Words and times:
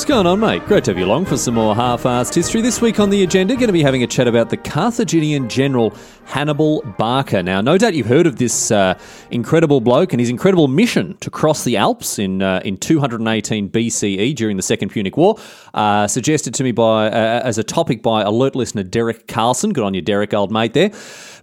What's 0.00 0.08
going 0.08 0.26
on, 0.26 0.40
mate? 0.40 0.64
Great 0.64 0.84
to 0.84 0.92
have 0.92 0.98
you 0.98 1.04
along 1.04 1.26
for 1.26 1.36
some 1.36 1.52
more 1.52 1.74
half-assed 1.74 2.34
history. 2.34 2.62
This 2.62 2.80
week 2.80 2.98
on 2.98 3.10
the 3.10 3.22
agenda, 3.22 3.52
going 3.54 3.66
to 3.66 3.72
be 3.74 3.82
having 3.82 4.02
a 4.02 4.06
chat 4.06 4.26
about 4.26 4.48
the 4.48 4.56
Carthaginian 4.56 5.46
general 5.46 5.94
Hannibal 6.24 6.80
Barca. 6.96 7.42
Now, 7.42 7.60
no 7.60 7.76
doubt 7.76 7.92
you've 7.92 8.06
heard 8.06 8.26
of 8.26 8.36
this 8.36 8.70
uh, 8.70 8.98
incredible 9.30 9.82
bloke 9.82 10.14
and 10.14 10.20
his 10.20 10.30
incredible 10.30 10.68
mission 10.68 11.18
to 11.18 11.30
cross 11.30 11.64
the 11.64 11.76
Alps 11.76 12.18
in 12.18 12.40
uh, 12.40 12.62
in 12.64 12.78
218 12.78 13.68
BCE 13.68 14.34
during 14.36 14.56
the 14.56 14.62
Second 14.62 14.88
Punic 14.88 15.18
War. 15.18 15.38
Uh, 15.74 16.06
suggested 16.06 16.54
to 16.54 16.64
me 16.64 16.72
by 16.72 17.08
uh, 17.08 17.42
as 17.44 17.58
a 17.58 17.62
topic 17.62 18.02
by 18.02 18.22
alert 18.22 18.56
listener 18.56 18.82
Derek 18.82 19.28
Carlson. 19.28 19.74
Good 19.74 19.84
on 19.84 19.92
you, 19.92 20.00
Derek, 20.00 20.32
old 20.32 20.50
mate 20.50 20.72
there. 20.72 20.92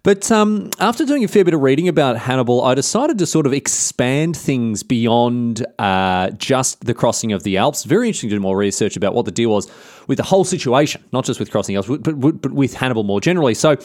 But 0.08 0.32
um, 0.32 0.70
after 0.80 1.06
doing 1.06 1.26
a 1.26 1.28
fair 1.28 1.44
bit 1.44 1.54
of 1.54 1.62
reading 1.62 1.90
about 1.90 2.16
Hannibal, 2.16 2.64
I 2.64 2.76
decided 2.76 3.18
to 3.18 3.26
sort 3.26 3.46
of 3.46 3.52
expand 3.52 4.38
things 4.38 4.82
beyond 4.82 5.66
uh, 5.80 6.30
just 6.30 6.86
the 6.86 6.94
crossing 6.94 7.34
of 7.34 7.44
the 7.44 7.58
Alps. 7.58 7.84
Very 7.84 8.08
interesting 8.08 8.30
to 8.30 8.38
do 8.38 8.40
more 8.40 8.56
research 8.56 8.96
about 8.96 9.14
what 9.14 9.26
the 9.26 9.34
deal 9.34 9.50
was 9.50 9.70
with 10.08 10.16
the 10.16 10.24
whole 10.24 10.46
situation, 10.46 11.04
not 11.12 11.26
just 11.26 11.42
with 11.42 11.52
crossing 11.52 11.74
the 11.74 11.80
Alps, 11.80 11.90
but, 11.90 12.22
but, 12.22 12.42
but 12.42 12.54
with 12.54 12.74
Hannibal 12.74 13.04
more 13.04 13.20
generally. 13.20 13.54
So. 13.54 13.76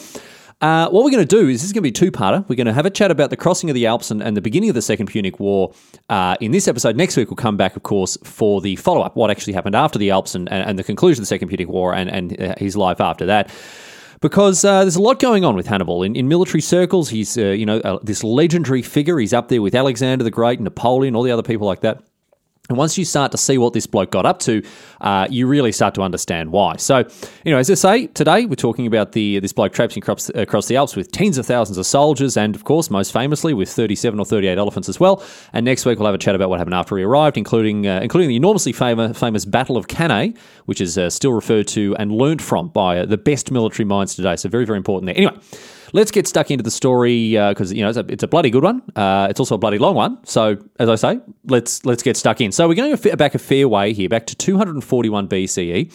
Uh, 0.61 0.87
what 0.91 1.03
we're 1.03 1.11
going 1.11 1.27
to 1.27 1.35
do 1.41 1.49
is 1.49 1.59
this 1.59 1.65
is 1.65 1.73
going 1.73 1.81
to 1.81 1.89
be 1.89 1.91
two 1.91 2.09
parter. 2.09 2.47
We're 2.47 2.55
going 2.55 2.67
to 2.67 2.73
have 2.73 2.85
a 2.85 2.89
chat 2.89 3.11
about 3.11 3.31
the 3.31 3.35
crossing 3.35 3.69
of 3.69 3.73
the 3.73 3.85
Alps 3.85 4.11
and, 4.11 4.23
and 4.23 4.37
the 4.37 4.41
beginning 4.41 4.69
of 4.69 4.75
the 4.75 4.81
Second 4.81 5.07
Punic 5.07 5.37
War 5.37 5.73
uh, 6.07 6.37
in 6.39 6.51
this 6.51 6.69
episode. 6.69 6.95
Next 6.95 7.17
week, 7.17 7.29
we'll 7.29 7.35
come 7.35 7.57
back, 7.57 7.75
of 7.75 7.83
course, 7.83 8.17
for 8.23 8.61
the 8.61 8.77
follow 8.77 9.01
up 9.01 9.17
what 9.17 9.29
actually 9.29 9.53
happened 9.53 9.75
after 9.75 9.99
the 9.99 10.11
Alps 10.11 10.35
and, 10.35 10.49
and, 10.53 10.69
and 10.69 10.79
the 10.79 10.83
conclusion 10.83 11.21
of 11.21 11.23
the 11.23 11.27
Second 11.27 11.49
Punic 11.49 11.67
War 11.67 11.93
and, 11.93 12.09
and 12.09 12.41
uh, 12.41 12.55
his 12.57 12.77
life 12.77 13.01
after 13.01 13.25
that 13.25 13.51
because 14.23 14.63
uh, 14.63 14.81
there's 14.83 14.95
a 14.95 15.01
lot 15.01 15.19
going 15.19 15.43
on 15.43 15.53
with 15.53 15.67
Hannibal. 15.67 16.01
In, 16.01 16.15
in 16.15 16.29
military 16.29 16.61
circles, 16.61 17.09
he's 17.09 17.37
uh, 17.37 17.47
you 17.47 17.65
know 17.65 17.79
uh, 17.79 17.99
this 18.01 18.23
legendary 18.23 18.81
figure. 18.81 19.19
He's 19.19 19.33
up 19.33 19.49
there 19.49 19.61
with 19.61 19.75
Alexander 19.75 20.23
the 20.23 20.31
Great, 20.31 20.61
Napoleon, 20.61 21.13
all 21.13 21.23
the 21.23 21.31
other 21.31 21.43
people 21.43 21.67
like 21.67 21.81
that. 21.81 22.01
And 22.69 22.77
once 22.77 22.97
you 22.97 23.03
start 23.03 23.33
to 23.33 23.37
see 23.37 23.57
what 23.57 23.73
this 23.73 23.85
bloke 23.85 24.11
got 24.11 24.25
up 24.25 24.39
to, 24.39 24.63
uh, 25.03 25.27
you 25.29 25.45
really 25.45 25.71
start 25.71 25.93
to 25.95 26.01
understand 26.01 26.51
why. 26.51 26.77
So, 26.77 26.99
you 27.43 27.51
know, 27.51 27.57
as 27.57 27.69
I 27.69 27.75
say, 27.75 28.07
today 28.07 28.45
we're 28.45 28.55
talking 28.55 28.87
about 28.87 29.11
the 29.11 29.39
this 29.39 29.53
bloke 29.53 29.73
traipsing 29.73 30.01
across, 30.01 30.29
across 30.29 30.67
the 30.67 30.77
Alps 30.77 30.95
with 30.95 31.11
tens 31.11 31.37
of 31.37 31.45
thousands 31.45 31.77
of 31.77 31.85
soldiers, 31.85 32.37
and 32.37 32.55
of 32.55 32.63
course, 32.63 32.89
most 32.89 33.11
famously, 33.11 33.53
with 33.53 33.69
37 33.69 34.19
or 34.19 34.25
38 34.25 34.57
elephants 34.57 34.89
as 34.89 34.99
well. 34.99 35.23
And 35.51 35.65
next 35.65 35.85
week 35.85 35.99
we'll 35.99 36.07
have 36.07 36.15
a 36.15 36.19
chat 36.19 36.35
about 36.35 36.49
what 36.49 36.59
happened 36.59 36.75
after 36.75 36.97
he 36.97 37.03
arrived, 37.03 37.37
including 37.37 37.85
uh, 37.85 37.99
including 38.01 38.29
the 38.29 38.35
enormously 38.35 38.71
famous, 38.71 39.19
famous 39.19 39.45
Battle 39.45 39.77
of 39.77 39.87
Cannae, 39.87 40.33
which 40.65 40.79
is 40.81 40.97
uh, 40.97 41.09
still 41.09 41.33
referred 41.33 41.67
to 41.67 41.95
and 41.97 42.11
learned 42.11 42.41
from 42.41 42.69
by 42.69 42.99
uh, 42.99 43.05
the 43.05 43.17
best 43.17 43.51
military 43.51 43.85
minds 43.85 44.15
today. 44.15 44.35
So, 44.37 44.49
very, 44.49 44.65
very 44.65 44.77
important 44.77 45.07
there. 45.07 45.17
Anyway. 45.17 45.37
Let's 45.95 46.09
get 46.09 46.27
stuck 46.27 46.49
into 46.49 46.63
the 46.63 46.71
story 46.71 47.33
because 47.33 47.71
uh, 47.71 47.75
you 47.75 47.83
know 47.83 47.89
it's 47.89 47.97
a, 47.99 48.05
it's 48.09 48.23
a, 48.23 48.27
bloody 48.27 48.49
good 48.49 48.63
one. 48.63 48.81
Uh, 48.95 49.27
it's 49.29 49.39
also 49.39 49.53
a 49.53 49.57
bloody 49.59 49.77
long 49.77 49.93
one. 49.93 50.17
So 50.25 50.57
as 50.79 50.89
I 50.89 50.95
say, 50.95 51.19
let's 51.45 51.85
let's 51.85 52.01
get 52.01 52.17
stuck 52.17 52.41
in. 52.41 52.51
So 52.51 52.67
we're 52.67 52.73
going 52.73 52.95
back 53.15 53.35
a 53.35 53.39
fair 53.39 53.67
way 53.67 53.93
here, 53.93 54.09
back 54.09 54.25
to 54.25 54.35
241 54.93 55.27
BCE 55.27 55.91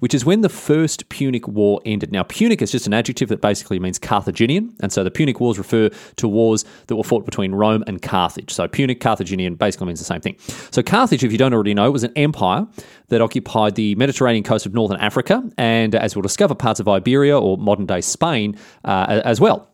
which 0.00 0.14
is 0.14 0.24
when 0.24 0.40
the 0.40 0.48
First 0.48 1.08
Punic 1.10 1.46
War 1.46 1.80
ended. 1.84 2.10
Now, 2.10 2.22
Punic 2.22 2.60
is 2.60 2.72
just 2.72 2.86
an 2.86 2.94
adjective 2.94 3.28
that 3.28 3.42
basically 3.42 3.78
means 3.78 3.98
Carthaginian, 3.98 4.74
and 4.80 4.90
so 4.90 5.04
the 5.04 5.10
Punic 5.10 5.40
Wars 5.40 5.58
refer 5.58 5.90
to 6.16 6.26
wars 6.26 6.64
that 6.86 6.96
were 6.96 7.04
fought 7.04 7.26
between 7.26 7.52
Rome 7.52 7.84
and 7.86 8.00
Carthage. 8.02 8.50
So 8.50 8.66
Punic, 8.66 9.00
Carthaginian 9.00 9.54
basically 9.56 9.88
means 9.88 9.98
the 9.98 10.06
same 10.06 10.22
thing. 10.22 10.36
So 10.70 10.82
Carthage, 10.82 11.22
if 11.22 11.32
you 11.32 11.38
don't 11.38 11.52
already 11.52 11.74
know, 11.74 11.90
was 11.90 12.02
an 12.02 12.12
empire 12.16 12.66
that 13.08 13.20
occupied 13.20 13.74
the 13.74 13.94
Mediterranean 13.96 14.42
coast 14.42 14.66
of 14.66 14.74
northern 14.74 14.98
Africa, 15.00 15.42
and 15.58 15.94
as 15.94 16.16
we'll 16.16 16.22
discover, 16.22 16.54
parts 16.54 16.80
of 16.80 16.88
Iberia 16.88 17.38
or 17.38 17.58
modern 17.58 17.84
day 17.84 18.00
Spain 18.00 18.56
uh, 18.84 19.20
as 19.24 19.38
well. 19.38 19.69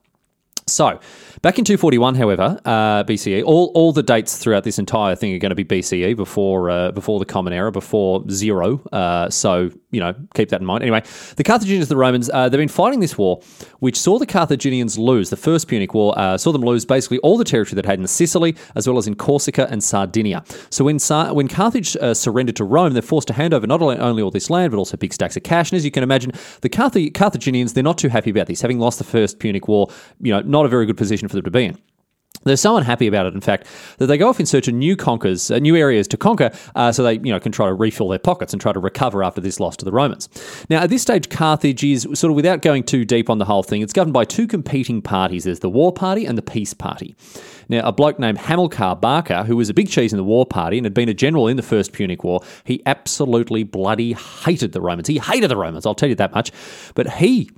So, 0.69 0.99
back 1.43 1.61
in 1.61 1.65
241, 1.65 2.17
however, 2.17 2.61
uh, 2.65 3.05
BCE, 3.05 3.45
all, 3.45 3.71
all 3.77 3.93
the 3.93 4.03
dates 4.03 4.37
throughout 4.37 4.65
this 4.65 4.81
entire 4.81 5.15
thing 5.15 5.33
are 5.33 5.39
going 5.39 5.55
to 5.55 5.55
be 5.55 5.65
BCE 5.65 6.17
before 6.17 6.71
uh, 6.71 6.91
before 6.91 7.21
the 7.21 7.25
Common 7.25 7.53
Era, 7.53 7.71
before 7.71 8.29
zero. 8.29 8.83
Uh, 8.93 9.31
so, 9.31 9.71
you 9.97 10.01
know, 10.01 10.15
keep 10.35 10.51
that 10.51 10.61
in 10.61 10.67
mind. 10.67 10.83
Anyway, 10.83 11.03
the 11.37 11.43
Carthaginians, 11.43 11.89
the 11.89 11.97
Romans, 11.97 12.29
uh, 12.35 12.51
they've 12.51 12.59
been 12.59 12.69
fighting 12.69 13.01
this 13.01 13.17
war, 13.17 13.41
which 13.79 13.99
saw 13.99 14.19
the 14.19 14.27
Carthaginians 14.27 14.99
lose. 14.99 15.31
The 15.31 15.39
First 15.39 15.69
Punic 15.69 15.95
War 15.95 16.13
uh, 16.19 16.37
saw 16.37 16.53
them 16.53 16.61
lose 16.61 16.85
basically 16.85 17.19
all 17.21 17.39
the 17.39 17.45
territory 17.45 17.81
they 17.81 17.89
had 17.89 17.99
in 17.99 18.07
Sicily, 18.07 18.55
as 18.75 18.87
well 18.87 18.99
as 18.99 19.07
in 19.07 19.15
Corsica 19.15 19.67
and 19.71 19.83
Sardinia. 19.83 20.45
So, 20.69 20.85
when 20.85 20.99
Sar- 20.99 21.33
when 21.33 21.49
Carthage 21.49 21.97
uh, 21.97 22.13
surrendered 22.13 22.57
to 22.57 22.65
Rome, 22.65 22.93
they're 22.93 23.01
forced 23.01 23.29
to 23.29 23.35
hand 23.35 23.55
over 23.55 23.67
not 23.67 23.81
only 23.81 24.23
all 24.23 24.31
this 24.31 24.51
land, 24.51 24.71
but 24.71 24.77
also 24.77 24.99
big 24.99 25.15
stacks 25.15 25.35
of 25.39 25.43
cash. 25.45 25.71
And 25.73 25.79
as 25.79 25.85
you 25.87 25.91
can 25.91 26.03
imagine, 26.03 26.33
the 26.61 26.69
Carth- 26.69 27.15
Carthaginians, 27.15 27.73
they're 27.73 27.83
not 27.83 27.97
too 27.97 28.09
happy 28.09 28.29
about 28.29 28.49
this, 28.49 28.61
having 28.61 28.79
lost 28.79 28.99
the 28.99 29.05
First 29.05 29.39
Punic 29.39 29.67
War. 29.67 29.89
You 30.21 30.33
know, 30.35 30.41
not 30.43 30.67
a 30.67 30.69
very 30.69 30.85
good 30.85 30.99
position 30.99 31.27
for 31.29 31.37
them 31.37 31.45
to 31.45 31.51
be 31.51 31.65
in. 31.65 31.79
They're 32.47 32.57
so 32.57 32.77
unhappy 32.77 33.07
about 33.07 33.27
it, 33.27 33.35
in 33.35 33.41
fact, 33.41 33.67
that 33.99 34.07
they 34.07 34.17
go 34.17 34.29
off 34.29 34.39
in 34.41 34.47
search 34.47 34.69
of 34.69 34.75
new 34.75 34.97
conquers, 34.97 35.51
uh, 35.51 35.59
new 35.59 35.77
areas 35.77 36.07
to 36.09 36.17
conquer, 36.17 36.51
uh, 36.75 36.93
so 36.93 37.03
they 37.03 37.15
you 37.15 37.33
know 37.33 37.41
can 37.41 37.53
try 37.53 37.67
to 37.67 37.75
refill 37.75 38.09
their 38.09 38.19
pockets 38.19 38.53
and 38.53 38.63
try 38.63 38.73
to 38.73 38.79
recover 38.81 39.25
after 39.25 39.41
this 39.41 39.59
loss 39.59 39.77
to 39.77 39.85
the 39.85 39.93
Romans. 39.93 40.29
Now, 40.71 40.83
at 40.83 40.91
this 40.91 41.03
stage, 41.03 41.29
Carthage 41.29 41.83
is 41.85 42.03
sort 42.15 42.31
of 42.31 42.37
without 42.37 42.63
going 42.63 42.85
too 42.85 43.05
deep 43.05 43.29
on 43.29 43.39
the 43.39 43.45
whole 43.45 43.63
thing. 43.63 43.83
It's 43.83 43.93
governed 43.93 44.15
by 44.15 44.25
two 44.25 44.47
competing 44.47 45.03
parties. 45.03 45.45
There's 45.45 45.61
the 45.61 45.71
War 45.71 45.93
Party 45.93 46.25
and 46.25 46.39
the 46.39 46.43
Peace 46.43 46.73
Party. 46.73 47.17
Now, 47.69 47.81
a 47.81 47.93
bloke 47.93 48.19
named 48.19 48.39
Hamilcar 48.39 49.01
Barca, 49.01 49.43
who 49.43 49.57
was 49.57 49.69
a 49.69 49.75
big 49.75 49.89
cheese 49.89 50.13
in 50.13 50.17
the 50.17 50.25
War 50.25 50.47
Party 50.47 50.79
and 50.79 50.85
had 50.85 50.95
been 50.95 51.09
a 51.09 51.15
general 51.15 51.49
in 51.49 51.57
the 51.57 51.63
First 51.63 51.93
Punic 51.93 52.23
War, 52.23 52.41
he 52.65 52.81
absolutely 52.87 53.65
bloody 53.65 54.13
hated 54.13 54.73
the 54.73 54.81
Romans. 54.81 55.09
He 55.09 55.19
hated 55.19 55.49
the 55.49 55.57
Romans. 55.57 55.85
I'll 55.85 55.95
tell 55.95 56.09
you 56.09 56.15
that 56.15 56.33
much. 56.33 56.53
But 56.95 57.15
he 57.15 57.51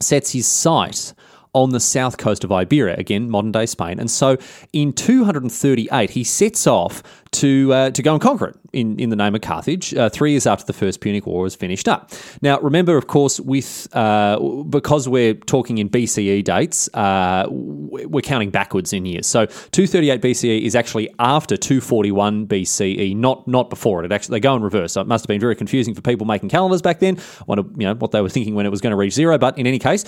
sets 0.00 0.30
his 0.30 0.46
sights 0.46 1.14
on 1.54 1.70
the 1.70 1.80
south 1.80 2.18
coast 2.18 2.44
of 2.44 2.52
Iberia, 2.52 2.96
again, 2.96 3.30
modern 3.30 3.52
day 3.52 3.66
Spain. 3.66 3.98
And 3.98 4.10
so 4.10 4.36
in 4.72 4.92
238, 4.92 6.10
he 6.10 6.24
sets 6.24 6.66
off 6.66 7.02
to 7.34 7.72
uh, 7.72 7.90
to 7.90 8.02
go 8.02 8.12
and 8.12 8.22
conquer 8.22 8.46
it 8.46 8.56
in, 8.72 8.98
in 8.98 9.10
the 9.10 9.16
name 9.16 9.34
of 9.34 9.40
Carthage. 9.40 9.92
Uh, 9.94 10.08
three 10.08 10.32
years 10.32 10.46
after 10.46 10.64
the 10.64 10.72
First 10.72 11.00
Punic 11.00 11.26
War 11.26 11.42
was 11.42 11.54
finished 11.54 11.88
up. 11.88 12.12
Now, 12.42 12.60
remember, 12.60 12.96
of 12.96 13.06
course, 13.06 13.40
with 13.40 13.88
uh, 13.94 14.38
because 14.68 15.08
we're 15.08 15.34
talking 15.34 15.78
in 15.78 15.90
BCE 15.90 16.44
dates, 16.44 16.88
uh, 16.94 17.46
we're 17.50 18.22
counting 18.22 18.50
backwards 18.50 18.92
in 18.92 19.04
years. 19.04 19.26
So 19.26 19.46
238 19.46 20.22
BCE 20.22 20.62
is 20.62 20.74
actually 20.74 21.12
after 21.18 21.56
241 21.56 22.46
BCE, 22.46 23.16
not 23.16 23.46
not 23.48 23.68
before 23.68 24.02
it. 24.02 24.06
It 24.06 24.12
actually 24.12 24.36
they 24.36 24.40
go 24.40 24.54
in 24.54 24.62
reverse. 24.62 24.92
So 24.92 25.00
it 25.00 25.06
must 25.06 25.24
have 25.24 25.28
been 25.28 25.40
very 25.40 25.56
confusing 25.56 25.94
for 25.94 26.02
people 26.02 26.26
making 26.26 26.48
calendars 26.48 26.82
back 26.82 27.00
then. 27.00 27.18
Wonder 27.46 27.64
you 27.76 27.86
know 27.86 27.94
what 27.94 28.12
they 28.12 28.20
were 28.20 28.28
thinking 28.28 28.54
when 28.54 28.66
it 28.66 28.70
was 28.70 28.80
going 28.80 28.92
to 28.92 28.96
reach 28.96 29.12
zero. 29.12 29.38
But 29.38 29.58
in 29.58 29.66
any 29.66 29.78
case. 29.78 30.04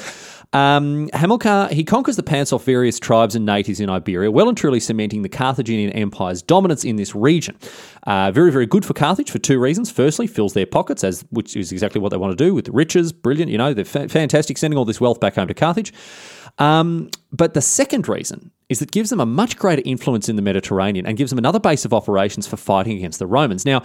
Um, 0.53 1.09
Hamilcar, 1.13 1.69
he 1.71 1.85
conquers 1.85 2.17
the 2.17 2.23
Pants 2.23 2.53
off 2.53 2.65
various 2.65 2.99
tribes 2.99 3.35
and 3.35 3.45
natives 3.45 3.81
in 3.81 3.91
Iberia, 3.91 4.31
well 4.31 4.49
and 4.49 4.57
truly 4.57 4.81
cementing 4.81 5.23
the 5.23 5.29
Carthaginian 5.29 5.91
Empire's 5.93 6.43
dominance 6.43 6.85
in 6.85 6.97
this 6.97 7.15
region. 7.15 7.57
Uh, 8.07 8.31
very, 8.31 8.51
very 8.51 8.67
good 8.67 8.85
for 8.85 8.95
Carthage 8.95 9.31
for 9.31 9.39
two 9.39 9.59
reasons. 9.59 9.91
Firstly, 9.91 10.27
fills 10.27 10.55
their 10.55 10.67
pockets, 10.67 11.05
as 11.05 11.25
which 11.31 11.57
is 11.57 11.73
exactly 11.73 12.01
what 12.01 12.11
they 12.11 12.17
want 12.17 12.37
to 12.37 12.45
do 12.45 12.55
with 12.55 12.69
riches. 12.69 13.13
Brilliant, 13.13 13.51
you 13.51 13.59
know, 13.59 13.75
they're 13.75 13.85
fa- 13.85 14.09
fantastic, 14.09 14.59
sending 14.59 14.79
all 14.79 14.85
this 14.85 15.01
wealth 15.01 15.21
back 15.21 15.35
home 15.35 15.49
to 15.49 15.55
Carthage. 15.55 15.93
Um, 16.59 17.11
but 17.33 17.55
the 17.55 17.61
second 17.61 18.09
reason 18.09 18.51
is 18.69 18.79
that 18.79 18.91
gives 18.91 19.11
them 19.11 19.21
a 19.21 19.27
much 19.27 19.57
greater 19.57 19.83
influence 19.85 20.29
in 20.29 20.37
the 20.37 20.43
Mediterranean 20.43 21.07
and 21.07 21.17
gives 21.17 21.31
them 21.31 21.39
another 21.39 21.61
base 21.61 21.85
of 21.85 21.93
operations 21.93 22.47
for 22.47 22.57
fighting 22.57 22.97
against 22.97 23.19
the 23.19 23.27
Romans. 23.27 23.65
Now, 23.65 23.83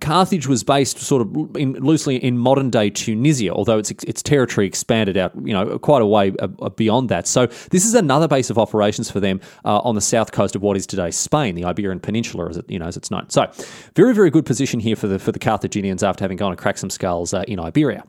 Carthage 0.00 0.46
was 0.46 0.62
based 0.64 0.98
sort 0.98 1.22
of 1.22 1.56
in, 1.56 1.74
loosely 1.74 2.16
in 2.16 2.38
modern 2.38 2.70
day 2.70 2.90
Tunisia, 2.90 3.50
although 3.50 3.78
its 3.78 3.90
its 3.90 4.22
territory 4.22 4.66
expanded 4.66 5.16
out, 5.16 5.32
you 5.44 5.52
know, 5.52 5.78
quite 5.78 6.02
a 6.02 6.06
way 6.06 6.32
uh, 6.38 6.48
uh, 6.60 6.68
beyond 6.70 7.08
that. 7.08 7.26
So 7.26 7.46
this 7.70 7.84
is 7.84 7.94
another 7.94 8.28
base 8.28 8.50
of 8.50 8.58
operations 8.58 9.10
for 9.10 9.20
them 9.20 9.40
uh, 9.64 9.78
on 9.78 9.94
the 9.94 10.00
south 10.00 10.32
coast 10.32 10.56
of 10.56 10.62
what 10.62 10.76
is 10.76 10.86
today 10.86 11.10
Spain, 11.10 11.54
the 11.54 11.64
Iberian 11.64 12.00
Peninsula, 12.00 12.48
as 12.48 12.56
it 12.56 12.70
you 12.70 12.78
know 12.78 12.86
as 12.86 12.96
it's 12.96 13.10
known. 13.10 13.28
So 13.30 13.50
very 13.94 14.14
very 14.14 14.30
good 14.30 14.46
position 14.46 14.80
here 14.80 14.96
for 14.96 15.06
the 15.06 15.18
for 15.18 15.32
the 15.32 15.38
Carthaginians 15.38 16.02
after 16.02 16.24
having 16.24 16.36
gone 16.36 16.52
and 16.52 16.58
cracked 16.58 16.78
some 16.78 16.90
skulls 16.90 17.34
uh, 17.34 17.44
in 17.46 17.60
Iberia. 17.60 18.04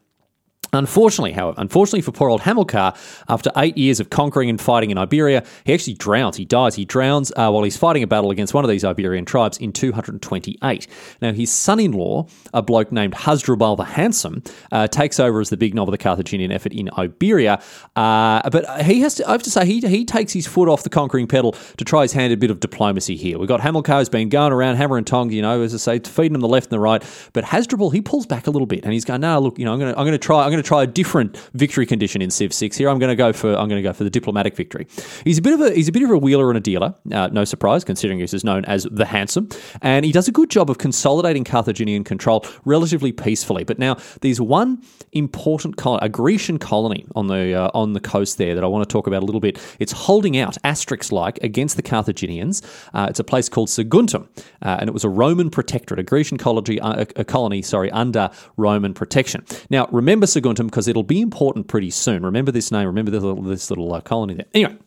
Unfortunately, 0.73 1.33
however, 1.33 1.55
unfortunately 1.59 2.01
for 2.01 2.13
poor 2.13 2.29
old 2.29 2.41
Hamilcar, 2.41 2.95
after 3.27 3.51
eight 3.57 3.77
years 3.77 3.99
of 3.99 4.09
conquering 4.09 4.49
and 4.49 4.59
fighting 4.59 4.89
in 4.89 4.97
Iberia, 4.97 5.43
he 5.65 5.73
actually 5.73 5.95
drowns. 5.95 6.37
He 6.37 6.45
dies. 6.45 6.75
He 6.75 6.85
drowns 6.85 7.31
uh, 7.31 7.49
while 7.51 7.63
he's 7.63 7.75
fighting 7.75 8.03
a 8.03 8.07
battle 8.07 8.31
against 8.31 8.53
one 8.53 8.63
of 8.63 8.69
these 8.69 8.85
Iberian 8.85 9.25
tribes 9.25 9.57
in 9.57 9.73
228. 9.73 10.87
Now, 11.21 11.33
his 11.33 11.51
son-in-law, 11.51 12.27
a 12.53 12.61
bloke 12.61 12.91
named 12.91 13.15
Hasdrubal 13.15 13.75
the 13.75 13.83
Handsome, 13.83 14.43
uh, 14.71 14.87
takes 14.87 15.19
over 15.19 15.41
as 15.41 15.49
the 15.49 15.57
big 15.57 15.75
knob 15.75 15.89
of 15.89 15.91
the 15.91 15.97
Carthaginian 15.97 16.53
effort 16.53 16.71
in 16.71 16.89
Iberia. 16.97 17.61
Uh, 17.97 18.49
but 18.49 18.81
he 18.83 19.01
has 19.01 19.15
to, 19.15 19.27
I 19.27 19.33
have 19.33 19.43
to 19.43 19.51
say, 19.51 19.65
he, 19.65 19.81
he 19.81 20.05
takes 20.05 20.31
his 20.31 20.47
foot 20.47 20.69
off 20.69 20.83
the 20.83 20.89
conquering 20.89 21.27
pedal 21.27 21.51
to 21.51 21.83
try 21.83 22.03
his 22.03 22.13
hand 22.13 22.31
at 22.31 22.37
a 22.37 22.39
bit 22.39 22.49
of 22.49 22.61
diplomacy 22.61 23.17
here. 23.17 23.37
We've 23.37 23.47
got 23.47 23.59
Hamilcar 23.59 23.99
who's 23.99 24.09
been 24.09 24.29
going 24.29 24.53
around 24.53 24.77
hammer 24.77 24.95
and 24.95 25.05
tongs, 25.05 25.33
you 25.33 25.41
know, 25.41 25.61
as 25.61 25.73
I 25.73 25.77
say, 25.77 25.99
feeding 25.99 26.35
him 26.35 26.41
the 26.41 26.47
left 26.47 26.67
and 26.67 26.73
the 26.73 26.79
right. 26.79 27.03
But 27.33 27.43
Hasdrubal, 27.43 27.89
he 27.89 27.99
pulls 27.99 28.25
back 28.25 28.47
a 28.47 28.51
little 28.51 28.65
bit 28.65 28.85
and 28.85 28.93
he's 28.93 29.03
going, 29.03 29.19
no, 29.19 29.37
look, 29.39 29.59
you 29.59 29.65
know, 29.65 29.73
I'm 29.73 29.79
going 29.79 29.93
to 29.93 29.99
I'm 29.99 30.05
to 30.05 30.17
try, 30.17 30.45
I'm 30.45 30.50
going 30.51 30.61
to 30.61 30.67
try 30.67 30.83
a 30.83 30.87
different 30.87 31.37
victory 31.53 31.85
condition 31.85 32.21
in 32.21 32.29
Civ 32.29 32.53
Six. 32.53 32.77
Here, 32.77 32.89
I'm 32.89 32.99
going 32.99 33.09
to 33.09 33.15
go 33.15 33.33
for 33.33 33.49
I'm 33.49 33.67
going 33.67 33.81
to 33.81 33.87
go 33.89 33.93
for 33.93 34.03
the 34.03 34.09
diplomatic 34.09 34.55
victory. 34.55 34.87
He's 35.23 35.37
a 35.37 35.41
bit 35.41 35.53
of 35.53 35.61
a 35.61 35.73
he's 35.73 35.87
a 35.87 35.91
bit 35.91 36.03
of 36.03 36.11
a 36.11 36.17
wheeler 36.17 36.49
and 36.49 36.57
a 36.57 36.61
dealer. 36.61 36.93
Uh, 37.11 37.27
no 37.27 37.45
surprise, 37.45 37.83
considering 37.83 38.19
he's 38.19 38.43
known 38.43 38.65
as 38.65 38.87
the 38.91 39.05
handsome, 39.05 39.49
and 39.81 40.05
he 40.05 40.11
does 40.11 40.27
a 40.27 40.31
good 40.31 40.49
job 40.49 40.69
of 40.69 40.77
consolidating 40.77 41.43
Carthaginian 41.43 42.03
control 42.03 42.45
relatively 42.65 43.11
peacefully. 43.11 43.63
But 43.63 43.79
now 43.79 43.97
there's 44.21 44.41
one 44.41 44.81
important 45.13 45.77
col- 45.77 45.99
a 45.99 46.09
Grecian 46.09 46.57
colony 46.57 47.05
on 47.15 47.27
the 47.27 47.53
uh, 47.53 47.71
on 47.73 47.93
the 47.93 47.99
coast 47.99 48.37
there 48.37 48.55
that 48.55 48.63
I 48.63 48.67
want 48.67 48.87
to 48.87 48.91
talk 48.91 49.07
about 49.07 49.23
a 49.23 49.25
little 49.25 49.41
bit. 49.41 49.59
It's 49.79 49.91
holding 49.91 50.37
out 50.37 50.57
Asterix 50.63 51.11
like 51.11 51.37
against 51.43 51.75
the 51.75 51.83
Carthaginians. 51.83 52.61
Uh, 52.93 53.07
it's 53.09 53.19
a 53.19 53.23
place 53.23 53.49
called 53.49 53.69
Saguntum, 53.69 54.27
uh, 54.61 54.77
and 54.79 54.89
it 54.89 54.93
was 54.93 55.03
a 55.03 55.09
Roman 55.09 55.49
protectorate, 55.49 55.99
a 55.99 56.03
Grecian 56.03 56.37
colony, 56.37 56.79
uh, 56.79 57.05
a 57.15 57.23
colony, 57.23 57.61
sorry, 57.61 57.91
under 57.91 58.29
Roman 58.57 58.93
protection. 58.93 59.45
Now 59.69 59.87
remember 59.91 60.27
because 60.41 60.87
it'll 60.87 61.03
be 61.03 61.21
important 61.21 61.67
pretty 61.67 61.89
soon. 61.89 62.23
Remember 62.23 62.51
this 62.51 62.71
name. 62.71 62.87
Remember 62.87 63.11
this 63.11 63.23
little, 63.23 63.41
this 63.41 63.69
little 63.69 63.93
uh, 63.93 64.01
colony 64.01 64.35
there. 64.35 64.45
Anyway. 64.53 64.77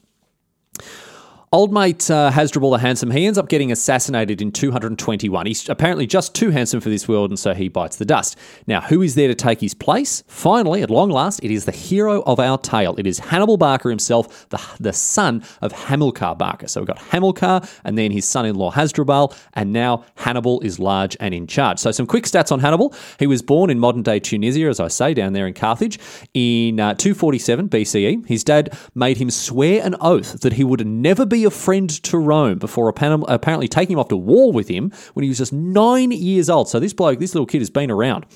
Old 1.55 1.73
mate 1.73 2.11
uh, 2.11 2.33
Hasdrubal 2.33 2.73
the 2.73 2.79
Handsome, 2.79 3.13
he 3.13 3.27
ends 3.27 3.39
up 3.39 3.49
getting 3.49 3.71
assassinated 3.71 4.43
in 4.43 4.51
221. 4.51 5.47
He's 5.47 5.69
apparently 5.69 6.05
just 6.05 6.35
too 6.35 6.51
handsome 6.51 6.81
for 6.81 6.89
this 6.89 7.07
world, 7.07 7.31
and 7.31 7.39
so 7.39 7.55
he 7.55 7.69
bites 7.69 7.95
the 7.95 8.05
dust. 8.05 8.37
Now, 8.67 8.81
who 8.81 9.03
is 9.03 9.15
there 9.15 9.29
to 9.29 9.37
take 9.37 9.61
his 9.61 9.73
place? 9.73 10.25
Finally, 10.27 10.83
at 10.83 10.91
long 10.91 11.11
last, 11.11 11.39
it 11.45 11.53
is 11.53 11.65
the 11.65 11.71
hero 11.71 12.23
of 12.23 12.41
our 12.41 12.59
tale. 12.59 12.97
It 12.99 13.07
is 13.07 13.21
Hannibal 13.21 13.57
Barca 13.57 13.89
himself, 13.89 14.49
the, 14.49 14.61
the 14.81 14.93
son 14.93 15.45
of 15.63 15.71
Hamilcar 15.71 16.35
Barca. 16.35 16.67
So 16.67 16.81
we've 16.81 16.89
got 16.89 16.99
Hamilcar, 16.99 17.65
and 17.85 17.97
then 17.97 18.11
his 18.11 18.25
son 18.25 18.47
in 18.47 18.57
law 18.57 18.73
Hasdrubal, 18.73 19.33
and 19.53 19.73
now 19.73 20.05
Hannibal 20.17 20.61
is 20.63 20.81
large 20.81 21.17
and 21.21 21.33
in 21.33 21.47
charge. 21.47 21.79
So, 21.79 21.93
some 21.93 22.09
quick 22.09 22.25
stats 22.25 22.51
on 22.51 22.59
Hannibal. 22.59 22.93
He 23.21 23.29
was 23.29 23.43
born 23.43 23.71
in 23.71 23.79
modern 23.79 24.03
day 24.03 24.19
Tunisia, 24.19 24.67
as 24.67 24.81
I 24.81 24.89
say, 24.89 25.15
down 25.15 25.35
there 25.35 25.47
in 25.47 25.55
Carthage, 25.55 26.01
in 26.35 26.81
uh, 26.81 26.95
247 26.95 27.69
BCE. 27.69 28.27
His 28.27 28.43
dad 28.43 28.77
made 28.97 29.19
him 29.19 29.31
swear 29.31 29.87
an 29.87 29.95
oath 30.01 30.41
that 30.41 30.55
he 30.55 30.65
would 30.65 30.85
never 30.85 31.25
be 31.25 31.44
a 31.45 31.51
friend 31.51 31.91
to 32.05 32.19
Rome 32.19 32.59
before 32.59 32.89
apparently 32.89 33.69
taking 33.69 33.95
him 33.95 33.99
off 33.99 34.09
to 34.09 34.17
war 34.17 34.53
with 34.53 34.69
him 34.69 34.93
when 35.15 35.23
he 35.23 35.29
was 35.29 35.39
just 35.39 35.53
nine 35.53 36.11
years 36.11 36.51
old. 36.51 36.69
So 36.69 36.81
this 36.81 36.93
bloke, 36.93 37.19
this 37.19 37.35
little 37.35 37.47
kid, 37.47 37.61
has 37.61 37.71
been 37.71 37.91
around. 37.91 38.27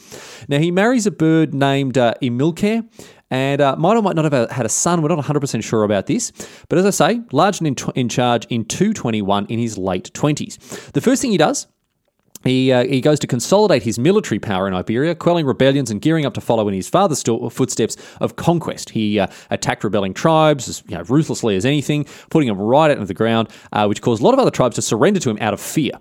Now 0.49 0.59
he 0.59 0.71
marries 0.71 1.07
a 1.07 1.11
bird 1.11 1.55
named 1.55 1.99
uh, 1.99 2.15
Imilce. 2.23 2.89
And 3.31 3.61
uh, 3.61 3.77
might 3.77 3.95
or 3.95 4.01
might 4.01 4.17
not 4.17 4.25
have 4.33 4.51
had 4.51 4.65
a 4.65 4.71
son. 4.71 5.03
We're 5.03 5.15
not 5.15 5.23
100% 5.23 5.63
sure 5.63 5.85
about 5.85 6.07
this. 6.07 6.33
But 6.71 6.79
as 6.79 6.87
I 6.87 6.91
say, 6.91 7.21
large 7.31 7.61
and 7.61 7.67
in, 7.67 7.77
in 7.95 8.09
charge 8.09 8.47
in 8.47 8.65
221 8.65 9.45
in 9.47 9.59
his 9.59 9.77
late 9.77 10.11
20s. 10.15 10.93
The 10.93 11.03
first 11.03 11.21
thing 11.21 11.33
he 11.33 11.37
does 11.37 11.67
he, 12.45 12.73
uh, 12.73 12.85
he 12.85 13.01
goes 13.01 13.19
to 13.21 13.27
consolidate 13.27 13.83
his 13.83 13.99
military 13.99 14.39
power 14.39 14.69
in 14.69 14.75
Iberia, 14.75 15.15
quelling 15.15 15.47
rebellions 15.47 15.91
and 15.91 16.01
gearing 16.01 16.25
up 16.25 16.35
to 16.35 16.41
follow 16.41 16.69
in 16.69 16.75
his 16.75 16.89
father's 16.89 17.23
footsteps 17.23 17.97
of 18.21 18.37
conquest. 18.37 18.91
He 18.91 19.19
uh, 19.19 19.27
attacked 19.51 19.85
rebelling 19.85 20.15
tribes 20.15 20.69
as 20.69 20.83
you 20.89 20.97
know, 20.97 21.03
ruthlessly 21.05 21.57
as 21.57 21.65
anything, 21.65 22.07
putting 22.31 22.49
them 22.49 22.59
right 22.59 22.91
out 22.91 22.99
of 22.99 23.09
the 23.09 23.15
ground, 23.15 23.49
uh, 23.73 23.87
which 23.87 24.03
caused 24.03 24.23
a 24.23 24.25
lot 24.25 24.35
of 24.35 24.41
other 24.41 24.51
tribes 24.51 24.77
to 24.77 24.83
surrender 24.83 25.21
to 25.21 25.31
him 25.31 25.39
out 25.41 25.55
of 25.55 25.61
fear. 25.61 25.93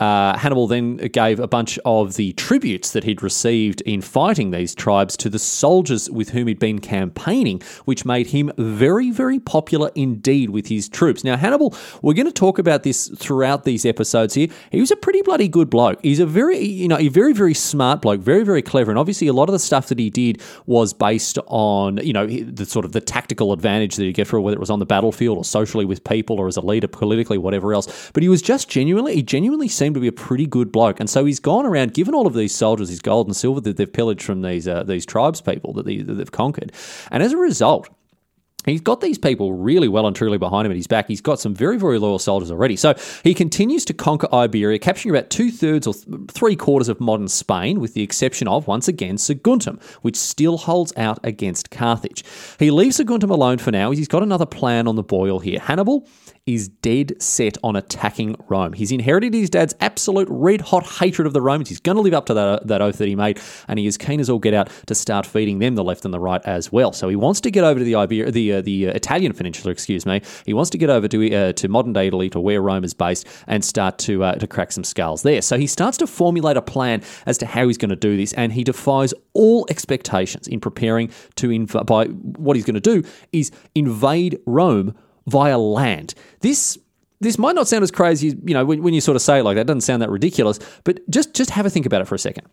Uh, 0.00 0.36
Hannibal 0.36 0.66
then 0.66 0.96
gave 0.96 1.38
a 1.38 1.46
bunch 1.46 1.78
of 1.84 2.14
the 2.14 2.32
tributes 2.32 2.90
that 2.92 3.04
he'd 3.04 3.22
received 3.22 3.82
in 3.82 4.00
fighting 4.00 4.50
these 4.50 4.74
tribes 4.74 5.16
to 5.18 5.28
the 5.28 5.38
soldiers 5.38 6.10
with 6.10 6.30
whom 6.30 6.48
he'd 6.48 6.58
been 6.58 6.80
campaigning, 6.80 7.62
which 7.84 8.04
made 8.04 8.28
him 8.28 8.50
very, 8.58 9.10
very 9.10 9.38
popular 9.38 9.90
indeed 9.94 10.50
with 10.50 10.66
his 10.66 10.88
troops. 10.88 11.22
Now, 11.22 11.36
Hannibal, 11.36 11.74
we're 12.02 12.14
going 12.14 12.26
to 12.26 12.32
talk 12.32 12.58
about 12.58 12.82
this 12.82 13.08
throughout 13.16 13.64
these 13.64 13.86
episodes 13.86 14.34
here. 14.34 14.48
He 14.70 14.80
was 14.80 14.90
a 14.90 14.96
pretty 14.96 15.22
bloody 15.22 15.46
good 15.46 15.70
bloke. 15.70 16.00
He's 16.02 16.20
a 16.20 16.26
very, 16.26 16.58
you 16.58 16.88
know, 16.88 16.98
a 16.98 17.08
very, 17.08 17.32
very 17.32 17.54
smart 17.54 18.02
bloke, 18.02 18.20
very, 18.20 18.42
very 18.42 18.62
clever. 18.62 18.90
And 18.90 18.98
obviously, 18.98 19.28
a 19.28 19.32
lot 19.32 19.48
of 19.48 19.52
the 19.52 19.58
stuff 19.58 19.88
that 19.88 19.98
he 19.98 20.10
did 20.10 20.42
was 20.66 20.92
based 20.92 21.38
on, 21.46 21.98
you 21.98 22.12
know, 22.12 22.26
the 22.26 22.66
sort 22.66 22.84
of 22.84 22.92
the 22.92 23.00
tactical 23.00 23.52
advantage 23.52 23.96
that 23.96 24.04
you 24.04 24.12
get 24.12 24.26
for 24.26 24.40
whether 24.40 24.56
it 24.56 24.60
was 24.60 24.70
on 24.70 24.80
the 24.80 24.86
battlefield 24.86 25.38
or 25.38 25.44
socially 25.44 25.84
with 25.84 26.02
people 26.02 26.40
or 26.40 26.48
as 26.48 26.56
a 26.56 26.60
leader 26.60 26.88
politically, 26.88 27.38
whatever 27.38 27.72
else. 27.72 28.10
But 28.12 28.22
he 28.22 28.28
was 28.28 28.42
just 28.42 28.68
genuinely, 28.68 29.14
he 29.14 29.22
genuinely 29.22 29.68
seemed 29.82 29.94
to 29.96 30.00
be 30.00 30.06
a 30.06 30.12
pretty 30.12 30.46
good 30.46 30.70
bloke. 30.70 31.00
And 31.00 31.10
so 31.10 31.24
he's 31.24 31.40
gone 31.40 31.66
around, 31.66 31.92
given 31.92 32.14
all 32.14 32.28
of 32.28 32.34
these 32.34 32.54
soldiers 32.54 32.88
his 32.88 33.00
gold 33.00 33.26
and 33.26 33.34
silver 33.34 33.60
that 33.62 33.76
they've 33.76 33.92
pillaged 33.92 34.22
from 34.22 34.42
these 34.42 34.68
uh, 34.68 34.84
these 34.84 35.04
tribes 35.04 35.40
people 35.40 35.72
that, 35.72 35.86
they, 35.86 35.96
that 36.02 36.14
they've 36.14 36.30
conquered. 36.30 36.70
And 37.10 37.20
as 37.20 37.32
a 37.32 37.36
result, 37.36 37.88
He's 38.64 38.80
got 38.80 39.00
these 39.00 39.18
people 39.18 39.54
really 39.54 39.88
well 39.88 40.06
and 40.06 40.14
truly 40.14 40.38
behind 40.38 40.66
him 40.66 40.70
at 40.70 40.76
his 40.76 40.86
back. 40.86 41.08
He's 41.08 41.20
got 41.20 41.40
some 41.40 41.52
very, 41.52 41.76
very 41.78 41.98
loyal 41.98 42.20
soldiers 42.20 42.48
already. 42.48 42.76
So 42.76 42.94
he 43.24 43.34
continues 43.34 43.84
to 43.86 43.92
conquer 43.92 44.28
Iberia, 44.32 44.78
capturing 44.78 45.12
about 45.12 45.30
two 45.30 45.50
thirds 45.50 45.84
or 45.84 45.94
three 46.30 46.54
quarters 46.54 46.88
of 46.88 47.00
modern 47.00 47.26
Spain, 47.26 47.80
with 47.80 47.94
the 47.94 48.04
exception 48.04 48.46
of, 48.46 48.68
once 48.68 48.86
again, 48.86 49.16
Saguntum, 49.16 49.82
which 50.02 50.14
still 50.16 50.58
holds 50.58 50.92
out 50.96 51.18
against 51.24 51.72
Carthage. 51.72 52.24
He 52.60 52.70
leaves 52.70 53.00
Saguntum 53.00 53.30
alone 53.30 53.58
for 53.58 53.72
now. 53.72 53.90
He's 53.90 54.06
got 54.06 54.22
another 54.22 54.46
plan 54.46 54.86
on 54.86 54.94
the 54.94 55.02
boil 55.02 55.40
here. 55.40 55.58
Hannibal 55.58 56.06
is 56.46 56.68
dead 56.68 57.20
set 57.22 57.56
on 57.62 57.76
attacking 57.76 58.34
Rome. 58.48 58.72
He's 58.72 58.90
inherited 58.90 59.32
his 59.32 59.48
dad's 59.48 59.74
absolute 59.80 60.26
red 60.28 60.60
hot 60.60 60.84
hatred 60.84 61.26
of 61.26 61.32
the 61.32 61.40
Romans. 61.40 61.68
He's 61.68 61.80
going 61.80 61.94
to 61.94 62.02
live 62.02 62.14
up 62.14 62.26
to 62.26 62.34
that, 62.34 62.66
that 62.66 62.82
oath 62.82 62.98
that 62.98 63.06
he 63.06 63.14
made, 63.14 63.40
and 63.68 63.78
he 63.78 63.86
is 63.86 63.96
keen 63.96 64.18
as 64.18 64.28
all 64.28 64.40
get 64.40 64.52
out 64.52 64.68
to 64.86 64.94
start 64.94 65.24
feeding 65.24 65.60
them 65.60 65.76
the 65.76 65.84
left 65.84 66.04
and 66.04 66.12
the 66.12 66.18
right 66.18 66.40
as 66.44 66.72
well. 66.72 66.92
So 66.92 67.08
he 67.08 67.14
wants 67.14 67.40
to 67.42 67.50
get 67.50 67.62
over 67.62 67.78
to 67.78 67.84
the 67.84 67.92
the 68.32 68.52
uh, 68.54 68.60
the 68.60 68.88
uh, 68.88 68.92
Italian 68.92 69.32
peninsula, 69.34 69.70
excuse 69.70 70.04
me. 70.04 70.20
He 70.44 70.52
wants 70.52 70.70
to 70.70 70.78
get 70.78 70.90
over 70.90 71.06
to 71.06 71.34
uh, 71.34 71.52
to 71.52 71.68
modern 71.68 71.92
day 71.92 72.08
Italy, 72.08 72.28
to 72.30 72.40
where 72.40 72.60
Rome 72.60 72.82
is 72.82 72.94
based, 72.94 73.28
and 73.46 73.64
start 73.64 73.98
to 73.98 74.24
uh, 74.24 74.34
to 74.34 74.46
crack 74.48 74.72
some 74.72 74.84
skulls 74.84 75.22
there. 75.22 75.42
So 75.42 75.56
he 75.56 75.68
starts 75.68 75.96
to 75.98 76.08
formulate 76.08 76.56
a 76.56 76.62
plan 76.62 77.02
as 77.26 77.38
to 77.38 77.46
how 77.46 77.68
he's 77.68 77.78
going 77.78 77.90
to 77.90 77.96
do 77.96 78.16
this, 78.16 78.32
and 78.32 78.52
he 78.52 78.64
defies 78.64 79.14
all 79.32 79.64
expectations 79.70 80.48
in 80.48 80.58
preparing 80.58 81.10
to 81.36 81.48
inv- 81.48 81.86
by 81.86 82.06
what 82.06 82.56
he's 82.56 82.64
going 82.64 82.74
to 82.74 82.80
do 82.80 83.08
is 83.32 83.52
invade 83.74 84.40
Rome 84.44 84.94
via 85.26 85.58
land. 85.58 86.14
This 86.40 86.78
this 87.20 87.38
might 87.38 87.54
not 87.54 87.68
sound 87.68 87.84
as 87.84 87.92
crazy, 87.92 88.36
you 88.44 88.52
know, 88.52 88.64
when, 88.64 88.82
when 88.82 88.94
you 88.94 89.00
sort 89.00 89.14
of 89.14 89.22
say 89.22 89.38
it 89.38 89.44
like 89.44 89.54
that, 89.54 89.62
it 89.62 89.66
doesn't 89.68 89.82
sound 89.82 90.02
that 90.02 90.10
ridiculous, 90.10 90.58
but 90.84 91.08
just 91.08 91.34
just 91.34 91.50
have 91.50 91.66
a 91.66 91.70
think 91.70 91.86
about 91.86 92.00
it 92.00 92.06
for 92.06 92.14
a 92.16 92.18
second. 92.18 92.48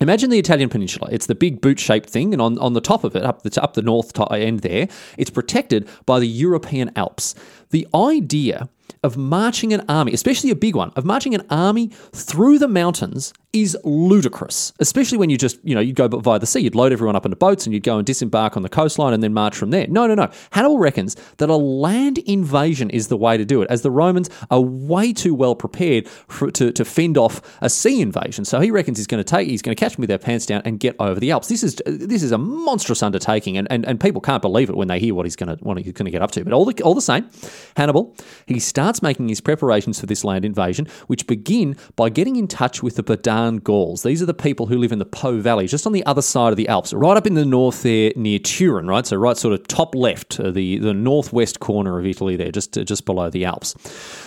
Imagine 0.00 0.30
the 0.30 0.38
Italian 0.38 0.70
peninsula. 0.70 1.10
It's 1.12 1.26
the 1.26 1.34
big 1.34 1.60
boot-shaped 1.60 2.08
thing, 2.08 2.32
and 2.32 2.40
on, 2.40 2.58
on 2.58 2.72
the 2.72 2.80
top 2.80 3.04
of 3.04 3.14
it, 3.14 3.22
up 3.22 3.42
the 3.42 3.62
up 3.62 3.74
the 3.74 3.82
north 3.82 4.18
end 4.30 4.60
there, 4.60 4.88
it's 5.18 5.28
protected 5.28 5.86
by 6.06 6.18
the 6.18 6.26
European 6.26 6.90
Alps. 6.96 7.34
The 7.68 7.86
idea 7.94 8.70
of 9.02 9.16
marching 9.16 9.72
an 9.72 9.84
army, 9.88 10.12
especially 10.12 10.50
a 10.50 10.56
big 10.56 10.76
one, 10.76 10.92
of 10.96 11.04
marching 11.04 11.34
an 11.34 11.46
army 11.50 11.88
through 12.12 12.58
the 12.58 12.68
mountains 12.68 13.32
is 13.52 13.76
ludicrous, 13.82 14.72
especially 14.78 15.18
when 15.18 15.28
you 15.28 15.36
just, 15.36 15.58
you 15.64 15.74
know, 15.74 15.80
you'd 15.80 15.96
go 15.96 16.06
via 16.06 16.38
the 16.38 16.46
sea. 16.46 16.60
You'd 16.60 16.76
load 16.76 16.92
everyone 16.92 17.16
up 17.16 17.24
into 17.24 17.36
boats 17.36 17.66
and 17.66 17.74
you'd 17.74 17.82
go 17.82 17.98
and 17.98 18.06
disembark 18.06 18.56
on 18.56 18.62
the 18.62 18.68
coastline 18.68 19.12
and 19.12 19.22
then 19.22 19.34
march 19.34 19.56
from 19.56 19.70
there. 19.70 19.88
No, 19.88 20.06
no, 20.06 20.14
no. 20.14 20.30
Hannibal 20.50 20.78
reckons 20.78 21.16
that 21.38 21.50
a 21.50 21.56
land 21.56 22.18
invasion 22.18 22.90
is 22.90 23.08
the 23.08 23.16
way 23.16 23.36
to 23.36 23.44
do 23.44 23.60
it, 23.62 23.70
as 23.70 23.82
the 23.82 23.90
Romans 23.90 24.30
are 24.50 24.60
way 24.60 25.12
too 25.12 25.34
well 25.34 25.56
prepared 25.56 26.06
for, 26.08 26.50
to, 26.52 26.70
to 26.70 26.84
fend 26.84 27.18
off 27.18 27.58
a 27.60 27.68
sea 27.68 28.00
invasion. 28.00 28.44
So 28.44 28.60
he 28.60 28.70
reckons 28.70 28.98
he's 28.98 29.08
going 29.08 29.22
to 29.22 29.28
take, 29.28 29.48
he's 29.48 29.62
going 29.62 29.74
to 29.74 29.80
catch 29.80 29.96
them 29.96 30.02
with 30.02 30.08
their 30.08 30.18
pants 30.18 30.46
down 30.46 30.62
and 30.64 30.78
get 30.78 30.94
over 31.00 31.18
the 31.18 31.32
Alps. 31.32 31.48
This 31.48 31.64
is 31.64 31.80
this 31.86 32.22
is 32.22 32.32
a 32.32 32.38
monstrous 32.38 33.02
undertaking, 33.02 33.56
and, 33.56 33.66
and, 33.70 33.84
and 33.84 34.00
people 34.00 34.20
can't 34.20 34.42
believe 34.42 34.70
it 34.70 34.76
when 34.76 34.88
they 34.88 35.00
hear 35.00 35.14
what 35.14 35.26
he's 35.26 35.36
going 35.36 35.56
to 35.56 35.60
to 35.82 36.10
get 36.10 36.22
up 36.22 36.30
to. 36.32 36.44
But 36.44 36.52
all 36.52 36.64
the 36.64 36.82
all 36.82 36.94
the 36.94 37.00
same, 37.00 37.28
Hannibal 37.76 38.14
he 38.46 38.58
starts 38.58 38.79
making 39.02 39.28
his 39.28 39.40
preparations 39.40 40.00
for 40.00 40.06
this 40.06 40.24
land 40.24 40.44
invasion, 40.44 40.86
which 41.06 41.26
begin 41.26 41.76
by 41.96 42.08
getting 42.08 42.36
in 42.36 42.46
touch 42.46 42.82
with 42.82 42.96
the 42.96 43.02
Padan 43.02 43.58
Gauls. 43.58 44.02
These 44.02 44.22
are 44.22 44.26
the 44.26 44.34
people 44.34 44.66
who 44.66 44.78
live 44.78 44.92
in 44.92 44.98
the 44.98 45.04
Po 45.04 45.40
Valley, 45.40 45.66
just 45.66 45.86
on 45.86 45.92
the 45.92 46.04
other 46.06 46.22
side 46.22 46.50
of 46.50 46.56
the 46.56 46.68
Alps, 46.68 46.92
right 46.92 47.16
up 47.16 47.26
in 47.26 47.34
the 47.34 47.44
north 47.44 47.82
there 47.82 48.12
near 48.16 48.38
Turin, 48.38 48.86
right? 48.86 49.06
So 49.06 49.16
right 49.16 49.36
sort 49.36 49.54
of 49.54 49.66
top 49.66 49.94
left, 49.94 50.40
uh, 50.40 50.50
the, 50.50 50.78
the 50.78 50.94
northwest 50.94 51.60
corner 51.60 51.98
of 51.98 52.06
Italy 52.06 52.36
there, 52.36 52.50
just, 52.50 52.76
uh, 52.76 52.84
just 52.84 53.04
below 53.04 53.30
the 53.30 53.44
Alps. 53.44 53.74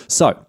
So 0.08 0.46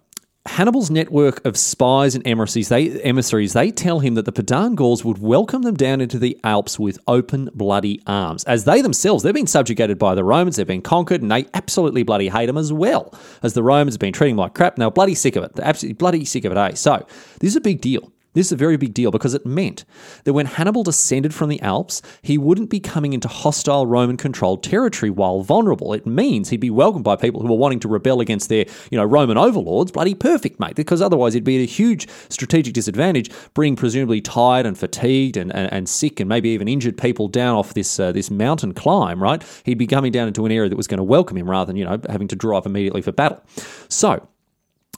Hannibal's 0.47 0.91
network 0.91 1.43
of 1.43 1.57
spies 1.57 2.13
and 2.13 2.25
emissaries 2.25 2.69
they, 2.69 3.01
emissaries, 3.01 3.53
they 3.53 3.71
tell 3.71 3.99
him 3.99 4.13
that 4.13 4.25
the 4.25 4.31
Padan 4.31 4.75
Gauls 4.75 5.03
would 5.03 5.17
welcome 5.17 5.63
them 5.63 5.75
down 5.75 6.01
into 6.01 6.19
the 6.19 6.39
Alps 6.43 6.77
with 6.77 6.99
open, 7.07 7.49
bloody 7.55 8.01
arms. 8.05 8.43
As 8.43 8.63
they 8.63 8.81
themselves, 8.81 9.23
they've 9.23 9.33
been 9.33 9.47
subjugated 9.47 9.97
by 9.97 10.13
the 10.13 10.23
Romans, 10.23 10.55
they've 10.55 10.67
been 10.67 10.81
conquered, 10.81 11.21
and 11.21 11.31
they 11.31 11.47
absolutely 11.55 12.03
bloody 12.03 12.29
hate 12.29 12.45
them 12.45 12.57
as 12.57 12.71
well. 12.71 13.13
As 13.41 13.53
the 13.53 13.63
Romans 13.63 13.95
have 13.95 13.99
been 13.99 14.13
treating 14.13 14.35
them 14.35 14.43
like 14.43 14.53
crap, 14.53 14.75
and 14.75 14.81
they're 14.81 14.91
bloody 14.91 15.15
sick 15.15 15.35
of 15.35 15.43
it. 15.43 15.55
They're 15.55 15.65
absolutely 15.65 15.95
bloody 15.95 16.25
sick 16.25 16.45
of 16.45 16.51
it, 16.51 16.57
eh? 16.57 16.75
So, 16.75 17.05
this 17.39 17.49
is 17.49 17.55
a 17.55 17.61
big 17.61 17.81
deal. 17.81 18.11
This 18.35 18.47
is 18.47 18.51
a 18.51 18.57
very 18.57 18.77
big 18.77 18.93
deal 18.93 19.11
because 19.11 19.33
it 19.33 19.45
meant 19.45 19.85
that 20.25 20.33
when 20.33 20.45
Hannibal 20.45 20.83
descended 20.83 21.33
from 21.33 21.49
the 21.49 21.61
Alps, 21.61 22.01
he 22.21 22.37
wouldn't 22.37 22.69
be 22.69 22.79
coming 22.79 23.13
into 23.13 23.27
hostile 23.27 23.87
Roman 23.87 24.17
controlled 24.17 24.61
territory 24.61 25.09
while 25.09 25.41
vulnerable. 25.41 25.93
It 25.93 26.05
means 26.05 26.49
he'd 26.49 26.57
be 26.57 26.69
welcomed 26.69 27.03
by 27.03 27.15
people 27.15 27.41
who 27.41 27.47
were 27.47 27.57
wanting 27.57 27.79
to 27.79 27.87
rebel 27.87 28.19
against 28.19 28.49
their, 28.49 28.65
you 28.91 28.97
know, 28.97 29.05
Roman 29.05 29.37
overlords. 29.37 29.91
Bloody 29.91 30.13
perfect, 30.13 30.59
mate, 30.59 30.75
because 30.75 31.01
otherwise 31.01 31.33
he'd 31.33 31.43
be 31.43 31.57
at 31.57 31.63
a 31.63 31.71
huge 31.71 32.07
strategic 32.29 32.73
disadvantage, 32.73 33.31
bringing 33.53 33.75
presumably 33.75 34.21
tired 34.21 34.65
and 34.65 34.77
fatigued 34.77 35.37
and, 35.37 35.53
and, 35.55 35.71
and 35.71 35.89
sick 35.89 36.19
and 36.19 36.29
maybe 36.29 36.49
even 36.49 36.67
injured 36.67 36.97
people 36.97 37.27
down 37.27 37.55
off 37.55 37.73
this 37.73 37.99
uh, 37.99 38.11
this 38.11 38.29
mountain 38.29 38.73
climb, 38.73 39.23
right? 39.23 39.43
He'd 39.63 39.77
be 39.77 39.87
coming 39.87 40.11
down 40.11 40.27
into 40.27 40.45
an 40.45 40.51
area 40.51 40.69
that 40.69 40.75
was 40.75 40.87
going 40.87 40.97
to 40.97 41.03
welcome 41.03 41.37
him 41.37 41.49
rather 41.49 41.67
than, 41.67 41.77
you 41.77 41.85
know, 41.85 41.99
having 42.09 42.27
to 42.29 42.35
up 42.53 42.65
immediately 42.65 43.01
for 43.01 43.11
battle. 43.11 43.41
So, 43.87 44.27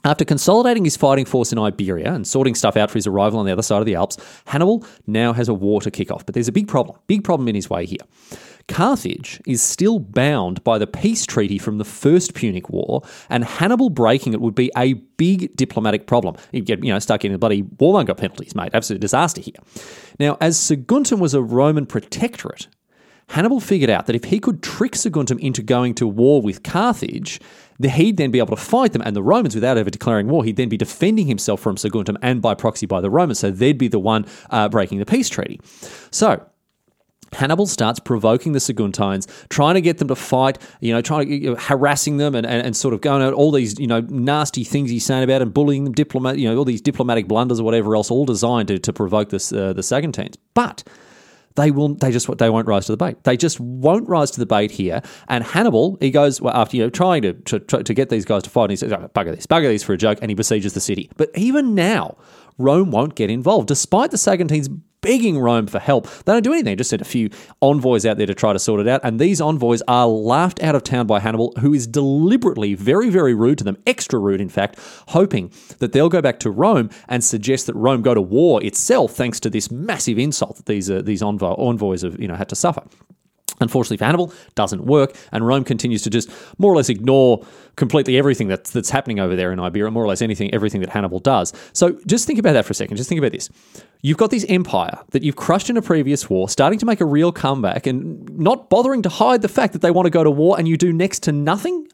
after 0.08 0.24
consolidating 0.24 0.84
his 0.84 0.96
fighting 0.96 1.24
force 1.24 1.52
in 1.52 1.58
Iberia 1.58 2.12
and 2.12 2.26
sorting 2.26 2.54
stuff 2.54 2.76
out 2.76 2.90
for 2.90 2.98
his 2.98 3.06
arrival 3.06 3.38
on 3.38 3.46
the 3.46 3.52
other 3.52 3.62
side 3.62 3.80
of 3.80 3.86
the 3.86 3.94
Alps, 3.94 4.16
Hannibal 4.46 4.84
now 5.06 5.32
has 5.32 5.48
a 5.48 5.54
war 5.54 5.80
to 5.82 5.90
kick 5.90 6.10
off. 6.10 6.24
But 6.24 6.34
there's 6.34 6.48
a 6.48 6.52
big 6.52 6.68
problem, 6.68 6.98
big 7.06 7.24
problem 7.24 7.48
in 7.48 7.54
his 7.54 7.68
way 7.68 7.86
here. 7.86 7.98
Carthage 8.68 9.40
is 9.46 9.62
still 9.62 9.98
bound 9.98 10.62
by 10.62 10.78
the 10.78 10.86
peace 10.86 11.24
treaty 11.24 11.58
from 11.58 11.78
the 11.78 11.84
First 11.84 12.34
Punic 12.34 12.68
War, 12.68 13.02
and 13.30 13.44
Hannibal 13.44 13.88
breaking 13.88 14.34
it 14.34 14.40
would 14.40 14.54
be 14.54 14.70
a 14.76 14.92
big 14.92 15.56
diplomatic 15.56 16.06
problem. 16.06 16.36
You'd 16.52 16.66
get, 16.66 16.84
you 16.84 16.92
know, 16.92 16.98
stuck 16.98 17.24
in 17.24 17.32
the 17.32 17.38
bloody 17.38 17.62
warmonger 17.62 18.16
penalties, 18.16 18.54
mate. 18.54 18.70
Absolute 18.74 19.00
disaster 19.00 19.40
here. 19.40 19.54
Now, 20.20 20.36
as 20.40 20.58
Saguntum 20.58 21.18
was 21.18 21.32
a 21.32 21.42
Roman 21.42 21.86
protectorate, 21.86 22.68
Hannibal 23.28 23.60
figured 23.60 23.90
out 23.90 24.06
that 24.06 24.16
if 24.16 24.24
he 24.24 24.40
could 24.40 24.62
trick 24.62 24.92
Saguntum 24.92 25.38
into 25.40 25.62
going 25.62 25.94
to 25.94 26.06
war 26.06 26.40
with 26.40 26.62
Carthage, 26.62 27.40
he'd 27.82 28.16
then 28.16 28.30
be 28.30 28.38
able 28.38 28.56
to 28.56 28.62
fight 28.62 28.92
them, 28.92 29.02
and 29.04 29.14
the 29.14 29.22
Romans, 29.22 29.54
without 29.54 29.76
ever 29.76 29.90
declaring 29.90 30.28
war, 30.28 30.44
he'd 30.44 30.56
then 30.56 30.68
be 30.68 30.76
defending 30.76 31.26
himself 31.26 31.60
from 31.60 31.76
Saguntum 31.76 32.16
and 32.22 32.40
by 32.40 32.54
proxy 32.54 32.86
by 32.86 33.00
the 33.00 33.10
Romans. 33.10 33.38
So 33.38 33.50
they'd 33.50 33.78
be 33.78 33.88
the 33.88 33.98
one 33.98 34.26
uh, 34.50 34.68
breaking 34.68 34.98
the 34.98 35.06
peace 35.06 35.28
treaty. 35.28 35.60
So 36.10 36.44
Hannibal 37.32 37.66
starts 37.66 38.00
provoking 38.00 38.52
the 38.52 38.58
Saguntines, 38.58 39.28
trying 39.50 39.74
to 39.74 39.80
get 39.80 39.98
them 39.98 40.08
to 40.08 40.16
fight, 40.16 40.58
you 40.80 40.92
know, 40.92 41.02
trying 41.02 41.28
to 41.28 41.34
you 41.34 41.50
know, 41.50 41.56
harassing 41.56 42.16
them 42.16 42.34
and, 42.34 42.46
and, 42.46 42.66
and, 42.66 42.76
sort 42.76 42.94
of 42.94 43.00
going 43.00 43.22
out 43.22 43.34
all 43.34 43.52
these, 43.52 43.78
you 43.78 43.86
know, 43.86 44.00
nasty 44.08 44.64
things 44.64 44.90
he's 44.90 45.04
saying 45.04 45.24
about 45.24 45.42
and 45.42 45.52
bullying 45.52 45.84
them, 45.84 45.92
diplomat, 45.92 46.38
you 46.38 46.48
know, 46.48 46.56
all 46.56 46.64
these 46.64 46.80
diplomatic 46.80 47.28
blunders 47.28 47.60
or 47.60 47.64
whatever 47.64 47.94
else, 47.94 48.10
all 48.10 48.24
designed 48.24 48.68
to, 48.68 48.78
to 48.78 48.92
provoke 48.92 49.28
this, 49.28 49.52
uh, 49.52 49.72
the 49.74 49.82
Saguntines. 49.82 50.36
But 50.54 50.82
they 51.58 51.70
will 51.70 51.94
they 51.94 52.10
just 52.10 52.28
they 52.38 52.48
won't 52.48 52.66
rise 52.68 52.86
to 52.86 52.92
the 52.92 52.96
bait. 52.96 53.22
They 53.24 53.36
just 53.36 53.58
won't 53.58 54.08
rise 54.08 54.30
to 54.30 54.40
the 54.40 54.46
bait 54.46 54.70
here. 54.70 55.02
And 55.28 55.42
Hannibal, 55.42 55.98
he 56.00 56.10
goes 56.10 56.40
well, 56.40 56.54
after 56.54 56.76
you 56.76 56.84
know 56.84 56.90
trying 56.90 57.22
to, 57.22 57.34
to 57.34 57.58
to 57.60 57.94
get 57.94 58.08
these 58.08 58.24
guys 58.24 58.44
to 58.44 58.50
fight. 58.50 58.64
And 58.64 58.70
he 58.70 58.76
says, 58.76 58.92
oh, 58.92 59.10
"Bugger 59.14 59.34
this, 59.34 59.46
bugger 59.46 59.68
these 59.68 59.82
for 59.82 59.92
a 59.92 59.98
joke," 59.98 60.18
and 60.22 60.30
he 60.30 60.34
besieges 60.34 60.72
the 60.72 60.80
city. 60.80 61.10
But 61.16 61.30
even 61.34 61.74
now, 61.74 62.16
Rome 62.56 62.90
won't 62.90 63.16
get 63.16 63.28
involved, 63.28 63.68
despite 63.68 64.12
the 64.12 64.16
Saguntines 64.16 64.68
begging 65.00 65.38
Rome 65.38 65.66
for 65.66 65.78
help. 65.78 66.08
They 66.24 66.32
don't 66.32 66.42
do 66.42 66.52
anything. 66.52 66.72
They 66.72 66.76
just 66.76 66.90
send 66.90 67.02
a 67.02 67.04
few 67.04 67.30
envoys 67.60 68.04
out 68.06 68.16
there 68.16 68.26
to 68.26 68.34
try 68.34 68.52
to 68.52 68.58
sort 68.58 68.80
it 68.80 68.88
out. 68.88 69.00
And 69.04 69.18
these 69.18 69.40
envoys 69.40 69.82
are 69.88 70.06
laughed 70.06 70.62
out 70.62 70.74
of 70.74 70.82
town 70.82 71.06
by 71.06 71.20
Hannibal, 71.20 71.52
who 71.60 71.74
is 71.74 71.86
deliberately 71.86 72.74
very, 72.74 73.10
very 73.10 73.34
rude 73.34 73.58
to 73.58 73.64
them, 73.64 73.76
extra 73.86 74.18
rude, 74.18 74.40
in 74.40 74.48
fact, 74.48 74.78
hoping 75.08 75.52
that 75.78 75.92
they'll 75.92 76.08
go 76.08 76.22
back 76.22 76.38
to 76.40 76.50
Rome 76.50 76.90
and 77.08 77.22
suggest 77.22 77.66
that 77.66 77.74
Rome 77.74 78.02
go 78.02 78.14
to 78.14 78.22
war 78.22 78.62
itself, 78.62 79.12
thanks 79.12 79.40
to 79.40 79.50
this 79.50 79.70
massive 79.70 80.18
insult 80.18 80.56
that 80.56 80.66
these 80.66 80.90
uh, 80.90 81.02
these 81.02 81.22
envoys 81.22 82.02
have 82.02 82.20
you 82.20 82.28
know 82.28 82.34
had 82.34 82.48
to 82.48 82.56
suffer. 82.56 82.82
Unfortunately 83.60 83.96
for 83.96 84.04
Hannibal, 84.04 84.32
doesn't 84.54 84.84
work, 84.84 85.16
and 85.32 85.46
Rome 85.46 85.64
continues 85.64 86.02
to 86.02 86.10
just 86.10 86.30
more 86.58 86.72
or 86.72 86.76
less 86.76 86.88
ignore 86.88 87.44
completely 87.76 88.16
everything 88.16 88.48
that's 88.48 88.70
that's 88.70 88.90
happening 88.90 89.18
over 89.18 89.34
there 89.34 89.52
in 89.52 89.58
Iberia, 89.58 89.90
more 89.90 90.04
or 90.04 90.06
less 90.06 90.22
anything, 90.22 90.52
everything 90.54 90.80
that 90.80 90.90
Hannibal 90.90 91.18
does. 91.18 91.52
So 91.72 91.98
just 92.06 92.26
think 92.26 92.38
about 92.38 92.52
that 92.52 92.64
for 92.64 92.72
a 92.72 92.74
second. 92.74 92.96
Just 92.96 93.08
think 93.08 93.18
about 93.18 93.32
this. 93.32 93.48
You've 94.00 94.16
got 94.16 94.30
this 94.30 94.44
empire 94.48 94.98
that 95.10 95.22
you've 95.22 95.36
crushed 95.36 95.70
in 95.70 95.76
a 95.76 95.82
previous 95.82 96.30
war, 96.30 96.48
starting 96.48 96.78
to 96.78 96.86
make 96.86 97.00
a 97.00 97.06
real 97.06 97.32
comeback 97.32 97.86
and 97.86 98.38
not 98.38 98.70
bothering 98.70 99.02
to 99.02 99.08
hide 99.08 99.42
the 99.42 99.48
fact 99.48 99.72
that 99.72 99.82
they 99.82 99.90
want 99.90 100.06
to 100.06 100.10
go 100.10 100.22
to 100.22 100.30
war, 100.30 100.56
and 100.58 100.68
you 100.68 100.76
do 100.76 100.92
next 100.92 101.24
to 101.24 101.32
nothing 101.32 101.88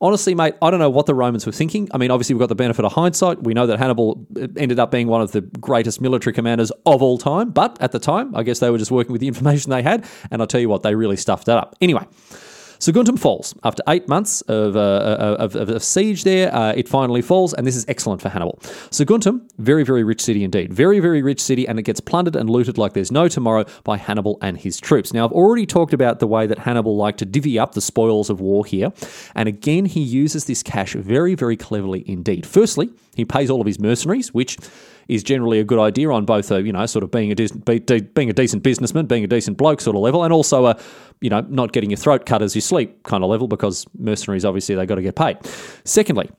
honestly, 0.00 0.34
mate, 0.34 0.54
I 0.62 0.70
don't 0.70 0.80
know 0.80 0.90
what 0.90 1.06
the 1.06 1.14
Romans 1.14 1.46
were 1.46 1.52
thinking. 1.52 1.88
I 1.92 1.98
mean, 1.98 2.10
obviously, 2.10 2.34
we've 2.34 2.40
got 2.40 2.48
the 2.48 2.54
benefit 2.54 2.84
of 2.84 2.92
hindsight. 2.92 3.42
We 3.42 3.54
know 3.54 3.66
that 3.66 3.78
Hannibal 3.78 4.26
uh, 4.36 4.48
ended 4.56 4.78
up 4.78 4.90
being 4.90 5.06
one 5.08 5.20
of 5.20 5.32
the 5.32 5.40
greatest 5.40 6.00
military 6.00 6.32
commanders 6.32 6.70
of 6.86 7.02
all 7.02 7.18
time. 7.18 7.50
But 7.50 7.80
at 7.80 7.92
the 7.92 7.98
time, 7.98 8.34
I 8.34 8.42
guess 8.42 8.60
they 8.60 8.70
were 8.70 8.78
just 8.78 8.90
working 8.90 9.12
with 9.12 9.20
the 9.20 9.28
information 9.32 9.70
they 9.70 9.82
had. 9.82 10.04
And 10.30 10.40
I'll 10.40 10.48
tell 10.48 10.60
you 10.60 10.68
what, 10.68 10.82
they 10.82 10.94
really 10.94 11.16
stuffed 11.16 11.46
that 11.46 11.58
up. 11.58 11.76
Anyway. 11.80 12.06
Saguntum 12.80 13.18
falls. 13.18 13.54
After 13.62 13.82
eight 13.88 14.08
months 14.08 14.40
of, 14.42 14.74
uh, 14.74 14.80
uh, 14.80 15.36
of, 15.38 15.54
of, 15.54 15.68
of, 15.68 15.84
siege 15.84 16.24
there, 16.24 16.52
uh, 16.54 16.72
it 16.72 16.88
finally 16.88 17.20
falls, 17.20 17.52
and 17.52 17.66
this 17.66 17.76
is 17.76 17.84
excellent 17.88 18.22
for 18.22 18.30
Hannibal. 18.30 18.58
So 18.90 19.04
Saguntum, 19.04 19.42
very, 19.58 19.84
very 19.84 20.02
rich 20.02 20.22
city 20.22 20.42
indeed. 20.42 20.72
Very, 20.72 20.98
very 20.98 21.20
rich 21.20 21.42
city, 21.42 21.68
and 21.68 21.78
it 21.78 21.82
gets 21.82 22.00
plundered 22.00 22.36
and 22.36 22.48
looted 22.48 22.78
like 22.78 22.94
there's 22.94 23.12
no 23.12 23.28
tomorrow 23.28 23.66
by 23.84 23.98
Hannibal 23.98 24.38
and 24.40 24.56
his 24.56 24.80
troops. 24.80 25.12
Now, 25.12 25.26
I've 25.26 25.32
already 25.32 25.66
talked 25.66 25.92
about 25.92 26.20
the 26.20 26.26
way 26.26 26.46
that 26.46 26.60
Hannibal 26.60 26.96
liked 26.96 27.18
to 27.18 27.26
divvy 27.26 27.58
up 27.58 27.74
the 27.74 27.82
spoils 27.82 28.30
of 28.30 28.40
war 28.40 28.64
here, 28.64 28.92
and 29.34 29.46
again, 29.46 29.84
he 29.84 30.00
uses 30.00 30.46
this 30.46 30.62
cash 30.62 30.94
very, 30.94 31.34
very 31.34 31.58
cleverly 31.58 32.02
indeed. 32.06 32.46
Firstly, 32.46 32.88
he 33.14 33.26
pays 33.26 33.50
all 33.50 33.60
of 33.60 33.66
his 33.66 33.78
mercenaries, 33.78 34.32
which 34.32 34.56
is 35.10 35.22
generally 35.22 35.58
a 35.58 35.64
good 35.64 35.78
idea 35.78 36.10
on 36.10 36.24
both 36.24 36.50
a 36.50 36.62
you 36.62 36.72
know 36.72 36.86
sort 36.86 37.02
of 37.02 37.10
being 37.10 37.32
a 37.32 37.34
de- 37.34 38.00
being 38.00 38.30
a 38.30 38.32
decent 38.32 38.62
businessman, 38.62 39.06
being 39.06 39.24
a 39.24 39.26
decent 39.26 39.58
bloke 39.58 39.80
sort 39.80 39.96
of 39.96 40.02
level, 40.02 40.22
and 40.22 40.32
also 40.32 40.66
a 40.66 40.78
you 41.20 41.28
know 41.28 41.40
not 41.48 41.72
getting 41.72 41.90
your 41.90 41.96
throat 41.96 42.26
cut 42.26 42.42
as 42.42 42.54
you 42.54 42.60
sleep 42.60 43.02
kind 43.02 43.24
of 43.24 43.30
level 43.30 43.48
because 43.48 43.86
mercenaries 43.98 44.44
obviously 44.44 44.74
they 44.74 44.86
got 44.86 44.94
to 44.94 45.02
get 45.02 45.16
paid. 45.16 45.36
Secondly, 45.84 46.30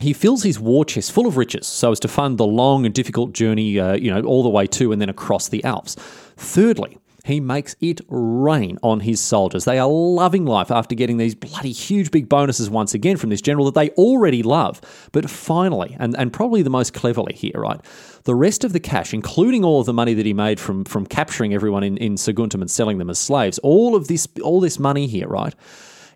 he 0.00 0.12
fills 0.12 0.42
his 0.42 0.60
war 0.60 0.84
chest 0.84 1.12
full 1.12 1.26
of 1.26 1.36
riches 1.36 1.66
so 1.66 1.92
as 1.92 2.00
to 2.00 2.08
fund 2.08 2.38
the 2.38 2.46
long 2.46 2.84
and 2.84 2.94
difficult 2.94 3.32
journey, 3.32 3.78
uh, 3.78 3.94
you 3.94 4.12
know, 4.12 4.22
all 4.22 4.42
the 4.42 4.48
way 4.48 4.66
to 4.66 4.92
and 4.92 5.00
then 5.00 5.08
across 5.08 5.48
the 5.48 5.62
Alps. 5.64 5.94
Thirdly, 6.36 6.98
he 7.24 7.40
makes 7.40 7.74
it 7.80 8.02
rain 8.08 8.78
on 8.82 9.00
his 9.00 9.20
soldiers. 9.20 9.64
They 9.64 9.78
are 9.78 9.88
loving 9.88 10.44
life 10.44 10.70
after 10.70 10.94
getting 10.94 11.16
these 11.16 11.34
bloody 11.34 11.72
huge 11.72 12.10
big 12.10 12.28
bonuses 12.28 12.68
once 12.68 12.92
again 12.92 13.16
from 13.16 13.30
this 13.30 13.40
general 13.40 13.64
that 13.64 13.74
they 13.74 13.90
already 13.90 14.42
love. 14.42 14.80
But 15.10 15.30
finally, 15.30 15.96
and, 15.98 16.14
and 16.16 16.32
probably 16.32 16.62
the 16.62 16.70
most 16.70 16.92
cleverly 16.92 17.32
here, 17.34 17.56
right? 17.56 17.80
The 18.24 18.34
rest 18.34 18.62
of 18.62 18.74
the 18.74 18.80
cash, 18.80 19.14
including 19.14 19.64
all 19.64 19.80
of 19.80 19.86
the 19.86 19.94
money 19.94 20.12
that 20.12 20.26
he 20.26 20.34
made 20.34 20.60
from, 20.60 20.84
from 20.84 21.06
capturing 21.06 21.54
everyone 21.54 21.82
in, 21.82 21.96
in 21.96 22.16
Saguntum 22.16 22.60
and 22.60 22.70
selling 22.70 22.98
them 22.98 23.08
as 23.08 23.18
slaves, 23.18 23.58
all 23.60 23.96
of 23.96 24.08
this 24.08 24.28
all 24.42 24.60
this 24.60 24.78
money 24.78 25.06
here, 25.06 25.28
right? 25.28 25.54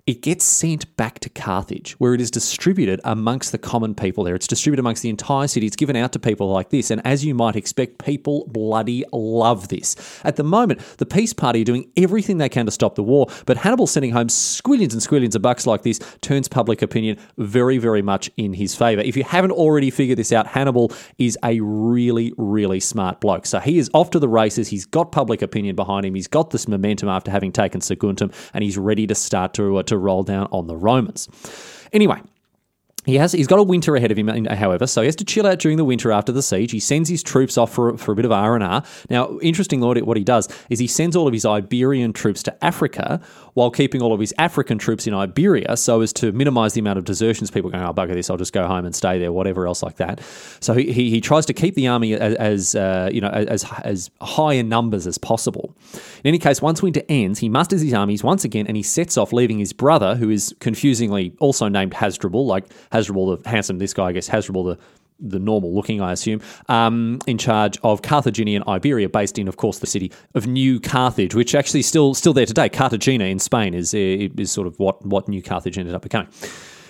It 0.09 0.23
gets 0.23 0.43
sent 0.43 0.97
back 0.97 1.19
to 1.19 1.29
Carthage, 1.29 1.93
where 1.99 2.15
it 2.15 2.21
is 2.23 2.31
distributed 2.31 2.99
amongst 3.05 3.53
the 3.53 3.59
common 3.59 3.95
people 3.95 4.25
there. 4.25 4.35
It's 4.35 4.47
distributed 4.47 4.81
amongst 4.81 5.03
the 5.03 5.11
entire 5.11 5.47
city. 5.47 5.67
It's 5.67 5.77
given 5.77 5.97
out 5.97 6.13
to 6.13 6.19
people 6.19 6.49
like 6.49 6.71
this. 6.71 6.91
And 6.91 7.07
as 7.07 7.27
you 7.27 7.35
might 7.35 7.57
expect, 7.57 8.03
people 8.03 8.47
bloody 8.49 9.05
love 9.13 9.69
this. 9.69 9.97
At 10.25 10.37
the 10.37 10.45
moment, 10.45 10.81
the 10.97 11.05
peace 11.05 11.35
party 11.35 11.61
are 11.61 11.65
doing 11.65 11.91
everything 11.95 12.39
they 12.39 12.49
can 12.49 12.65
to 12.65 12.73
stop 12.73 12.95
the 12.95 13.03
war, 13.03 13.27
but 13.45 13.59
Hannibal 13.59 13.87
sending 13.87 14.13
home 14.13 14.29
squillions 14.29 14.95
and 14.95 15.03
squillions 15.03 15.35
of 15.35 15.43
bucks 15.43 15.67
like 15.67 15.83
this 15.83 16.01
turns 16.23 16.49
public 16.49 16.81
opinion 16.81 17.19
very, 17.37 17.77
very 17.77 18.01
much 18.01 18.31
in 18.39 18.55
his 18.55 18.75
favour. 18.75 19.03
If 19.03 19.15
you 19.15 19.25
haven't 19.25 19.53
already 19.53 19.91
figured 19.91 20.17
this 20.17 20.33
out, 20.33 20.47
Hannibal 20.47 20.91
is 21.19 21.37
a 21.45 21.61
really, 21.61 22.33
really 22.39 22.81
smart 22.81 23.21
bloke. 23.21 23.45
So 23.45 23.61
he 23.61 23.77
is 23.77 23.91
off 23.93 24.09
to 24.13 24.19
the 24.19 24.29
races. 24.29 24.69
He's 24.69 24.87
got 24.87 25.13
public 25.13 25.43
opinion 25.43 25.77
behind 25.77 26.07
him. 26.07 26.15
He's 26.15 26.29
got 26.29 26.49
this 26.49 26.67
momentum 26.67 27.11
after 27.11 27.31
having 27.31 27.53
taken 27.53 27.83
Saguntum, 27.83 28.33
and 28.55 28.65
he's 28.65 28.79
ready 28.79 29.07
to 29.07 29.15
start 29.15 29.53
to, 29.53 29.77
uh, 29.77 29.83
to 29.83 29.98
roll 29.99 30.23
down 30.23 30.49
on 30.53 30.67
the 30.67 30.77
Romans. 30.77 31.29
Anyway, 31.93 32.21
he 33.09 33.15
has 33.17 33.33
he's 33.33 33.47
got 33.47 33.59
a 33.59 33.63
winter 33.63 33.97
ahead 33.97 34.11
of 34.11 34.19
him, 34.19 34.29
however, 34.45 34.87
so 34.87 35.01
he 35.01 35.07
has 35.07 35.17
to 35.17 35.25
chill 35.25 35.47
out 35.47 35.59
during 35.59 35.79
the 35.79 35.85
winter 35.85 36.13
after 36.13 36.31
the 36.31 36.43
siege. 36.43 36.73
He 36.73 36.79
sends 36.79 37.09
his 37.09 37.23
troops 37.23 37.57
off 37.57 37.73
for, 37.73 37.97
for 37.97 38.13
a 38.13 38.15
bit 38.15 38.27
of 38.27 38.33
R 38.33 38.55
and 38.55 38.63
R. 38.63 38.83
Now, 39.09 39.39
interesting, 39.41 39.81
Lord, 39.81 39.99
what 40.03 40.19
he 40.19 40.25
does 40.25 40.47
is 40.69 40.79
he 40.79 40.87
sends 40.87 41.17
all 41.17 41.27
of 41.27 41.33
his 41.33 41.47
Iberian 41.47 42.13
troops 42.13 42.43
to 42.43 42.65
Africa 42.65 43.21
while 43.55 43.71
keeping 43.71 44.03
all 44.03 44.13
of 44.13 44.21
his 44.21 44.35
African 44.37 44.77
troops 44.77 45.07
in 45.07 45.15
Iberia, 45.15 45.77
so 45.79 46.03
as 46.03 46.13
to 46.13 46.33
minimise 46.33 46.75
the 46.75 46.81
amount 46.81 46.99
of 46.99 47.05
desertions. 47.07 47.51
People 47.51 47.71
going, 47.71 47.83
"Oh, 47.83 47.95
bugger 47.95 48.13
this! 48.13 48.29
I'll 48.29 48.37
just 48.37 48.53
go 48.53 48.67
home 48.67 48.85
and 48.85 48.95
stay 48.95 49.19
there," 49.19 49.33
whatever 49.33 49.67
else 49.67 49.83
like 49.83 49.97
that. 49.97 50.21
So 50.61 50.75
he, 50.75 50.93
he, 50.93 51.09
he 51.09 51.23
tries 51.23 51.47
to 51.47 51.55
keep 51.55 51.77
the 51.77 51.89
army 51.89 52.13
as, 52.13 52.35
as 52.35 52.75
uh, 52.75 53.09
you 53.11 53.23
know 53.23 53.31
as 53.31 53.65
as 53.85 54.11
high 54.21 54.53
in 54.53 54.69
numbers 54.69 55.07
as 55.07 55.17
possible. 55.17 55.75
In 56.23 56.29
any 56.29 56.39
case, 56.39 56.61
once 56.61 56.83
winter 56.83 57.03
ends, 57.09 57.39
he 57.39 57.49
musters 57.49 57.81
his 57.81 57.95
armies 57.95 58.23
once 58.23 58.45
again 58.45 58.67
and 58.67 58.77
he 58.77 58.83
sets 58.83 59.17
off, 59.17 59.33
leaving 59.33 59.59
his 59.59 59.73
brother, 59.73 60.15
who 60.15 60.29
is 60.29 60.55
confusingly 60.61 61.35
also 61.41 61.69
named 61.69 61.95
Hasdrubal, 61.95 62.45
like 62.45 62.67
Hasdrubal 62.99 63.37
the 63.37 63.49
handsome, 63.49 63.79
this 63.79 63.95
guy, 63.95 64.07
I 64.07 64.13
guess, 64.13 64.29
Hasdrubal 64.29 64.65
the 64.65 64.79
the 65.21 65.39
normal 65.39 65.75
looking, 65.75 66.01
I 66.01 66.13
assume, 66.13 66.41
um, 66.69 67.19
in 67.27 67.39
charge 67.39 67.77
of 67.83 68.03
Carthaginian 68.03 68.63
Iberia, 68.69 69.09
based 69.09 69.37
in, 69.37 69.49
of 69.49 69.57
course, 69.57 69.81
the 69.81 69.87
city 69.87 70.13
of 70.37 70.47
New 70.47 70.79
Carthage, 70.79 71.35
which 71.35 71.57
actually 71.57 71.83
still 71.83 72.15
still 72.15 72.33
there 72.33 72.47
today. 72.47 72.69
Cartagena 72.69 73.25
in 73.25 73.39
Spain 73.39 73.75
is 73.75 73.95
is 73.95 74.51
sort 74.51 74.67
of 74.67 74.79
what 74.79 75.05
what 75.05 75.29
New 75.29 75.43
Carthage 75.43 75.79
ended 75.79 75.95
up 75.95 76.03
becoming. 76.03 76.29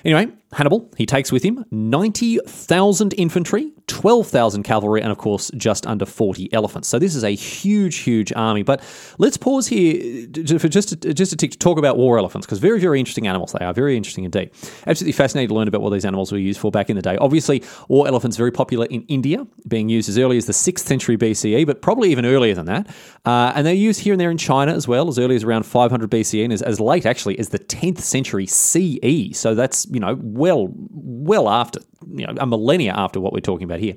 Anyway, 0.05 0.33
Hannibal, 0.53 0.91
he 0.97 1.05
takes 1.05 1.31
with 1.31 1.43
him 1.43 1.65
90,000 1.71 3.13
infantry, 3.15 3.71
12,000 3.87 4.63
cavalry, 4.63 5.03
and 5.03 5.13
of 5.13 5.19
course, 5.19 5.51
just 5.57 5.87
under 5.87 6.07
40 6.07 6.51
elephants. 6.55 6.89
So 6.89 6.99
this 6.99 7.15
is 7.15 7.23
a 7.23 7.31
huge, 7.35 7.97
huge 7.97 8.33
army. 8.33 8.63
But 8.63 8.83
let's 9.19 9.37
pause 9.37 9.67
here 9.67 10.27
for 10.59 10.69
just 10.69 11.03
to, 11.03 11.13
just 11.13 11.39
to 11.39 11.49
talk 11.49 11.77
about 11.77 11.99
war 11.99 12.19
elephants, 12.19 12.47
because 12.47 12.61
very, 12.61 12.81
very 12.81 12.99
interesting 12.99 13.27
animals 13.27 13.55
they 13.59 13.65
are. 13.65 13.75
Very 13.75 13.95
interesting 13.95 14.25
indeed. 14.25 14.51
Absolutely 14.87 15.13
fascinating 15.13 15.49
to 15.49 15.55
learn 15.55 15.69
about 15.69 15.83
what 15.83 15.91
these 15.91 16.07
animals 16.07 16.33
were 16.33 16.39
used 16.39 16.61
for 16.61 16.71
back 16.71 16.89
in 16.89 16.97
the 16.97 17.03
day. 17.03 17.19
Obviously, 17.19 17.63
war 17.89 18.09
elephants 18.09 18.39
very 18.39 18.51
popular 18.51 18.87
in 18.87 19.03
India, 19.03 19.47
being 19.67 19.91
used 19.91 20.09
as 20.09 20.17
early 20.17 20.39
as 20.39 20.47
the 20.47 20.55
6th 20.55 20.81
century 20.81 21.19
BCE, 21.19 21.67
but 21.67 21.83
probably 21.83 22.11
even 22.11 22.25
earlier 22.25 22.55
than 22.55 22.67
that. 22.67 22.89
Uh, 23.27 23.53
and 23.55 23.67
they're 23.67 23.75
used 23.75 24.01
here 24.01 24.15
and 24.15 24.21
there 24.21 24.31
in 24.31 24.39
China 24.39 24.73
as 24.73 24.89
well, 24.89 25.09
as 25.09 25.19
early 25.19 25.37
as 25.37 25.45
around 25.45 25.65
500 25.65 26.11
BCE, 26.11 26.45
and 26.45 26.53
as, 26.55 26.63
as 26.63 26.81
late 26.81 27.05
actually 27.05 27.39
as 27.39 27.51
the 27.51 27.59
10th 27.59 27.99
century 27.99 28.47
CE. 28.47 29.37
So 29.37 29.55
that's, 29.55 29.87
you 29.91 30.01
know, 30.01 30.15
well, 30.39 30.69
well 30.71 31.49
after, 31.49 31.81
you 32.11 32.27
know, 32.27 32.35
a 32.39 32.47
millennia 32.47 32.93
after 32.97 33.21
what 33.21 33.33
we're 33.33 33.41
talking 33.41 33.65
about 33.65 33.81
here. 33.81 33.97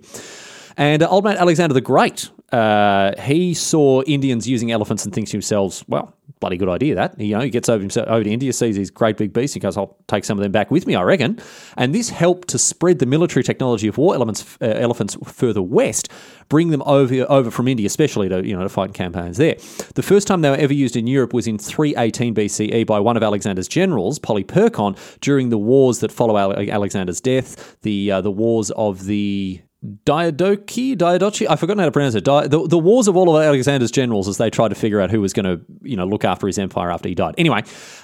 And 0.78 1.04
uh, 1.04 1.10
old 1.10 1.24
man 1.24 1.38
Alexander 1.38 1.74
the 1.74 1.82
Great, 1.82 2.30
uh, 2.52 3.14
he 3.22 3.54
saw 3.54 4.02
Indians 4.04 4.48
using 4.48 4.72
elephants 4.72 5.06
and 5.06 5.14
thinks 5.14 5.32
to 5.32 5.38
himself, 5.38 5.84
well, 5.88 6.14
bloody 6.42 6.58
good 6.58 6.68
idea 6.68 6.96
that. 6.96 7.18
You 7.18 7.36
know, 7.38 7.42
he 7.42 7.50
gets 7.50 7.70
over, 7.70 7.80
himself, 7.80 8.08
over 8.10 8.24
to 8.24 8.30
India, 8.30 8.52
sees 8.52 8.76
these 8.76 8.92
great 8.92 9.16
big 9.16 9.32
beasts, 9.32 9.54
he 9.54 9.62
goes, 9.62 9.78
I'll 9.78 9.96
take 10.08 10.26
some 10.26 10.38
of 10.38 10.44
them 10.44 10.52
back 10.52 10.70
with 10.70 10.86
me, 10.86 10.96
I 10.96 11.04
reckon. 11.04 11.40
And 11.78 11.96
this 11.96 12.10
helped 12.10 12.50
to 12.50 12.58
spread 12.58 13.00
the 13.00 13.06
military 13.06 13.44
technology 13.44 13.88
of 13.88 13.98
war 13.98 14.14
elements, 14.14 14.58
uh, 14.62 14.66
elephants 14.66 15.16
further 15.24 15.62
west, 15.62 16.10
bring 16.50 16.72
them 16.72 16.84
over 16.86 17.26
over 17.30 17.50
from 17.50 17.68
India, 17.68 17.86
especially 17.86 18.28
to 18.28 18.46
you 18.46 18.56
know 18.56 18.64
to 18.64 18.70
fight 18.70 18.94
campaigns 18.94 19.38
there. 19.38 19.56
The 19.96 20.04
first 20.04 20.28
time 20.28 20.42
they 20.42 20.50
were 20.50 20.58
ever 20.58 20.74
used 20.74 20.98
in 20.98 21.08
Europe 21.08 21.34
was 21.34 21.48
in 21.48 21.58
318 21.58 22.36
BCE 22.36 22.86
by 22.86 23.00
one 23.00 23.16
of 23.16 23.24
Alexander's 23.24 23.68
generals, 23.68 24.20
Polyperchon, 24.20 24.98
during 25.22 25.50
the 25.50 25.58
wars 25.58 26.00
that 26.00 26.12
follow 26.12 26.38
Alexander's 26.38 27.22
death, 27.22 27.78
the 27.82 28.12
uh, 28.12 28.22
the 28.22 28.32
wars 28.32 28.72
of 28.72 29.06
the 29.06 29.62
Diadochi, 29.84 30.96
Diadochi, 30.96 31.48
I've 31.50 31.60
forgotten 31.60 31.80
how 31.80 31.86
to 31.86 31.92
pronounce 31.92 32.14
it. 32.14 32.24
Di- 32.24 32.46
the, 32.46 32.68
the 32.68 32.78
wars 32.78 33.08
of 33.08 33.18
all 33.18 33.36
of 33.36 33.42
Alexander's 33.42 33.90
generals 33.90 34.28
as 34.28 34.38
they 34.38 34.52
tried 34.52 34.70
to 34.70 34.76
figure 34.76 35.02
out 35.02 35.10
who 35.10 35.20
was 35.20 35.34
going 35.34 35.46
to, 35.46 35.60
you 35.82 35.98
know, 35.98 36.06
look 36.06 36.24
after 36.24 36.46
his 36.46 36.60
empire 36.60 36.92
after 36.92 37.10
he 37.10 37.16
died. 37.16 37.34
Anyway, 37.40 37.64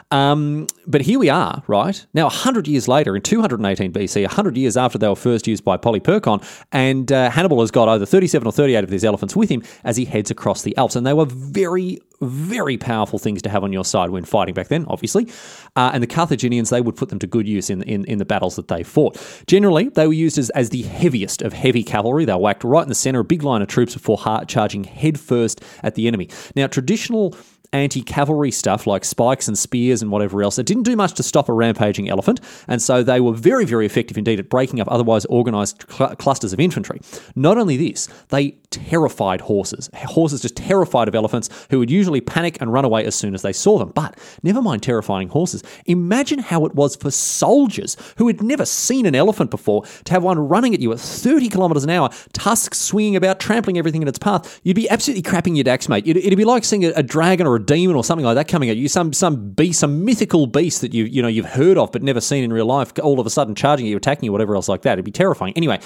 um, 0.09 0.65
but 0.87 1.01
here 1.01 1.19
we 1.19 1.29
are, 1.29 1.61
right? 1.67 2.03
Now, 2.15 2.23
100 2.23 2.67
years 2.67 2.87
later, 2.87 3.15
in 3.15 3.21
218 3.21 3.93
BC, 3.93 4.23
100 4.23 4.57
years 4.57 4.75
after 4.75 4.97
they 4.97 5.07
were 5.07 5.15
first 5.15 5.45
used 5.45 5.63
by 5.63 5.77
Polyperchon, 5.77 6.43
and 6.71 7.11
uh, 7.11 7.29
Hannibal 7.29 7.61
has 7.61 7.69
got 7.69 7.87
either 7.89 8.07
37 8.07 8.47
or 8.47 8.51
38 8.51 8.83
of 8.83 8.89
these 8.89 9.05
elephants 9.05 9.35
with 9.35 9.49
him 9.49 9.61
as 9.83 9.97
he 9.97 10.05
heads 10.05 10.31
across 10.31 10.63
the 10.63 10.75
Alps. 10.77 10.95
And 10.95 11.05
they 11.05 11.13
were 11.13 11.25
very, 11.25 11.99
very 12.21 12.77
powerful 12.77 13.19
things 13.19 13.41
to 13.43 13.49
have 13.49 13.63
on 13.63 13.71
your 13.71 13.85
side 13.85 14.09
when 14.09 14.25
fighting 14.25 14.53
back 14.53 14.67
then, 14.67 14.85
obviously. 14.87 15.29
Uh, 15.75 15.91
and 15.93 16.01
the 16.01 16.07
Carthaginians, 16.07 16.69
they 16.69 16.81
would 16.81 16.95
put 16.95 17.09
them 17.09 17.19
to 17.19 17.27
good 17.27 17.47
use 17.47 17.69
in, 17.69 17.83
in, 17.83 18.05
in 18.05 18.17
the 18.17 18.25
battles 18.25 18.55
that 18.55 18.67
they 18.67 18.83
fought. 18.83 19.17
Generally, 19.47 19.89
they 19.89 20.07
were 20.07 20.13
used 20.13 20.37
as, 20.37 20.49
as 20.51 20.69
the 20.69 20.81
heaviest 20.83 21.41
of 21.41 21.53
heavy 21.53 21.83
cavalry. 21.83 22.25
They 22.25 22.33
were 22.33 22.39
whacked 22.39 22.63
right 22.63 22.83
in 22.83 22.89
the 22.89 22.95
center, 22.95 23.19
a 23.19 23.23
big 23.23 23.43
line 23.43 23.61
of 23.61 23.67
troops 23.67 23.93
before 23.93 24.17
charging 24.47 24.83
headfirst 24.83 25.63
at 25.83 25.95
the 25.95 26.07
enemy. 26.07 26.29
Now, 26.55 26.67
traditional 26.67 27.35
anti 27.73 28.01
cavalry 28.01 28.51
stuff 28.51 28.87
like 28.87 29.05
spikes 29.05 29.47
and 29.47 29.57
spears 29.57 30.01
and 30.01 30.11
whatever 30.11 30.41
else. 30.43 30.57
It 30.57 30.65
didn't 30.65 30.83
do 30.83 30.95
much 30.95 31.13
to 31.13 31.23
stop 31.23 31.49
a 31.49 31.53
rampaging 31.53 32.09
elephant, 32.09 32.39
and 32.67 32.81
so 32.81 33.03
they 33.03 33.19
were 33.19 33.33
very, 33.33 33.65
very 33.65 33.85
effective 33.85 34.17
indeed 34.17 34.39
at 34.39 34.49
breaking 34.49 34.79
up 34.79 34.87
otherwise 34.89 35.25
organized 35.25 35.85
cl- 35.89 36.15
clusters 36.15 36.53
of 36.53 36.59
infantry. 36.59 36.99
Not 37.35 37.57
only 37.57 37.77
this, 37.77 38.07
they 38.29 38.57
terrified 38.69 39.41
horses. 39.41 39.89
Horses 39.95 40.41
just 40.41 40.55
terrified 40.55 41.07
of 41.07 41.15
elephants 41.15 41.49
who 41.69 41.79
would 41.79 41.89
usually 41.89 42.21
panic 42.21 42.57
and 42.61 42.71
run 42.71 42.85
away 42.85 43.05
as 43.05 43.15
soon 43.15 43.33
as 43.33 43.41
they 43.41 43.53
saw 43.53 43.77
them. 43.77 43.91
But 43.93 44.17
never 44.43 44.61
mind 44.61 44.83
terrifying 44.83 45.29
horses. 45.29 45.63
Imagine 45.85 46.39
how 46.39 46.65
it 46.65 46.75
was 46.75 46.95
for 46.95 47.11
soldiers 47.11 47.95
who 48.17 48.27
had 48.27 48.41
never 48.41 48.65
seen 48.65 49.05
an 49.05 49.15
elephant 49.15 49.51
before 49.51 49.83
to 50.05 50.13
have 50.13 50.23
one 50.23 50.39
running 50.39 50.73
at 50.73 50.79
you 50.79 50.91
at 50.91 50.99
30 50.99 51.49
kilometers 51.49 51.83
an 51.83 51.89
hour, 51.89 52.09
tusks 52.33 52.79
swinging 52.79 53.15
about, 53.15 53.39
trampling 53.39 53.77
everything 53.77 54.01
in 54.01 54.07
its 54.07 54.19
path. 54.19 54.59
You'd 54.63 54.75
be 54.75 54.89
absolutely 54.89 55.23
crapping 55.23 55.55
your 55.55 55.63
dacks, 55.63 55.89
mate. 55.89 56.07
It'd, 56.07 56.23
it'd 56.23 56.37
be 56.37 56.45
like 56.45 56.63
seeing 56.63 56.85
a, 56.85 56.89
a 56.89 57.03
dragon 57.03 57.47
or 57.47 57.56
a 57.57 57.65
demon 57.65 57.95
or 57.95 58.03
something 58.03 58.25
like 58.25 58.35
that 58.35 58.47
coming 58.47 58.69
at 58.69 58.77
you, 58.77 58.87
some 58.87 59.13
some 59.13 59.51
beast, 59.51 59.79
some 59.79 60.05
mythical 60.05 60.47
beast 60.47 60.81
that 60.81 60.93
you 60.93 61.03
you 61.03 61.21
know 61.21 61.27
you've 61.27 61.45
heard 61.45 61.77
of 61.77 61.91
but 61.91 62.01
never 62.01 62.21
seen 62.21 62.43
in 62.43 62.53
real 62.53 62.65
life, 62.65 62.93
all 63.03 63.19
of 63.19 63.27
a 63.27 63.29
sudden 63.29 63.55
charging 63.55 63.85
you, 63.85 63.97
attacking 63.97 64.25
you, 64.25 64.31
whatever 64.31 64.55
else 64.55 64.67
like 64.67 64.81
that. 64.83 64.93
It'd 64.93 65.05
be 65.05 65.11
terrifying. 65.11 65.53
Anyway, 65.55 65.79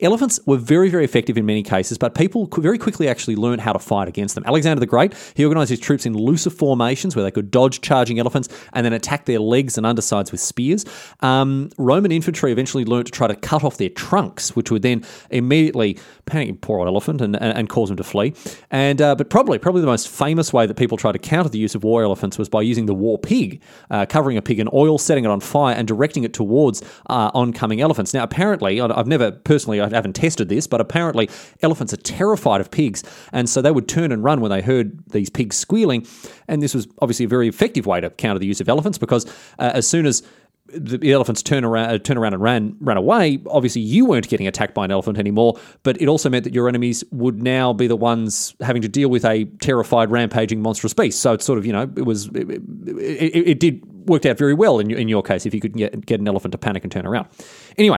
elephants 0.00 0.40
were 0.46 0.56
very 0.56 0.90
very 0.90 1.04
effective 1.04 1.38
in 1.38 1.46
many 1.46 1.62
cases, 1.62 1.98
but 1.98 2.14
people 2.14 2.46
very 2.58 2.78
quickly 2.78 3.08
actually 3.08 3.36
learned 3.36 3.60
how 3.60 3.72
to 3.72 3.78
fight 3.78 4.08
against 4.08 4.34
them. 4.34 4.44
Alexander 4.46 4.80
the 4.80 4.86
Great 4.86 5.14
he 5.34 5.44
organised 5.44 5.70
his 5.70 5.80
troops 5.80 6.06
in 6.06 6.14
looser 6.14 6.50
formations 6.50 7.14
where 7.14 7.22
they 7.22 7.30
could 7.30 7.50
dodge 7.50 7.80
charging 7.80 8.18
elephants 8.18 8.48
and 8.72 8.84
then 8.84 8.92
attack 8.92 9.26
their 9.26 9.38
legs 9.38 9.76
and 9.76 9.86
undersides 9.86 10.32
with 10.32 10.40
spears. 10.40 10.84
Um, 11.20 11.70
Roman 11.78 12.12
infantry 12.12 12.52
eventually 12.52 12.84
learned 12.84 13.06
to 13.06 13.12
try 13.12 13.26
to 13.26 13.36
cut 13.36 13.64
off 13.64 13.76
their 13.76 13.88
trunks, 13.88 14.56
which 14.56 14.70
would 14.70 14.82
then 14.82 15.04
immediately 15.30 15.98
panic 16.26 16.60
poor 16.60 16.80
old 16.80 16.88
elephant 16.88 17.20
and, 17.20 17.36
and, 17.36 17.56
and 17.56 17.68
cause 17.68 17.88
them 17.88 17.96
to 17.96 18.04
flee. 18.04 18.34
And 18.70 19.00
uh, 19.00 19.14
but 19.14 19.30
probably 19.30 19.58
probably 19.58 19.80
the 19.80 19.86
most 19.86 20.08
famous 20.08 20.52
way 20.52 20.66
that 20.66 20.74
people 20.74 20.96
tried 20.96 21.12
to 21.12 21.17
counter 21.18 21.48
the 21.48 21.58
use 21.58 21.74
of 21.74 21.84
war 21.84 22.02
elephants 22.02 22.38
was 22.38 22.48
by 22.48 22.62
using 22.62 22.86
the 22.86 22.94
war 22.94 23.18
pig, 23.18 23.60
uh, 23.90 24.06
covering 24.06 24.36
a 24.36 24.42
pig 24.42 24.60
in 24.60 24.68
oil, 24.72 24.98
setting 24.98 25.24
it 25.24 25.28
on 25.28 25.40
fire, 25.40 25.74
and 25.74 25.86
directing 25.86 26.24
it 26.24 26.32
towards 26.32 26.82
uh, 27.10 27.30
oncoming 27.34 27.80
elephants. 27.80 28.14
Now, 28.14 28.22
apparently, 28.22 28.80
I've 28.80 29.06
never 29.06 29.32
personally, 29.32 29.80
I 29.80 29.88
haven't 29.88 30.14
tested 30.14 30.48
this, 30.48 30.66
but 30.66 30.80
apparently, 30.80 31.28
elephants 31.62 31.92
are 31.92 31.98
terrified 31.98 32.60
of 32.60 32.70
pigs, 32.70 33.02
and 33.32 33.48
so 33.48 33.62
they 33.62 33.70
would 33.70 33.88
turn 33.88 34.12
and 34.12 34.24
run 34.24 34.40
when 34.40 34.50
they 34.50 34.62
heard 34.62 34.98
these 35.10 35.30
pigs 35.30 35.56
squealing. 35.56 36.06
And 36.46 36.62
this 36.62 36.74
was 36.74 36.88
obviously 37.00 37.26
a 37.26 37.28
very 37.28 37.48
effective 37.48 37.86
way 37.86 38.00
to 38.00 38.10
counter 38.10 38.38
the 38.38 38.46
use 38.46 38.60
of 38.60 38.68
elephants 38.68 38.98
because 38.98 39.26
uh, 39.58 39.70
as 39.74 39.86
soon 39.86 40.06
as 40.06 40.22
the 40.68 41.12
elephants 41.12 41.42
turn 41.42 41.64
around, 41.64 41.90
uh, 41.90 41.98
turn 41.98 42.18
around 42.18 42.34
and 42.34 42.42
ran 42.42 42.76
ran 42.80 42.96
away. 42.96 43.38
Obviously, 43.46 43.82
you 43.82 44.04
weren't 44.04 44.28
getting 44.28 44.46
attacked 44.46 44.74
by 44.74 44.84
an 44.84 44.90
elephant 44.90 45.18
anymore, 45.18 45.58
but 45.82 46.00
it 46.00 46.08
also 46.08 46.28
meant 46.28 46.44
that 46.44 46.54
your 46.54 46.68
enemies 46.68 47.04
would 47.10 47.42
now 47.42 47.72
be 47.72 47.86
the 47.86 47.96
ones 47.96 48.54
having 48.60 48.82
to 48.82 48.88
deal 48.88 49.08
with 49.08 49.24
a 49.24 49.44
terrified, 49.60 50.10
rampaging, 50.10 50.60
monstrous 50.60 50.94
beast. 50.94 51.20
So 51.20 51.32
it's 51.32 51.44
sort 51.44 51.58
of 51.58 51.66
you 51.66 51.72
know 51.72 51.82
it 51.96 52.04
was 52.04 52.26
it, 52.28 52.50
it, 52.50 53.48
it 53.48 53.60
did 53.60 53.82
worked 54.08 54.26
out 54.26 54.38
very 54.38 54.54
well 54.54 54.78
in 54.78 54.90
in 54.90 55.08
your 55.08 55.22
case 55.22 55.46
if 55.46 55.54
you 55.54 55.60
could 55.60 55.74
get 55.74 56.04
get 56.06 56.20
an 56.20 56.28
elephant 56.28 56.52
to 56.52 56.58
panic 56.58 56.82
and 56.82 56.92
turn 56.92 57.06
around. 57.06 57.28
Anyway. 57.76 57.97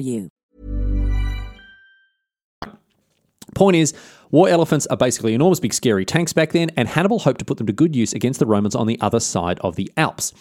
you. 0.01 0.29
Point 3.53 3.75
is, 3.75 3.93
war 4.31 4.47
elephants 4.49 4.87
are 4.87 4.97
basically 4.97 5.33
enormous, 5.33 5.59
big, 5.59 5.73
scary 5.73 6.05
tanks 6.05 6.33
back 6.33 6.51
then, 6.51 6.71
and 6.77 6.87
Hannibal 6.87 7.19
hoped 7.19 7.39
to 7.39 7.45
put 7.45 7.57
them 7.57 7.67
to 7.67 7.73
good 7.73 7.95
use 7.95 8.13
against 8.13 8.39
the 8.39 8.45
Romans 8.45 8.75
on 8.75 8.87
the 8.87 8.99
other 9.01 9.19
side 9.19 9.59
of 9.59 9.75
the 9.75 9.91
Alps. 9.97 10.33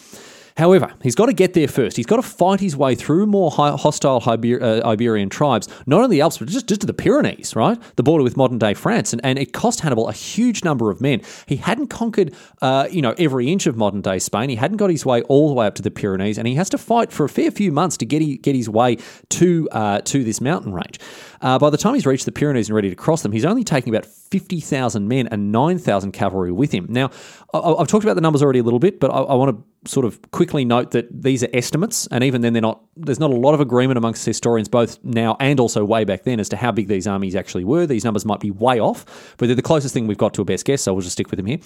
However, 0.60 0.92
he's 1.02 1.14
got 1.14 1.26
to 1.26 1.32
get 1.32 1.54
there 1.54 1.66
first. 1.66 1.96
He's 1.96 2.04
got 2.04 2.16
to 2.16 2.22
fight 2.22 2.60
his 2.60 2.76
way 2.76 2.94
through 2.94 3.24
more 3.24 3.50
hostile 3.50 4.20
Iber- 4.20 4.60
uh, 4.60 4.86
Iberian 4.86 5.30
tribes, 5.30 5.68
not 5.86 6.02
only 6.02 6.16
the 6.16 6.20
Alps, 6.20 6.36
but 6.36 6.48
just, 6.48 6.66
just 6.66 6.82
to 6.82 6.86
the 6.86 6.92
Pyrenees, 6.92 7.56
right? 7.56 7.78
The 7.96 8.02
border 8.02 8.22
with 8.22 8.36
modern 8.36 8.58
day 8.58 8.74
France. 8.74 9.14
And, 9.14 9.24
and 9.24 9.38
it 9.38 9.54
cost 9.54 9.80
Hannibal 9.80 10.10
a 10.10 10.12
huge 10.12 10.62
number 10.62 10.90
of 10.90 11.00
men. 11.00 11.22
He 11.46 11.56
hadn't 11.56 11.86
conquered, 11.86 12.34
uh, 12.60 12.88
you 12.90 13.00
know, 13.00 13.14
every 13.16 13.50
inch 13.50 13.66
of 13.66 13.78
modern 13.78 14.02
day 14.02 14.18
Spain. 14.18 14.50
He 14.50 14.56
hadn't 14.56 14.76
got 14.76 14.90
his 14.90 15.06
way 15.06 15.22
all 15.22 15.48
the 15.48 15.54
way 15.54 15.66
up 15.66 15.76
to 15.76 15.82
the 15.82 15.90
Pyrenees, 15.90 16.36
and 16.36 16.46
he 16.46 16.56
has 16.56 16.68
to 16.70 16.78
fight 16.78 17.10
for 17.10 17.24
a 17.24 17.28
fair 17.30 17.50
few 17.50 17.72
months 17.72 17.96
to 17.96 18.04
get, 18.04 18.20
he, 18.20 18.36
get 18.36 18.54
his 18.54 18.68
way 18.68 18.98
to, 19.30 19.66
uh, 19.72 20.02
to 20.02 20.22
this 20.22 20.42
mountain 20.42 20.74
range. 20.74 21.00
Uh, 21.40 21.58
by 21.58 21.70
the 21.70 21.78
time 21.78 21.94
he's 21.94 22.04
reached 22.04 22.26
the 22.26 22.32
Pyrenees 22.32 22.68
and 22.68 22.76
ready 22.76 22.90
to 22.90 22.96
cross 22.96 23.22
them, 23.22 23.32
he's 23.32 23.46
only 23.46 23.64
taking 23.64 23.94
about 23.94 24.06
50,000 24.30 25.08
men 25.08 25.26
and 25.28 25.50
9,000 25.50 26.12
cavalry 26.12 26.52
with 26.52 26.72
him. 26.72 26.86
Now, 26.88 27.10
I've 27.52 27.88
talked 27.88 28.04
about 28.04 28.14
the 28.14 28.20
numbers 28.20 28.42
already 28.42 28.60
a 28.60 28.62
little 28.62 28.78
bit, 28.78 29.00
but 29.00 29.10
I, 29.10 29.18
I 29.18 29.34
want 29.34 29.56
to 29.56 29.90
sort 29.90 30.06
of 30.06 30.20
quickly 30.30 30.64
note 30.64 30.92
that 30.92 31.22
these 31.22 31.42
are 31.42 31.48
estimates, 31.52 32.06
and 32.08 32.22
even 32.22 32.40
then, 32.40 32.52
they're 32.52 32.62
not. 32.62 32.82
There's 32.96 33.18
not 33.18 33.30
a 33.30 33.36
lot 33.36 33.54
of 33.54 33.60
agreement 33.60 33.98
amongst 33.98 34.24
historians, 34.24 34.68
both 34.68 35.02
now 35.02 35.36
and 35.40 35.58
also 35.58 35.84
way 35.84 36.04
back 36.04 36.24
then, 36.24 36.38
as 36.38 36.48
to 36.50 36.56
how 36.56 36.70
big 36.70 36.86
these 36.86 37.06
armies 37.06 37.34
actually 37.34 37.64
were. 37.64 37.86
These 37.86 38.04
numbers 38.04 38.24
might 38.24 38.40
be 38.40 38.50
way 38.50 38.78
off, 38.78 39.34
but 39.38 39.46
they're 39.46 39.56
the 39.56 39.62
closest 39.62 39.94
thing 39.94 40.06
we've 40.06 40.18
got 40.18 40.34
to 40.34 40.42
a 40.42 40.44
best 40.44 40.64
guess, 40.64 40.82
so 40.82 40.92
we'll 40.92 41.02
just 41.02 41.14
stick 41.14 41.30
with 41.30 41.38
them 41.38 41.46
here. 41.46 41.58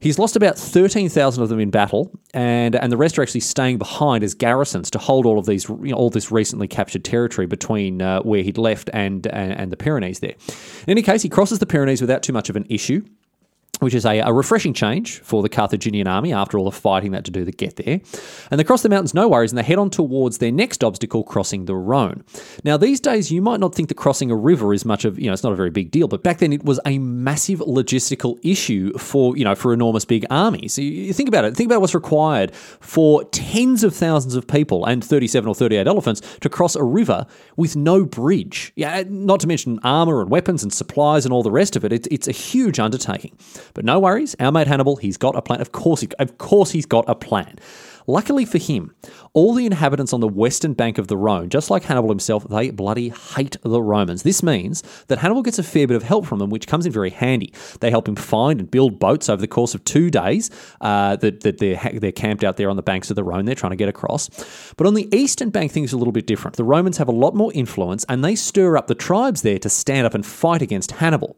He's 0.00 0.18
lost 0.18 0.36
about 0.36 0.56
13,000 0.56 1.42
of 1.42 1.48
them 1.48 1.58
in 1.58 1.70
battle, 1.70 2.12
and, 2.32 2.76
and 2.76 2.92
the 2.92 2.96
rest 2.96 3.18
are 3.18 3.22
actually 3.22 3.40
staying 3.40 3.78
behind 3.78 4.22
as 4.22 4.32
garrisons 4.32 4.90
to 4.92 4.98
hold 4.98 5.26
all 5.26 5.40
of 5.40 5.46
these, 5.46 5.68
you 5.68 5.90
know, 5.90 5.96
all 5.96 6.08
this 6.08 6.30
recently 6.30 6.68
captured 6.68 7.04
territory 7.04 7.48
between 7.48 8.00
uh, 8.00 8.22
where 8.22 8.42
he'd 8.42 8.58
left 8.58 8.90
and, 8.92 9.26
and, 9.26 9.52
and 9.52 9.72
the 9.72 9.76
Pyrenees 9.76 10.20
there. 10.20 10.34
In 10.86 10.90
any 10.92 11.02
case, 11.02 11.22
he 11.22 11.28
crosses 11.28 11.58
the 11.58 11.66
Pyrenees 11.66 12.00
without 12.00 12.22
too 12.22 12.32
much 12.32 12.48
of 12.48 12.54
an 12.54 12.66
issue 12.68 13.02
which 13.80 13.94
is 13.94 14.04
a, 14.04 14.18
a, 14.20 14.32
refreshing 14.32 14.72
change 14.72 15.20
for 15.20 15.42
the 15.42 15.48
Carthaginian 15.48 16.06
army 16.06 16.32
after 16.32 16.58
all 16.58 16.64
the 16.64 16.72
fighting 16.72 17.12
that 17.12 17.24
to 17.24 17.30
do 17.30 17.44
to 17.44 17.52
get 17.52 17.76
there. 17.76 18.00
And 18.50 18.58
they 18.58 18.64
cross 18.64 18.82
the 18.82 18.88
mountains, 18.88 19.14
no 19.14 19.28
worries, 19.28 19.52
and 19.52 19.58
they 19.58 19.62
head 19.62 19.78
on 19.78 19.90
towards 19.90 20.38
their 20.38 20.52
next 20.52 20.84
obstacle, 20.84 21.22
crossing 21.24 21.64
the 21.64 21.74
Rhone. 21.74 22.24
Now, 22.64 22.76
these 22.76 23.00
days, 23.00 23.30
you 23.30 23.42
might 23.42 23.60
not 23.60 23.74
think 23.74 23.88
that 23.88 23.96
crossing 23.96 24.30
a 24.30 24.36
river 24.36 24.72
is 24.72 24.84
much 24.84 25.04
of, 25.04 25.18
you 25.18 25.26
know, 25.26 25.32
it's 25.32 25.42
not 25.42 25.52
a 25.52 25.56
very 25.56 25.70
big 25.70 25.90
deal, 25.90 26.08
but 26.08 26.22
back 26.22 26.38
then 26.38 26.52
it 26.52 26.64
was 26.64 26.80
a 26.86 26.98
massive 26.98 27.60
logistical 27.60 28.38
issue 28.42 28.92
for, 28.98 29.36
you 29.36 29.44
know, 29.44 29.54
for 29.54 29.72
enormous 29.72 30.04
big 30.04 30.24
armies. 30.30 30.74
So 30.74 30.82
you 30.82 31.12
think 31.12 31.28
about 31.28 31.44
it, 31.44 31.56
think 31.56 31.68
about 31.68 31.80
what's 31.80 31.94
required 31.94 32.54
for 32.54 33.24
tens 33.24 33.84
of 33.84 33.94
thousands 33.94 34.34
of 34.34 34.46
people 34.46 34.84
and 34.86 35.04
37 35.04 35.48
or 35.48 35.54
38 35.54 35.86
elephants 35.86 36.20
to 36.40 36.48
cross 36.48 36.76
a 36.76 36.82
river 36.82 37.26
with 37.56 37.76
no 37.76 38.04
bridge. 38.04 38.72
Yeah, 38.76 39.04
not 39.08 39.40
to 39.40 39.46
mention 39.46 39.78
armor 39.82 40.20
and 40.20 40.30
weapons 40.30 40.62
and 40.62 40.72
supplies 40.72 41.24
and 41.24 41.32
all 41.32 41.42
the 41.42 41.50
rest 41.50 41.76
of 41.76 41.84
it. 41.84 41.92
It's 41.92 42.28
a 42.28 42.32
huge 42.32 42.78
undertaking. 42.78 43.36
But 43.74 43.84
no 43.84 43.98
worries, 43.98 44.34
our 44.40 44.52
mate 44.52 44.66
Hannibal, 44.66 44.96
he's 44.96 45.16
got 45.16 45.36
a 45.36 45.42
plan. 45.42 45.60
Of 45.60 45.72
course, 45.72 46.00
he, 46.02 46.08
of 46.18 46.38
course, 46.38 46.70
he's 46.70 46.86
got 46.86 47.04
a 47.08 47.14
plan. 47.14 47.58
Luckily 48.08 48.46
for 48.46 48.56
him, 48.56 48.94
all 49.34 49.52
the 49.52 49.66
inhabitants 49.66 50.14
on 50.14 50.20
the 50.20 50.28
western 50.28 50.72
bank 50.72 50.96
of 50.96 51.08
the 51.08 51.16
Rhone, 51.18 51.50
just 51.50 51.68
like 51.68 51.84
Hannibal 51.84 52.08
himself, 52.08 52.48
they 52.48 52.70
bloody 52.70 53.10
hate 53.10 53.58
the 53.62 53.82
Romans. 53.82 54.22
This 54.22 54.42
means 54.42 54.82
that 55.08 55.18
Hannibal 55.18 55.42
gets 55.42 55.58
a 55.58 55.62
fair 55.62 55.86
bit 55.86 55.94
of 55.94 56.02
help 56.02 56.24
from 56.24 56.38
them, 56.38 56.48
which 56.48 56.66
comes 56.66 56.86
in 56.86 56.92
very 56.92 57.10
handy. 57.10 57.52
They 57.80 57.90
help 57.90 58.08
him 58.08 58.16
find 58.16 58.60
and 58.60 58.70
build 58.70 58.98
boats 58.98 59.28
over 59.28 59.42
the 59.42 59.46
course 59.46 59.74
of 59.74 59.84
two 59.84 60.10
days 60.10 60.50
uh, 60.80 61.16
that, 61.16 61.40
that 61.42 61.58
they're, 61.58 61.78
they're 62.00 62.10
camped 62.10 62.44
out 62.44 62.56
there 62.56 62.70
on 62.70 62.76
the 62.76 62.82
banks 62.82 63.10
of 63.10 63.16
the 63.16 63.24
Rhone. 63.24 63.44
They're 63.44 63.54
trying 63.54 63.72
to 63.72 63.76
get 63.76 63.90
across. 63.90 64.30
But 64.78 64.86
on 64.86 64.94
the 64.94 65.14
eastern 65.14 65.50
bank, 65.50 65.72
things 65.72 65.92
are 65.92 65.96
a 65.96 65.98
little 65.98 66.12
bit 66.12 66.26
different. 66.26 66.56
The 66.56 66.64
Romans 66.64 66.96
have 66.96 67.08
a 67.08 67.12
lot 67.12 67.34
more 67.34 67.52
influence 67.52 68.06
and 68.08 68.24
they 68.24 68.36
stir 68.36 68.78
up 68.78 68.86
the 68.86 68.94
tribes 68.94 69.42
there 69.42 69.58
to 69.58 69.68
stand 69.68 70.06
up 70.06 70.14
and 70.14 70.24
fight 70.24 70.62
against 70.62 70.92
Hannibal. 70.92 71.36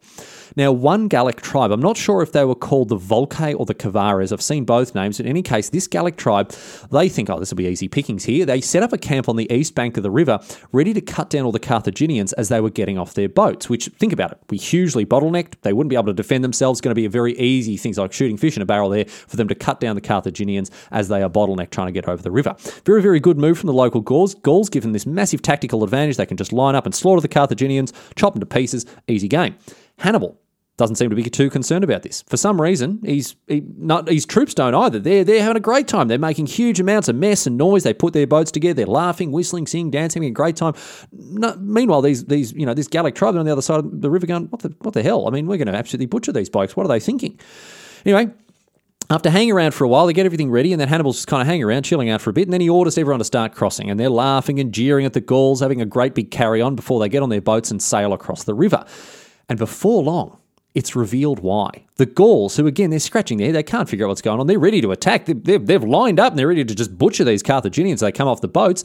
Now, 0.55 0.71
one 0.71 1.07
Gallic 1.07 1.41
tribe, 1.41 1.71
I'm 1.71 1.81
not 1.81 1.97
sure 1.97 2.21
if 2.21 2.31
they 2.31 2.43
were 2.43 2.55
called 2.55 2.89
the 2.89 2.97
Volcae 2.97 3.57
or 3.57 3.65
the 3.65 3.73
Cavares. 3.73 4.31
I've 4.31 4.41
seen 4.41 4.65
both 4.65 4.93
names. 4.93 5.19
In 5.19 5.25
any 5.25 5.41
case, 5.41 5.69
this 5.69 5.87
Gallic 5.87 6.17
tribe, 6.17 6.51
they 6.91 7.07
think, 7.09 7.29
oh, 7.29 7.39
this 7.39 7.51
will 7.51 7.57
be 7.57 7.67
easy 7.67 7.87
pickings 7.87 8.25
here. 8.25 8.45
They 8.45 8.61
set 8.61 8.83
up 8.83 8.93
a 8.93 8.97
camp 8.97 9.29
on 9.29 9.35
the 9.35 9.51
east 9.51 9.75
bank 9.75 9.97
of 9.97 10.03
the 10.03 10.11
river, 10.11 10.39
ready 10.71 10.93
to 10.93 11.01
cut 11.01 11.29
down 11.29 11.45
all 11.45 11.51
the 11.51 11.59
Carthaginians 11.59 12.33
as 12.33 12.49
they 12.49 12.59
were 12.59 12.69
getting 12.69 12.97
off 12.97 13.13
their 13.13 13.29
boats, 13.29 13.69
which, 13.69 13.87
think 13.99 14.13
about 14.13 14.31
it, 14.31 14.39
we 14.49 14.57
hugely 14.57 15.05
bottlenecked. 15.05 15.61
They 15.61 15.73
wouldn't 15.73 15.89
be 15.89 15.95
able 15.95 16.07
to 16.07 16.13
defend 16.13 16.43
themselves. 16.43 16.79
It's 16.79 16.83
going 16.83 16.91
to 16.91 16.95
be 16.95 17.05
a 17.05 17.09
very 17.09 17.37
easy, 17.39 17.77
things 17.77 17.97
like 17.97 18.11
shooting 18.11 18.37
fish 18.37 18.55
in 18.55 18.61
a 18.61 18.65
barrel 18.65 18.89
there, 18.89 19.05
for 19.05 19.37
them 19.37 19.47
to 19.47 19.55
cut 19.55 19.79
down 19.79 19.95
the 19.95 20.01
Carthaginians 20.01 20.71
as 20.91 21.07
they 21.07 21.23
are 21.23 21.29
bottlenecked 21.29 21.69
trying 21.69 21.87
to 21.87 21.93
get 21.93 22.07
over 22.07 22.21
the 22.21 22.31
river. 22.31 22.55
Very, 22.85 23.01
very 23.01 23.19
good 23.19 23.37
move 23.37 23.57
from 23.57 23.67
the 23.67 23.73
local 23.73 24.01
Gauls. 24.01 24.35
Gauls 24.35 24.69
given 24.69 24.91
this 24.91 25.05
massive 25.05 25.41
tactical 25.41 25.83
advantage. 25.83 26.17
They 26.17 26.25
can 26.25 26.37
just 26.37 26.51
line 26.51 26.75
up 26.75 26.85
and 26.85 26.93
slaughter 26.93 27.21
the 27.21 27.27
Carthaginians, 27.27 27.93
chop 28.15 28.33
them 28.33 28.39
to 28.39 28.45
pieces, 28.45 28.85
easy 29.07 29.27
game. 29.27 29.55
Hannibal, 29.97 30.40
doesn't 30.81 30.95
seem 30.95 31.11
to 31.11 31.15
be 31.15 31.23
too 31.23 31.47
concerned 31.51 31.83
about 31.83 32.01
this. 32.01 32.23
For 32.23 32.37
some 32.37 32.59
reason, 32.59 32.99
he's 33.05 33.35
he, 33.47 33.61
not 33.77 34.09
his 34.09 34.25
troops 34.25 34.55
don't 34.55 34.73
either. 34.73 34.97
They're 34.97 35.23
they're 35.23 35.43
having 35.43 35.57
a 35.57 35.61
great 35.61 35.87
time. 35.87 36.07
They're 36.07 36.17
making 36.17 36.47
huge 36.47 36.79
amounts 36.79 37.07
of 37.07 37.15
mess 37.15 37.45
and 37.45 37.55
noise. 37.55 37.83
They 37.83 37.93
put 37.93 38.13
their 38.13 38.25
boats 38.25 38.49
together. 38.49 38.73
They're 38.73 38.87
laughing, 38.87 39.31
whistling, 39.31 39.67
singing, 39.67 39.91
dancing, 39.91 40.23
having 40.23 40.31
a 40.31 40.33
great 40.33 40.55
time. 40.55 40.73
No, 41.11 41.55
meanwhile, 41.57 42.01
these 42.01 42.25
these 42.25 42.51
you 42.53 42.65
know 42.65 42.73
this 42.73 42.87
Gallic 42.87 43.13
tribe 43.13 43.35
on 43.35 43.45
the 43.45 43.51
other 43.51 43.61
side 43.61 43.79
of 43.79 44.01
the 44.01 44.09
river 44.09 44.25
going, 44.25 44.45
what 44.45 44.63
the 44.63 44.73
what 44.79 44.95
the 44.95 45.03
hell? 45.03 45.27
I 45.27 45.29
mean, 45.29 45.45
we're 45.45 45.57
going 45.57 45.67
to 45.67 45.75
absolutely 45.75 46.07
butcher 46.07 46.31
these 46.31 46.49
blokes. 46.49 46.75
What 46.75 46.87
are 46.87 46.89
they 46.89 46.99
thinking? 46.99 47.39
Anyway, 48.03 48.33
after 49.11 49.29
hanging 49.29 49.51
around 49.51 49.75
for 49.75 49.83
a 49.83 49.87
while, 49.87 50.07
they 50.07 50.13
get 50.13 50.25
everything 50.25 50.49
ready, 50.49 50.73
and 50.73 50.81
then 50.81 50.87
Hannibal's 50.87 51.17
just 51.17 51.27
kind 51.27 51.41
of 51.41 51.47
hanging 51.47 51.63
around, 51.63 51.83
chilling 51.83 52.09
out 52.09 52.21
for 52.21 52.31
a 52.31 52.33
bit, 52.33 52.47
and 52.47 52.53
then 52.53 52.61
he 52.61 52.69
orders 52.69 52.97
everyone 52.97 53.19
to 53.19 53.25
start 53.25 53.53
crossing, 53.53 53.91
and 53.91 53.99
they're 53.99 54.09
laughing 54.09 54.59
and 54.59 54.73
jeering 54.73 55.05
at 55.05 55.13
the 55.13 55.21
Gauls, 55.21 55.59
having 55.59 55.79
a 55.79 55.85
great 55.85 56.15
big 56.15 56.31
carry 56.31 56.59
on 56.59 56.75
before 56.75 56.99
they 56.99 57.09
get 57.09 57.21
on 57.21 57.29
their 57.29 57.39
boats 57.39 57.69
and 57.69 57.83
sail 57.83 58.13
across 58.13 58.45
the 58.45 58.55
river. 58.55 58.83
And 59.47 59.59
before 59.59 60.01
long, 60.01 60.40
it's 60.73 60.95
revealed 60.95 61.39
why. 61.39 61.85
The 61.95 62.05
Gauls, 62.05 62.55
who 62.55 62.67
again, 62.67 62.89
they're 62.89 62.99
scratching 62.99 63.37
there, 63.37 63.51
they 63.51 63.63
can't 63.63 63.89
figure 63.89 64.05
out 64.05 64.09
what's 64.09 64.21
going 64.21 64.39
on. 64.39 64.47
They're 64.47 64.59
ready 64.59 64.81
to 64.81 64.91
attack. 64.91 65.25
They've, 65.25 65.65
they've 65.65 65.83
lined 65.83 66.19
up 66.19 66.31
and 66.31 66.39
they're 66.39 66.47
ready 66.47 66.63
to 66.63 66.75
just 66.75 66.97
butcher 66.97 67.23
these 67.23 67.43
Carthaginians. 67.43 67.99
They 67.99 68.11
come 68.11 68.27
off 68.27 68.41
the 68.41 68.47
boats. 68.47 68.83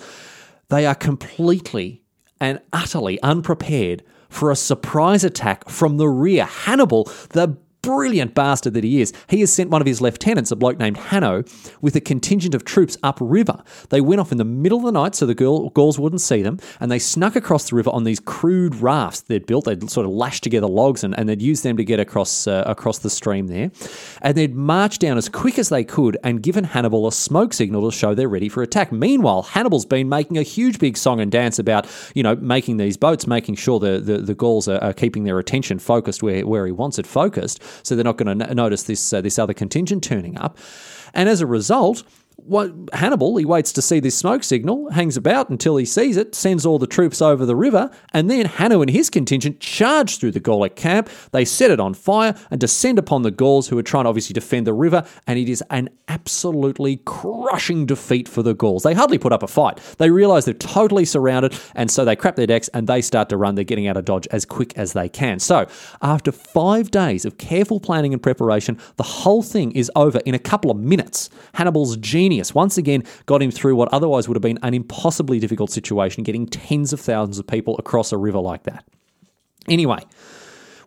They 0.68 0.84
are 0.86 0.94
completely 0.94 2.02
and 2.40 2.60
utterly 2.72 3.20
unprepared 3.22 4.02
for 4.28 4.50
a 4.50 4.56
surprise 4.56 5.24
attack 5.24 5.68
from 5.68 5.96
the 5.96 6.08
rear. 6.08 6.44
Hannibal, 6.44 7.04
the 7.30 7.56
brilliant 7.86 8.34
bastard 8.34 8.74
that 8.74 8.82
he 8.82 9.00
is, 9.00 9.12
he 9.28 9.40
has 9.40 9.52
sent 9.52 9.70
one 9.70 9.80
of 9.80 9.86
his 9.86 10.00
lieutenants, 10.00 10.50
a 10.50 10.56
bloke 10.56 10.78
named 10.78 10.96
Hanno, 10.96 11.44
with 11.80 11.94
a 11.94 12.00
contingent 12.00 12.54
of 12.54 12.64
troops 12.64 12.96
upriver. 13.02 13.62
They 13.90 14.00
went 14.00 14.20
off 14.20 14.32
in 14.32 14.38
the 14.38 14.44
middle 14.44 14.78
of 14.78 14.84
the 14.84 14.92
night 14.92 15.14
so 15.14 15.24
the 15.24 15.34
Gauls 15.34 15.98
wouldn't 15.98 16.20
see 16.20 16.42
them, 16.42 16.58
and 16.80 16.90
they 16.90 16.98
snuck 16.98 17.36
across 17.36 17.70
the 17.70 17.76
river 17.76 17.90
on 17.90 18.02
these 18.02 18.18
crude 18.18 18.74
rafts 18.76 19.20
they'd 19.20 19.46
built. 19.46 19.66
They'd 19.66 19.88
sort 19.88 20.04
of 20.04 20.12
lashed 20.12 20.42
together 20.42 20.66
logs 20.66 21.04
and, 21.04 21.16
and 21.16 21.28
they'd 21.28 21.40
use 21.40 21.62
them 21.62 21.76
to 21.76 21.84
get 21.84 22.00
across 22.00 22.48
uh, 22.48 22.64
across 22.66 22.98
the 22.98 23.10
stream 23.10 23.46
there. 23.46 23.70
And 24.20 24.36
they'd 24.36 24.54
march 24.54 24.98
down 24.98 25.16
as 25.16 25.28
quick 25.28 25.58
as 25.58 25.68
they 25.68 25.84
could 25.84 26.16
and 26.24 26.42
given 26.42 26.64
Hannibal 26.64 27.06
a 27.06 27.12
smoke 27.12 27.52
signal 27.52 27.88
to 27.88 27.96
show 27.96 28.14
they're 28.14 28.28
ready 28.28 28.48
for 28.48 28.62
attack. 28.62 28.90
Meanwhile, 28.90 29.42
Hannibal's 29.42 29.86
been 29.86 30.08
making 30.08 30.38
a 30.38 30.42
huge 30.42 30.78
big 30.78 30.96
song 30.96 31.20
and 31.20 31.30
dance 31.30 31.58
about, 31.58 31.86
you 32.14 32.22
know, 32.22 32.34
making 32.36 32.78
these 32.78 32.96
boats, 32.96 33.26
making 33.26 33.54
sure 33.54 33.78
the, 33.78 34.00
the, 34.00 34.18
the 34.18 34.34
Gauls 34.34 34.66
are, 34.66 34.82
are 34.82 34.92
keeping 34.92 35.24
their 35.24 35.38
attention 35.38 35.78
focused 35.78 36.22
where, 36.22 36.46
where 36.46 36.66
he 36.66 36.72
wants 36.72 36.98
it 36.98 37.06
focused 37.06 37.62
so 37.82 37.94
they're 37.94 38.04
not 38.04 38.16
going 38.16 38.38
to 38.38 38.54
notice 38.54 38.84
this 38.84 39.12
uh, 39.12 39.20
this 39.20 39.38
other 39.38 39.54
contingent 39.54 40.02
turning 40.04 40.36
up. 40.38 40.58
And 41.14 41.28
as 41.28 41.40
a 41.40 41.46
result, 41.46 42.02
Hannibal, 42.92 43.38
he 43.38 43.44
waits 43.44 43.72
to 43.72 43.82
see 43.82 43.98
this 43.98 44.16
smoke 44.16 44.44
signal, 44.44 44.90
hangs 44.90 45.16
about 45.16 45.48
until 45.48 45.76
he 45.76 45.84
sees 45.84 46.16
it, 46.16 46.34
sends 46.34 46.64
all 46.64 46.78
the 46.78 46.86
troops 46.86 47.20
over 47.22 47.44
the 47.44 47.56
river, 47.56 47.90
and 48.12 48.30
then 48.30 48.46
Hanno 48.46 48.82
and 48.82 48.90
his 48.90 49.10
contingent 49.10 49.58
charge 49.58 50.18
through 50.18 50.32
the 50.32 50.40
Gallic 50.40 50.76
camp. 50.76 51.08
They 51.32 51.44
set 51.44 51.70
it 51.70 51.80
on 51.80 51.94
fire 51.94 52.36
and 52.50 52.60
descend 52.60 52.98
upon 52.98 53.22
the 53.22 53.30
Gauls, 53.30 53.68
who 53.68 53.78
are 53.78 53.82
trying 53.82 54.04
to 54.04 54.10
obviously 54.10 54.34
defend 54.34 54.66
the 54.66 54.74
river, 54.74 55.04
and 55.26 55.38
it 55.38 55.48
is 55.48 55.62
an 55.70 55.88
absolutely 56.08 56.98
crushing 57.04 57.84
defeat 57.84 58.28
for 58.28 58.42
the 58.42 58.54
Gauls. 58.54 58.82
They 58.82 58.94
hardly 58.94 59.18
put 59.18 59.32
up 59.32 59.42
a 59.42 59.48
fight. 59.48 59.80
They 59.98 60.10
realize 60.10 60.44
they're 60.44 60.54
totally 60.54 61.06
surrounded, 61.06 61.58
and 61.74 61.90
so 61.90 62.04
they 62.04 62.16
crap 62.16 62.36
their 62.36 62.46
decks 62.46 62.68
and 62.68 62.86
they 62.86 63.00
start 63.00 63.28
to 63.30 63.36
run. 63.36 63.54
They're 63.56 63.64
getting 63.64 63.88
out 63.88 63.96
of 63.96 64.04
Dodge 64.04 64.28
as 64.30 64.44
quick 64.44 64.76
as 64.76 64.92
they 64.92 65.08
can. 65.08 65.40
So, 65.40 65.66
after 66.02 66.30
five 66.30 66.90
days 66.90 67.24
of 67.24 67.38
careful 67.38 67.80
planning 67.80 68.12
and 68.12 68.22
preparation, 68.22 68.78
the 68.96 69.02
whole 69.02 69.42
thing 69.42 69.72
is 69.72 69.90
over 69.96 70.20
in 70.26 70.34
a 70.34 70.38
couple 70.38 70.70
of 70.70 70.76
minutes. 70.76 71.30
Hannibal's 71.54 71.96
genius 71.96 72.25
genius. 72.26 72.54
Once 72.54 72.76
again, 72.76 73.04
got 73.26 73.40
him 73.40 73.52
through 73.52 73.76
what 73.76 73.88
otherwise 73.92 74.28
would 74.28 74.36
have 74.36 74.42
been 74.42 74.58
an 74.62 74.74
impossibly 74.74 75.38
difficult 75.38 75.70
situation, 75.70 76.24
getting 76.24 76.46
tens 76.46 76.92
of 76.92 77.00
thousands 77.00 77.38
of 77.38 77.46
people 77.46 77.76
across 77.78 78.10
a 78.10 78.18
river 78.18 78.40
like 78.40 78.64
that. 78.64 78.84
Anyway, 79.68 80.02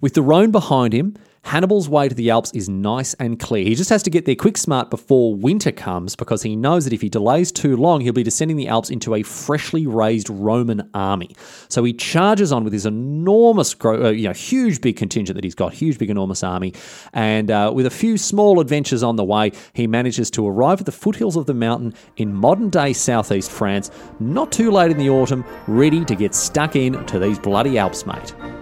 with 0.01 0.13
the 0.15 0.21
Rhone 0.21 0.51
behind 0.51 0.93
him, 0.93 1.15
Hannibal's 1.43 1.89
way 1.89 2.07
to 2.07 2.15
the 2.15 2.29
Alps 2.29 2.51
is 2.53 2.69
nice 2.69 3.13
and 3.15 3.39
clear. 3.39 3.63
He 3.63 3.75
just 3.75 3.89
has 3.89 4.03
to 4.03 4.09
get 4.09 4.25
there 4.25 4.35
quick 4.35 4.57
smart 4.57 4.89
before 4.89 5.35
winter 5.35 5.71
comes 5.71 6.15
because 6.15 6.43
he 6.43 6.55
knows 6.55 6.83
that 6.83 6.93
if 6.93 7.01
he 7.01 7.09
delays 7.09 7.51
too 7.51 7.77
long, 7.77 8.01
he'll 8.01 8.13
be 8.13 8.23
descending 8.23 8.57
the 8.57 8.67
Alps 8.67 8.89
into 8.89 9.15
a 9.15 9.23
freshly 9.23 9.87
raised 9.87 10.29
Roman 10.29 10.89
army. 10.93 11.35
So 11.69 11.83
he 11.83 11.93
charges 11.93 12.51
on 12.51 12.63
with 12.63 12.73
his 12.73 12.85
enormous, 12.85 13.75
uh, 13.83 14.09
you 14.09 14.27
know, 14.27 14.33
huge 14.33 14.81
big 14.81 14.97
contingent 14.97 15.35
that 15.35 15.43
he's 15.43 15.55
got, 15.55 15.73
huge 15.73 15.97
big 15.97 16.09
enormous 16.09 16.43
army. 16.43 16.73
And 17.13 17.49
uh, 17.49 17.71
with 17.73 17.85
a 17.85 17.91
few 17.91 18.17
small 18.17 18.59
adventures 18.59 19.01
on 19.01 19.15
the 19.15 19.23
way, 19.25 19.51
he 19.73 19.87
manages 19.87 20.29
to 20.31 20.47
arrive 20.47 20.81
at 20.81 20.85
the 20.85 20.91
foothills 20.91 21.35
of 21.35 21.45
the 21.45 21.53
mountain 21.53 21.93
in 22.17 22.33
modern 22.33 22.69
day 22.69 22.93
southeast 22.93 23.49
France, 23.49 23.91
not 24.19 24.51
too 24.51 24.71
late 24.71 24.91
in 24.91 24.97
the 24.97 25.09
autumn, 25.09 25.45
ready 25.67 26.03
to 26.05 26.15
get 26.15 26.35
stuck 26.35 26.75
in 26.75 27.05
to 27.05 27.17
these 27.19 27.39
bloody 27.39 27.77
Alps, 27.77 28.05
mate. 28.05 28.58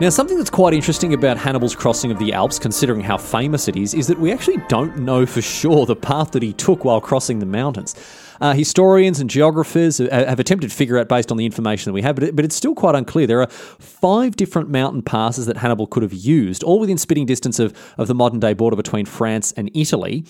Now, 0.00 0.08
something 0.08 0.36
that's 0.36 0.50
quite 0.50 0.74
interesting 0.74 1.14
about 1.14 1.38
Hannibal's 1.38 1.76
crossing 1.76 2.10
of 2.10 2.18
the 2.18 2.32
Alps, 2.32 2.58
considering 2.58 3.00
how 3.00 3.16
famous 3.16 3.68
it 3.68 3.76
is, 3.76 3.94
is 3.94 4.08
that 4.08 4.18
we 4.18 4.32
actually 4.32 4.56
don't 4.68 4.98
know 4.98 5.24
for 5.24 5.40
sure 5.40 5.86
the 5.86 5.94
path 5.94 6.32
that 6.32 6.42
he 6.42 6.52
took 6.52 6.84
while 6.84 7.00
crossing 7.00 7.38
the 7.38 7.46
mountains. 7.46 7.94
Uh, 8.40 8.52
historians 8.54 9.20
and 9.20 9.30
geographers 9.30 9.98
have 9.98 10.40
attempted 10.40 10.68
to 10.68 10.76
figure 10.76 10.98
out 10.98 11.08
based 11.08 11.30
on 11.30 11.36
the 11.36 11.46
information 11.46 11.90
that 11.90 11.94
we 11.94 12.02
have, 12.02 12.16
but, 12.16 12.24
it, 12.24 12.34
but 12.34 12.44
it's 12.44 12.56
still 12.56 12.74
quite 12.74 12.96
unclear. 12.96 13.28
There 13.28 13.40
are 13.40 13.46
five 13.46 14.34
different 14.34 14.68
mountain 14.68 15.00
passes 15.00 15.46
that 15.46 15.58
Hannibal 15.58 15.86
could 15.86 16.02
have 16.02 16.12
used, 16.12 16.64
all 16.64 16.80
within 16.80 16.98
spitting 16.98 17.24
distance 17.24 17.60
of, 17.60 17.72
of 17.96 18.08
the 18.08 18.16
modern 18.16 18.40
day 18.40 18.52
border 18.52 18.74
between 18.74 19.06
France 19.06 19.52
and 19.52 19.70
Italy. 19.74 20.24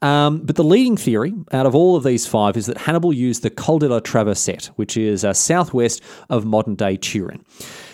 Um, 0.00 0.38
but 0.38 0.54
the 0.54 0.62
leading 0.62 0.96
theory 0.96 1.34
out 1.50 1.66
of 1.66 1.74
all 1.74 1.96
of 1.96 2.04
these 2.04 2.24
five 2.24 2.56
is 2.56 2.66
that 2.66 2.78
Hannibal 2.78 3.12
used 3.12 3.42
the 3.42 3.50
Col 3.50 3.80
de 3.80 3.88
la 3.88 3.98
Traversette, 3.98 4.66
which 4.76 4.96
is 4.96 5.24
uh, 5.24 5.32
southwest 5.32 6.02
of 6.30 6.44
modern 6.44 6.76
day 6.76 6.96
Turin. 6.96 7.44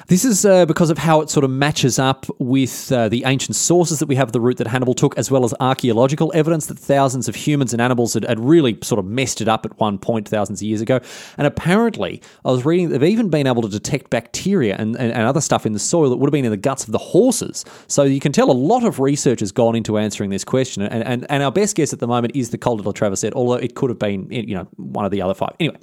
This 0.07 0.25
is 0.25 0.45
uh, 0.45 0.67
because 0.67 0.91
of 0.91 0.99
how 0.99 1.23
it 1.23 1.31
sort 1.31 1.45
of 1.45 1.51
matches 1.51 1.99
up 1.99 2.27
with 2.39 2.93
uh, 2.93 3.09
the 3.09 3.25
ancient 3.25 3.57
sources 3.57 4.01
that 4.01 4.07
we 4.07 4.17
have 4.17 4.29
of 4.29 4.33
the 4.33 4.41
route 4.41 4.59
that 4.59 4.67
Hannibal 4.67 4.93
took, 4.93 5.17
as 5.17 5.31
well 5.31 5.45
as 5.45 5.55
archaeological 5.61 6.31
evidence 6.35 6.67
that 6.67 6.79
thousands 6.79 7.27
of 7.27 7.35
humans 7.35 7.73
and 7.73 7.81
animals 7.81 8.13
had, 8.13 8.25
had, 8.25 8.39
really 8.39 8.77
sort 8.83 8.99
of 8.99 9.07
messed 9.07 9.41
it 9.41 9.49
up 9.49 9.65
at 9.65 9.79
one 9.81 9.97
point 9.97 10.29
thousands 10.29 10.61
of 10.61 10.69
years 10.69 10.83
ago. 10.83 11.01
And 11.39 11.47
apparently, 11.47 12.21
I 12.45 12.51
was 12.51 12.67
reading 12.67 12.91
they've 12.91 13.03
even 13.03 13.31
been 13.31 13.47
able 13.47 13.63
to 13.63 13.69
detect 13.69 14.11
bacteria 14.11 14.77
and, 14.79 14.95
and, 14.97 15.11
and 15.11 15.23
other 15.23 15.41
stuff 15.41 15.65
in 15.65 15.73
the 15.73 15.79
soil 15.79 16.11
that 16.11 16.19
would 16.19 16.29
have 16.29 16.33
been 16.33 16.45
in 16.45 16.51
the 16.51 16.59
guts 16.59 16.85
of 16.85 16.93
the 16.93 16.99
horses. 16.99 17.65
So 17.87 18.03
you 18.03 18.21
can 18.21 18.33
tell 18.33 18.51
a 18.51 18.53
lot 18.53 18.85
of 18.85 19.01
research 19.01 19.41
has 19.41 19.53
gone 19.53 19.75
into 19.75 19.97
answering 19.97 20.29
this 20.29 20.45
question. 20.45 20.83
And, 20.83 21.03
and, 21.03 21.27
and 21.31 21.43
our 21.43 21.53
best 21.53 21.77
guess 21.77 21.95
at 21.95 22.01
the 22.01 22.09
moment 22.09 22.37
is 22.37 22.51
the 22.51 22.59
Col 22.59 22.77
de 22.77 22.83
la 22.83 22.93
Traversette, 22.93 23.33
although 23.33 23.55
it 23.55 23.75
could 23.75 23.89
have 23.89 23.99
been 23.99 24.31
you 24.31 24.55
know 24.55 24.69
one 24.77 25.07
of 25.07 25.11
the 25.11 25.23
other 25.23 25.35
five. 25.35 25.55
Anyway, 25.59 25.79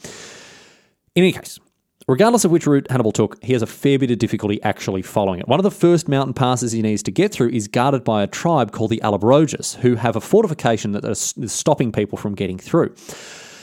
in 1.16 1.24
any 1.24 1.32
case. 1.32 1.60
Regardless 2.08 2.44
of 2.44 2.52
which 2.52 2.66
route 2.66 2.90
Hannibal 2.90 3.12
took, 3.12 3.42
he 3.44 3.54
has 3.54 3.62
a 3.62 3.68
fair 3.68 4.00
bit 4.00 4.12
of 4.12 4.18
difficulty 4.18 4.62
actually 4.64 5.02
following 5.02 5.40
it. 5.40 5.48
One 5.48 5.60
of 5.60 5.64
the 5.64 5.72
first 5.72 6.08
mountain 6.08 6.34
passes 6.34 6.72
he 6.72 6.82
needs 6.82 7.04
to 7.04 7.12
get 7.12 7.32
through 7.32 7.50
is 7.50 7.68
guarded 7.68 8.04
by 8.04 8.24
a 8.24 8.28
tribe 8.28 8.72
called 8.72 8.90
the 8.90 9.02
Allobroges, 9.04 9.76
who 9.78 9.96
have 9.96 10.16
a 10.16 10.22
fortification 10.22 10.94
that 10.94 11.06
is 11.06 11.36
stopping 11.46 11.92
people 11.92 12.18
from 12.18 12.34
getting 12.34 12.58
through. 12.58 12.96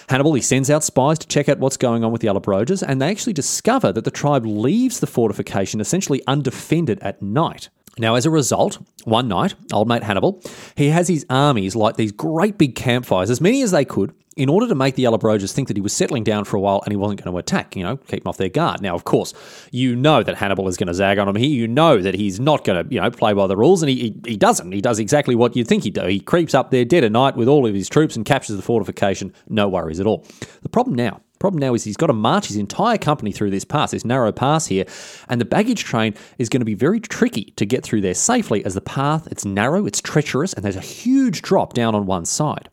Hannibal, 0.09 0.35
he 0.35 0.41
sends 0.41 0.71
out 0.71 0.85
spies 0.85 1.19
to 1.19 1.27
check 1.27 1.49
out 1.49 1.59
what's 1.59 1.77
going 1.77 2.05
on 2.05 2.13
with 2.13 2.23
the 2.23 2.29
Allobroges, 2.29 2.83
and 2.83 3.03
they 3.03 3.11
actually 3.11 3.35
discover 3.35 3.93
that 3.93 4.05
the 4.05 4.11
tribe 4.11 4.47
leaves 4.47 5.01
the 5.01 5.07
fortification 5.07 5.81
essentially 5.81 6.23
undefended 6.27 6.99
at 7.01 7.21
night. 7.21 7.69
Now, 7.99 8.15
as 8.15 8.25
a 8.25 8.31
result, 8.31 8.79
one 9.05 9.27
night, 9.27 9.55
old 9.73 9.89
mate 9.89 10.05
Hannibal, 10.05 10.41
he 10.77 10.91
has 10.91 11.09
his 11.09 11.27
armies 11.29 11.75
light 11.75 11.97
these 11.97 12.13
great 12.13 12.57
big 12.57 12.77
campfires, 12.77 13.29
as 13.29 13.41
many 13.41 13.61
as 13.63 13.73
they 13.73 13.85
could, 13.85 14.15
in 14.39 14.49
order 14.49 14.69
to 14.69 14.75
make 14.75 14.95
the 14.95 15.05
Allobroges 15.05 15.53
think 15.53 15.69
that 15.69 15.77
he 15.77 15.81
was 15.81 15.93
settling 15.93 16.25
down 16.25 16.45
for 16.45 16.57
a 16.57 16.61
while 16.61 16.81
and 16.85 16.93
he 16.93 16.97
wasn't 16.97 17.23
going 17.23 17.33
to 17.33 17.39
attack, 17.39 17.75
you 17.75 17.83
know, 17.83 17.97
keep 17.97 18.23
them 18.23 18.29
off 18.29 18.37
their 18.37 18.49
guard. 18.49 18.81
Now, 18.81 18.95
of 18.95 19.05
course, 19.05 19.35
you 19.73 19.97
know 19.97 20.23
that 20.23 20.37
Hannibal 20.37 20.69
is 20.69 20.77
going 20.77 20.87
to 20.87 20.95
zag 20.95 21.19
on 21.19 21.29
him 21.29 21.37
here. 21.37 21.49
You 21.49 21.67
know 21.67 22.01
that 22.01 22.15
he's 22.15 22.39
not 22.39 22.65
going 22.65 22.85
to, 22.85 22.95
you 22.95 23.01
know, 23.01 23.11
play 23.11 23.33
by 23.33 23.47
the 23.47 23.57
rules, 23.57 23.83
and 23.83 23.91
he, 23.91 23.97
he, 23.97 24.31
he 24.31 24.37
doesn't. 24.37 24.73
He 24.73 24.81
does 24.81 24.99
exactly 24.99 25.35
what 25.35 25.57
you'd 25.57 25.67
think 25.67 25.85
he'd 25.85 25.95
do. 25.95 26.07
He 26.07 26.21
creeps 26.21 26.55
up 26.55 26.71
there 26.71 26.85
dead 26.85 27.05
of 27.05 27.13
night 27.13 27.37
with 27.37 27.49
all 27.49 27.67
of 27.67 27.75
his 27.75 27.89
troops 27.89 28.17
and 28.17 28.25
captures 28.25 28.57
the 28.57 28.63
fortification. 28.63 29.33
No 29.49 29.69
worries 29.69 30.01
at 30.01 30.07
all. 30.07 30.25
The 30.63 30.69
problem 30.69 30.95
now 30.95 31.21
Problem 31.39 31.61
now 31.61 31.75
is 31.75 31.85
he's 31.85 31.97
got 31.97 32.09
to 32.09 32.13
march 32.13 32.49
his 32.49 32.57
entire 32.57 32.99
company 32.99 33.31
through 33.31 33.51
this 33.51 33.65
pass, 33.65 33.93
this 33.93 34.05
narrow 34.05 34.33
pass 34.33 34.67
here, 34.67 34.85
and 35.29 35.41
the 35.41 35.45
baggage 35.45 35.85
train 35.85 36.15
is 36.37 36.49
going 36.49 36.61
to 36.61 36.67
be 36.67 36.75
very 36.75 36.99
tricky 36.99 37.53
to 37.57 37.65
get 37.65 37.85
through 37.85 38.01
there 38.01 38.15
safely 38.15 38.65
as 38.65 38.75
the 38.75 38.81
path, 38.81 39.29
it's 39.31 39.45
narrow, 39.45 39.87
it's 39.87 40.01
treacherous, 40.01 40.53
and 40.53 40.65
there's 40.65 40.77
a 40.77 40.81
huge 40.81 41.43
drop 41.43 41.75
down 41.75 41.95
on 41.95 42.07
one 42.07 42.25
side. 42.25 42.69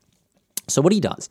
So 0.67 0.81
what 0.81 0.93
he 0.93 0.99
does 0.99 1.29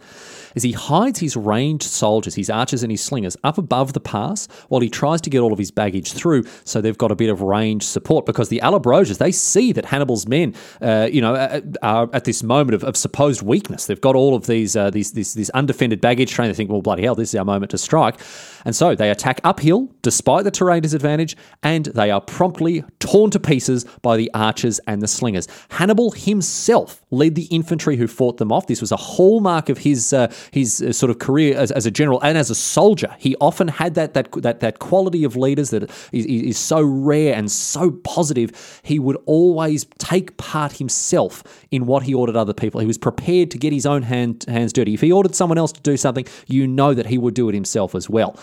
is 0.55 0.63
he 0.63 0.73
hides 0.73 1.19
his 1.19 1.37
ranged 1.37 1.85
soldiers, 1.85 2.35
his 2.35 2.49
archers 2.49 2.83
and 2.83 2.91
his 2.93 3.03
slingers, 3.03 3.37
up 3.43 3.59
above 3.59 3.93
the 3.93 4.01
pass 4.01 4.47
while 4.69 4.81
he 4.81 4.89
tries 4.89 5.21
to 5.23 5.31
get 5.31 5.41
all 5.41 5.53
of 5.53 5.59
his 5.59 5.71
baggage 5.71 6.13
through 6.13 6.45
so 6.65 6.81
they've 6.81 6.97
got 6.97 7.11
a 7.11 7.17
bit 7.17 7.31
of 7.31 7.41
range 7.41 7.83
support 7.83 8.27
because 8.27 8.49
the 8.49 8.61
Allobroges, 8.63 9.19
they 9.19 9.33
see 9.33 9.73
that 9.73 9.87
Hannibal's 9.87 10.29
men, 10.29 10.55
uh, 10.81 11.09
you 11.11 11.21
know, 11.21 11.63
are 11.83 12.09
at 12.13 12.25
this 12.25 12.43
moment 12.43 12.75
of, 12.75 12.85
of, 12.85 12.97
supposed 12.97 13.43
weakness. 13.43 13.87
They've 13.87 14.01
got 14.01 14.15
all 14.15 14.35
of 14.35 14.47
these, 14.47 14.77
uh, 14.77 14.91
these, 14.91 15.13
this, 15.13 15.35
this 15.35 15.51
undefended 15.51 16.01
baggage 16.01 16.31
train. 16.31 16.49
They 16.49 16.55
think, 16.55 16.71
well, 16.71 16.81
bloody 16.81 17.03
hell, 17.03 17.15
this 17.15 17.31
is 17.31 17.39
our 17.39 17.45
moment 17.45 17.71
to 17.73 17.79
strike. 17.79 18.21
And 18.65 18.75
so 18.75 18.95
they 18.95 19.11
attack 19.11 19.41
uphill 19.45 19.91
despite 20.03 20.45
the 20.45 20.51
terrain 20.51 20.83
disadvantage 20.83 21.37
and 21.63 21.87
they 21.87 22.11
are 22.11 22.21
promptly 22.21 22.85
torn 22.99 23.31
to 23.33 23.41
pieces 23.41 23.85
by 24.03 24.17
the 24.17 24.31
archers 24.33 24.81
and 24.87 25.03
the 25.03 25.09
slingers. 25.09 25.49
Hannibal 25.71 26.13
himself 26.13 27.03
led 27.11 27.35
the 27.35 27.45
infantry 27.45 27.97
who 27.97 28.07
fought 28.07 28.39
them 28.39 28.53
off. 28.53 28.67
This 28.67 28.81
was 28.81 28.93
a 28.93 28.97
hallmark 29.25 29.69
of 29.69 29.79
his 29.79 30.13
uh, 30.13 30.33
his 30.51 30.83
uh, 30.83 30.93
sort 30.93 31.11
of 31.11 31.19
career 31.19 31.57
as, 31.57 31.71
as, 31.71 31.87
a 31.87 31.91
general 31.91 32.21
and 32.23 32.37
as 32.37 32.51
a 32.51 32.55
soldier. 32.55 33.15
He 33.19 33.35
often 33.41 33.69
had 33.69 33.95
that 33.95 34.15
that 34.15 34.31
that, 34.43 34.61
that 34.61 34.79
quality 34.79 35.25
of 35.25 35.37
leaders 35.37 35.71
that 35.71 35.85
is, 36.13 36.27
is 36.27 36.59
so 36.59 36.83
rare 36.83 37.35
and 37.35 37.51
so 37.51 37.91
positive. 37.91 38.81
He 38.83 38.99
would 38.99 39.17
always 39.27 39.87
take 39.99 40.37
part 40.37 40.73
himself 40.73 41.43
in 41.71 41.87
what 41.87 42.03
he 42.03 42.15
ordered 42.15 42.37
other 42.37 42.55
people. 42.55 42.81
He 42.81 42.87
was 42.87 42.99
prepared 42.99 43.51
to 43.53 43.59
get 43.59 43.73
his 43.73 43.87
own 43.87 44.03
hand, 44.03 44.45
hands 44.47 44.73
dirty. 44.73 44.95
If 44.95 45.01
he 45.01 45.13
ordered 45.13 45.35
someone 45.35 45.59
else 45.59 45.73
to 45.73 45.81
do 45.81 45.97
something, 45.97 46.27
you 46.47 46.67
know 46.67 46.95
that 46.95 47.07
he 47.07 47.19
would 47.19 47.35
do 47.35 47.49
it 47.49 47.55
himself 47.55 47.95
as 47.95 48.11
well. 48.11 48.39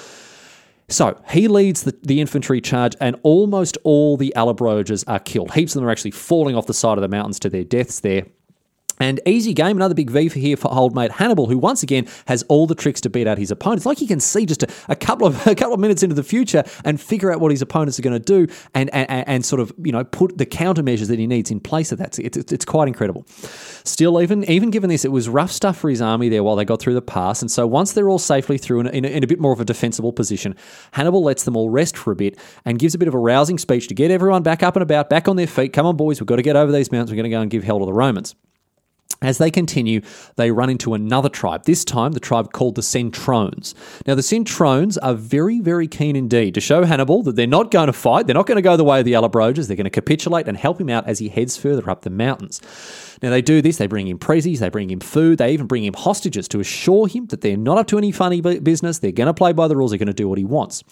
So 0.91 1.17
he 1.29 1.47
leads 1.47 1.83
the, 1.83 1.97
the, 2.03 2.19
infantry 2.19 2.59
charge, 2.59 2.97
and 2.99 3.15
almost 3.23 3.77
all 3.85 4.17
the 4.17 4.33
Allobroges 4.35 5.05
are 5.07 5.19
killed. 5.19 5.53
Heaps 5.53 5.73
of 5.73 5.79
them 5.79 5.87
are 5.87 5.91
actually 5.91 6.11
falling 6.11 6.53
off 6.55 6.65
the 6.65 6.73
side 6.73 6.97
of 6.97 7.01
the 7.01 7.07
mountains 7.07 7.39
to 7.39 7.49
their 7.49 7.63
deaths 7.63 8.01
there. 8.01 8.25
And 9.01 9.19
easy 9.25 9.55
game, 9.55 9.77
another 9.77 9.95
big 9.95 10.11
V 10.11 10.29
for 10.29 10.37
here 10.37 10.55
for 10.55 10.71
old 10.71 10.93
mate 10.93 11.11
Hannibal, 11.11 11.47
who 11.47 11.57
once 11.57 11.81
again 11.81 12.07
has 12.27 12.43
all 12.43 12.67
the 12.67 12.75
tricks 12.75 13.01
to 13.01 13.09
beat 13.09 13.25
out 13.25 13.39
his 13.39 13.49
opponents. 13.49 13.83
Like 13.83 13.97
he 13.97 14.05
can 14.05 14.19
see 14.19 14.45
just 14.45 14.61
a, 14.61 14.67
a 14.89 14.95
couple 14.95 15.25
of 15.25 15.47
a 15.47 15.55
couple 15.55 15.73
of 15.73 15.79
minutes 15.79 16.03
into 16.03 16.13
the 16.13 16.21
future 16.21 16.63
and 16.85 17.01
figure 17.01 17.33
out 17.33 17.39
what 17.39 17.49
his 17.49 17.63
opponents 17.63 17.97
are 17.97 18.03
going 18.03 18.13
to 18.13 18.19
do, 18.19 18.53
and, 18.75 18.93
and 18.93 19.27
and 19.27 19.43
sort 19.43 19.59
of 19.59 19.73
you 19.83 19.91
know 19.91 20.03
put 20.03 20.37
the 20.37 20.45
countermeasures 20.45 21.07
that 21.07 21.17
he 21.17 21.25
needs 21.25 21.49
in 21.49 21.59
place 21.59 21.91
of 21.91 21.97
that. 21.97 22.19
It's, 22.19 22.37
it's, 22.37 22.51
it's 22.51 22.63
quite 22.63 22.87
incredible. 22.87 23.25
Still, 23.27 24.21
even 24.21 24.43
even 24.43 24.69
given 24.69 24.91
this, 24.91 25.03
it 25.03 25.11
was 25.11 25.27
rough 25.27 25.51
stuff 25.51 25.77
for 25.77 25.89
his 25.89 25.99
army 25.99 26.29
there 26.29 26.43
while 26.43 26.55
they 26.55 26.63
got 26.63 26.79
through 26.79 26.93
the 26.93 27.01
pass. 27.01 27.41
And 27.41 27.49
so 27.49 27.65
once 27.65 27.93
they're 27.93 28.07
all 28.07 28.19
safely 28.19 28.59
through 28.59 28.81
in, 28.81 28.87
in, 28.87 29.05
in 29.05 29.23
a 29.23 29.27
bit 29.27 29.39
more 29.39 29.51
of 29.51 29.59
a 29.59 29.65
defensible 29.65 30.13
position, 30.13 30.55
Hannibal 30.91 31.23
lets 31.23 31.43
them 31.43 31.57
all 31.57 31.71
rest 31.71 31.97
for 31.97 32.11
a 32.11 32.15
bit 32.15 32.37
and 32.65 32.77
gives 32.77 32.93
a 32.93 32.99
bit 32.99 33.07
of 33.07 33.15
a 33.15 33.19
rousing 33.19 33.57
speech 33.57 33.87
to 33.87 33.95
get 33.95 34.11
everyone 34.11 34.43
back 34.43 34.61
up 34.61 34.75
and 34.75 34.83
about, 34.83 35.09
back 35.09 35.27
on 35.27 35.37
their 35.37 35.47
feet. 35.47 35.73
Come 35.73 35.87
on, 35.87 35.97
boys, 35.97 36.21
we've 36.21 36.27
got 36.27 36.35
to 36.35 36.43
get 36.43 36.55
over 36.55 36.71
these 36.71 36.91
mountains. 36.91 37.09
We're 37.09 37.15
going 37.15 37.23
to 37.23 37.29
go 37.31 37.41
and 37.41 37.49
give 37.49 37.63
hell 37.63 37.79
to 37.79 37.85
the 37.85 37.93
Romans. 37.93 38.35
As 39.21 39.37
they 39.37 39.51
continue, 39.51 40.01
they 40.35 40.51
run 40.51 40.69
into 40.69 40.93
another 40.93 41.29
tribe, 41.29 41.65
this 41.65 41.85
time 41.85 42.11
the 42.13 42.19
tribe 42.19 42.53
called 42.53 42.75
the 42.75 42.81
Centrones. 42.81 43.73
Now, 44.05 44.15
the 44.15 44.21
Centrones 44.21 44.97
are 45.01 45.13
very, 45.13 45.59
very 45.59 45.87
keen 45.87 46.15
indeed 46.15 46.53
to 46.55 46.61
show 46.61 46.83
Hannibal 46.83 47.23
that 47.23 47.35
they're 47.35 47.47
not 47.47 47.71
going 47.71 47.87
to 47.87 47.93
fight, 47.93 48.27
they're 48.27 48.33
not 48.33 48.47
going 48.47 48.57
to 48.57 48.61
go 48.61 48.77
the 48.77 48.83
way 48.83 48.99
of 48.99 49.05
the 49.05 49.13
Allobroges, 49.13 49.67
they're 49.67 49.77
going 49.77 49.85
to 49.85 49.89
capitulate 49.89 50.47
and 50.47 50.57
help 50.57 50.79
him 50.79 50.89
out 50.89 51.07
as 51.07 51.19
he 51.19 51.29
heads 51.29 51.57
further 51.57 51.89
up 51.89 52.01
the 52.01 52.09
mountains. 52.09 52.61
Now, 53.21 53.29
they 53.29 53.41
do 53.41 53.61
this, 53.61 53.77
they 53.77 53.87
bring 53.87 54.07
him 54.07 54.17
prezzies, 54.17 54.59
they 54.59 54.69
bring 54.69 54.89
him 54.89 54.99
food, 54.99 55.37
they 55.37 55.53
even 55.53 55.67
bring 55.67 55.85
him 55.85 55.93
hostages 55.93 56.47
to 56.49 56.59
assure 56.59 57.07
him 57.07 57.27
that 57.27 57.41
they're 57.41 57.57
not 57.57 57.77
up 57.77 57.87
to 57.87 57.97
any 57.97 58.11
funny 58.11 58.41
business, 58.41 58.99
they're 58.99 59.11
going 59.11 59.27
to 59.27 59.33
play 59.33 59.53
by 59.53 59.67
the 59.67 59.75
rules, 59.75 59.91
they're 59.91 59.97
going 59.97 60.07
to 60.07 60.13
do 60.13 60.27
what 60.27 60.37
he 60.37 60.45
wants. 60.45 60.83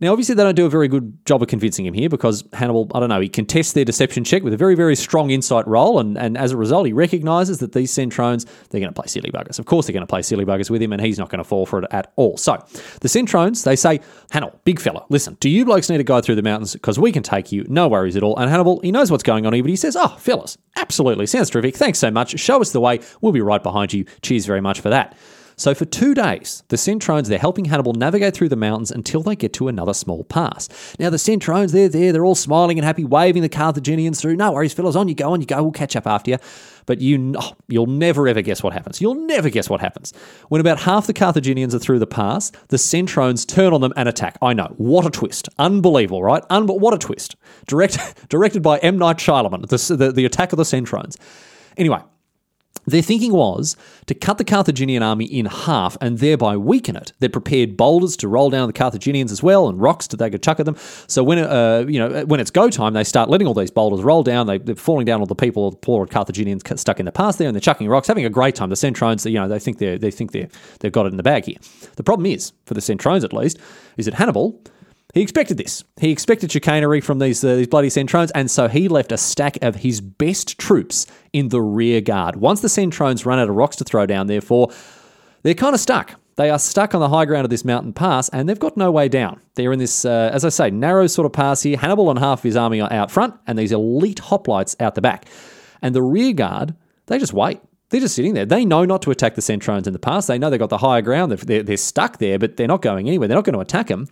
Now, 0.00 0.12
obviously, 0.12 0.34
they 0.34 0.42
don't 0.42 0.54
do 0.54 0.66
a 0.66 0.70
very 0.70 0.88
good 0.88 1.24
job 1.26 1.42
of 1.42 1.48
convincing 1.48 1.84
him 1.84 1.92
here 1.92 2.08
because 2.08 2.44
Hannibal, 2.54 2.90
I 2.94 3.00
don't 3.00 3.10
know, 3.10 3.20
he 3.20 3.28
contests 3.28 3.72
their 3.74 3.84
deception 3.84 4.24
check 4.24 4.42
with 4.42 4.54
a 4.54 4.56
very, 4.56 4.74
very 4.74 4.96
strong 4.96 5.30
insight 5.30 5.66
roll. 5.66 5.98
And, 5.98 6.16
and 6.16 6.38
as 6.38 6.52
a 6.52 6.56
result, 6.56 6.86
he 6.86 6.92
recognizes 6.92 7.58
that 7.58 7.72
these 7.72 7.92
Centrones, 7.92 8.46
they're 8.68 8.80
going 8.80 8.92
to 8.92 8.98
play 8.98 9.08
silly 9.08 9.30
buggers. 9.30 9.58
Of 9.58 9.66
course, 9.66 9.86
they're 9.86 9.92
going 9.92 10.06
to 10.06 10.06
play 10.06 10.22
silly 10.22 10.44
buggers 10.44 10.70
with 10.70 10.80
him, 10.80 10.92
and 10.92 11.02
he's 11.02 11.18
not 11.18 11.28
going 11.28 11.38
to 11.38 11.44
fall 11.44 11.66
for 11.66 11.80
it 11.80 11.86
at 11.90 12.12
all. 12.16 12.36
So, 12.36 12.52
the 13.00 13.08
Centrones, 13.08 13.64
they 13.64 13.76
say, 13.76 14.00
Hannibal, 14.30 14.58
big 14.64 14.80
fella, 14.80 15.04
listen, 15.10 15.36
do 15.40 15.50
you 15.50 15.64
blokes 15.64 15.90
need 15.90 15.98
to 15.98 16.04
go 16.04 16.20
through 16.20 16.36
the 16.36 16.42
mountains 16.42 16.72
because 16.72 16.98
we 16.98 17.12
can 17.12 17.22
take 17.22 17.52
you? 17.52 17.66
No 17.68 17.88
worries 17.88 18.16
at 18.16 18.22
all. 18.22 18.38
And 18.38 18.50
Hannibal, 18.50 18.80
he 18.80 18.92
knows 18.92 19.10
what's 19.10 19.22
going 19.22 19.44
on 19.46 19.52
here, 19.52 19.62
but 19.62 19.70
he 19.70 19.76
says, 19.76 19.96
oh, 19.96 20.16
fellas, 20.18 20.56
absolutely, 20.76 21.26
sounds 21.26 21.50
terrific. 21.50 21.76
Thanks 21.76 21.98
so 21.98 22.10
much. 22.10 22.38
Show 22.38 22.60
us 22.60 22.72
the 22.72 22.80
way. 22.80 23.00
We'll 23.20 23.32
be 23.32 23.42
right 23.42 23.62
behind 23.62 23.92
you. 23.92 24.04
Cheers 24.22 24.46
very 24.46 24.60
much 24.60 24.80
for 24.80 24.88
that. 24.88 25.16
So 25.60 25.74
for 25.74 25.84
two 25.84 26.14
days, 26.14 26.62
the 26.68 26.76
Centrones, 26.76 27.26
they're 27.26 27.38
helping 27.38 27.66
Hannibal 27.66 27.92
navigate 27.92 28.32
through 28.32 28.48
the 28.48 28.56
mountains 28.56 28.90
until 28.90 29.22
they 29.22 29.36
get 29.36 29.52
to 29.52 29.68
another 29.68 29.92
small 29.92 30.24
pass. 30.24 30.70
Now 30.98 31.10
the 31.10 31.18
Centrones, 31.18 31.72
they're 31.72 31.90
there, 31.90 32.12
they're 32.12 32.24
all 32.24 32.34
smiling 32.34 32.78
and 32.78 32.84
happy, 32.86 33.04
waving 33.04 33.42
the 33.42 33.50
Carthaginians 33.50 34.22
through. 34.22 34.36
No 34.36 34.52
worries, 34.52 34.72
fellas, 34.72 34.96
on 34.96 35.08
you 35.08 35.14
go, 35.14 35.34
on 35.34 35.42
you 35.42 35.46
go, 35.46 35.62
we'll 35.62 35.72
catch 35.72 35.96
up 35.96 36.06
after 36.06 36.30
you. 36.30 36.38
But 36.86 37.02
you, 37.02 37.34
oh, 37.38 37.52
you'll 37.68 37.84
never 37.84 38.26
ever 38.26 38.40
guess 38.40 38.62
what 38.62 38.72
happens. 38.72 39.02
You'll 39.02 39.26
never 39.26 39.50
guess 39.50 39.68
what 39.68 39.82
happens. 39.82 40.14
When 40.48 40.62
about 40.62 40.80
half 40.80 41.06
the 41.06 41.12
Carthaginians 41.12 41.74
are 41.74 41.78
through 41.78 41.98
the 41.98 42.06
pass, 42.06 42.50
the 42.68 42.78
Centrones 42.78 43.46
turn 43.46 43.74
on 43.74 43.82
them 43.82 43.92
and 43.98 44.08
attack. 44.08 44.38
I 44.40 44.54
know, 44.54 44.72
what 44.78 45.04
a 45.04 45.10
twist. 45.10 45.50
Unbelievable, 45.58 46.22
right? 46.22 46.42
Un- 46.48 46.68
what 46.68 46.94
a 46.94 46.98
twist. 46.98 47.36
Direct, 47.66 47.98
directed 48.30 48.62
by 48.62 48.78
M. 48.78 48.96
Night 48.96 49.18
Shyamalan, 49.18 49.68
the, 49.68 49.94
the, 49.94 50.10
the 50.10 50.24
attack 50.24 50.54
of 50.54 50.56
the 50.56 50.62
Centrones. 50.62 51.16
Anyway, 51.76 52.00
their 52.86 53.02
thinking 53.02 53.32
was 53.32 53.76
to 54.06 54.14
cut 54.14 54.38
the 54.38 54.44
Carthaginian 54.44 55.02
army 55.02 55.24
in 55.24 55.46
half 55.46 55.96
and 56.00 56.18
thereby 56.18 56.56
weaken 56.56 56.96
it. 56.96 57.12
They 57.20 57.28
prepared 57.28 57.76
boulders 57.76 58.16
to 58.18 58.28
roll 58.28 58.50
down 58.50 58.66
the 58.66 58.72
Carthaginians 58.72 59.30
as 59.30 59.42
well, 59.42 59.68
and 59.68 59.80
rocks 59.80 60.08
to 60.08 60.16
they 60.16 60.30
could 60.30 60.42
chuck 60.42 60.60
at 60.60 60.66
them. 60.66 60.76
So 61.06 61.22
when 61.22 61.38
uh, 61.38 61.84
you 61.88 61.98
know 61.98 62.24
when 62.26 62.40
it's 62.40 62.50
go 62.50 62.70
time, 62.70 62.94
they 62.94 63.04
start 63.04 63.28
letting 63.28 63.46
all 63.46 63.54
these 63.54 63.70
boulders 63.70 64.02
roll 64.02 64.22
down. 64.22 64.46
They, 64.46 64.56
are 64.56 64.76
falling 64.76 65.04
down 65.04 65.20
all 65.20 65.26
the 65.26 65.34
people, 65.34 65.70
the 65.70 65.76
poor 65.76 66.06
Carthaginians 66.06 66.62
stuck 66.80 66.98
in 67.00 67.06
the 67.06 67.12
pass 67.12 67.36
there, 67.36 67.48
and 67.48 67.54
they're 67.54 67.60
chucking 67.60 67.88
rocks, 67.88 68.08
having 68.08 68.24
a 68.24 68.30
great 68.30 68.54
time. 68.54 68.70
The 68.70 68.76
Centrones, 68.76 69.30
you 69.30 69.38
know, 69.38 69.48
they 69.48 69.58
think 69.58 69.78
they 69.78 69.98
they 69.98 70.10
think 70.10 70.32
they 70.32 70.48
they've 70.80 70.92
got 70.92 71.06
it 71.06 71.10
in 71.10 71.16
the 71.16 71.22
bag 71.22 71.44
here. 71.44 71.58
The 71.96 72.02
problem 72.02 72.26
is 72.26 72.52
for 72.64 72.74
the 72.74 72.80
Centrones 72.80 73.24
at 73.24 73.32
least 73.32 73.58
is 73.96 74.06
that 74.06 74.14
Hannibal 74.14 74.60
he 75.14 75.22
expected 75.22 75.56
this. 75.56 75.84
He 76.00 76.10
expected 76.10 76.52
chicanery 76.52 77.00
from 77.00 77.18
these, 77.18 77.42
uh, 77.44 77.56
these 77.56 77.66
bloody 77.66 77.88
Centrones, 77.88 78.30
and 78.34 78.50
so 78.50 78.68
he 78.68 78.88
left 78.88 79.12
a 79.12 79.16
stack 79.16 79.58
of 79.62 79.76
his 79.76 80.00
best 80.00 80.58
troops 80.58 81.06
in 81.32 81.48
the 81.48 81.60
rear 81.60 82.00
guard. 82.00 82.36
Once 82.36 82.60
the 82.60 82.68
Centrones 82.68 83.26
run 83.26 83.38
out 83.38 83.48
of 83.48 83.56
rocks 83.56 83.76
to 83.76 83.84
throw 83.84 84.06
down, 84.06 84.26
therefore, 84.26 84.70
they're 85.42 85.54
kind 85.54 85.74
of 85.74 85.80
stuck. 85.80 86.14
They 86.36 86.48
are 86.48 86.58
stuck 86.58 86.94
on 86.94 87.00
the 87.00 87.08
high 87.08 87.26
ground 87.26 87.44
of 87.44 87.50
this 87.50 87.64
mountain 87.64 87.92
pass, 87.92 88.28
and 88.30 88.48
they've 88.48 88.58
got 88.58 88.76
no 88.76 88.90
way 88.90 89.08
down. 89.08 89.40
They're 89.56 89.72
in 89.72 89.78
this, 89.78 90.04
uh, 90.04 90.30
as 90.32 90.44
I 90.44 90.48
say, 90.48 90.70
narrow 90.70 91.06
sort 91.06 91.26
of 91.26 91.32
pass 91.32 91.62
here. 91.62 91.76
Hannibal 91.76 92.08
and 92.08 92.18
half 92.18 92.40
of 92.40 92.44
his 92.44 92.56
army 92.56 92.80
are 92.80 92.92
out 92.92 93.10
front, 93.10 93.34
and 93.46 93.58
these 93.58 93.72
elite 93.72 94.20
hoplites 94.20 94.74
out 94.80 94.94
the 94.94 95.02
back. 95.02 95.26
And 95.82 95.94
the 95.94 96.02
rear 96.02 96.32
guard, 96.32 96.74
they 97.06 97.18
just 97.18 97.32
wait. 97.32 97.60
They're 97.90 98.00
just 98.00 98.14
sitting 98.14 98.34
there. 98.34 98.46
They 98.46 98.64
know 98.64 98.84
not 98.84 99.02
to 99.02 99.10
attack 99.10 99.34
the 99.34 99.42
Centrones 99.42 99.86
in 99.86 99.92
the 99.92 99.98
pass. 99.98 100.28
They 100.28 100.38
know 100.38 100.48
they've 100.48 100.60
got 100.60 100.70
the 100.70 100.78
higher 100.78 101.02
ground. 101.02 101.32
They're, 101.32 101.62
they're 101.62 101.76
stuck 101.76 102.18
there, 102.18 102.38
but 102.38 102.56
they're 102.56 102.68
not 102.68 102.82
going 102.82 103.08
anywhere. 103.08 103.26
They're 103.26 103.36
not 103.36 103.44
going 103.44 103.54
to 103.54 103.60
attack 103.60 103.88
them. 103.88 104.06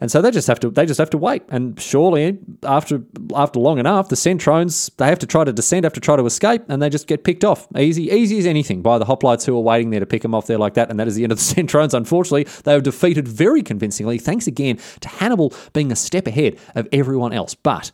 And 0.00 0.10
so 0.10 0.20
they 0.20 0.30
just 0.30 0.46
have 0.48 0.60
to 0.60 0.70
they 0.70 0.86
just 0.86 0.98
have 0.98 1.10
to 1.10 1.18
wait. 1.18 1.42
And 1.48 1.80
surely 1.80 2.38
after 2.62 3.02
after 3.34 3.58
long 3.58 3.78
enough, 3.78 4.08
the 4.08 4.16
Centrones 4.16 4.94
they 4.96 5.06
have 5.06 5.18
to 5.20 5.26
try 5.26 5.44
to 5.44 5.52
descend, 5.52 5.84
have 5.84 5.92
to 5.94 6.00
try 6.00 6.16
to 6.16 6.26
escape, 6.26 6.62
and 6.68 6.82
they 6.82 6.90
just 6.90 7.06
get 7.06 7.24
picked 7.24 7.44
off. 7.44 7.66
Easy, 7.76 8.04
easy 8.04 8.38
as 8.38 8.46
anything 8.46 8.82
by 8.82 8.98
the 8.98 9.04
hoplites 9.04 9.44
who 9.46 9.56
are 9.56 9.60
waiting 9.60 9.90
there 9.90 10.00
to 10.00 10.06
pick 10.06 10.22
them 10.22 10.34
off 10.34 10.46
there 10.46 10.58
like 10.58 10.74
that. 10.74 10.90
And 10.90 11.00
that 11.00 11.08
is 11.08 11.14
the 11.14 11.22
end 11.22 11.32
of 11.32 11.38
the 11.38 11.44
Centrones. 11.54 11.94
Unfortunately, 11.94 12.44
they 12.64 12.74
were 12.74 12.80
defeated 12.80 13.26
very 13.26 13.62
convincingly, 13.62 14.18
thanks 14.18 14.46
again 14.46 14.78
to 15.00 15.08
Hannibal 15.08 15.52
being 15.72 15.92
a 15.92 15.96
step 15.96 16.26
ahead 16.26 16.58
of 16.74 16.88
everyone 16.92 17.32
else. 17.32 17.54
But 17.54 17.90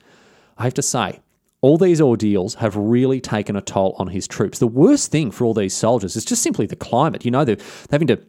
I 0.59 0.65
have 0.65 0.75
to 0.75 0.83
say, 0.83 1.21
all 1.62 1.79
these 1.79 2.01
ordeals 2.01 2.55
have 2.57 2.77
really 2.77 3.21
taken 3.21 3.55
a 3.55 3.61
toll 3.61 3.95
on 3.97 4.09
his 4.09 4.27
troops. 4.27 4.59
The 4.59 4.67
worst 4.67 5.12
thing 5.12 5.31
for 5.31 5.45
all 5.45 5.55
these 5.55 5.73
soldiers 5.73 6.17
is 6.17 6.25
just 6.25 6.43
simply 6.43 6.67
the 6.67 6.77
climate. 6.77 7.25
You 7.25 7.31
know, 7.31 7.45
they're 7.45 7.57
having 7.91 8.09
to 8.09 8.21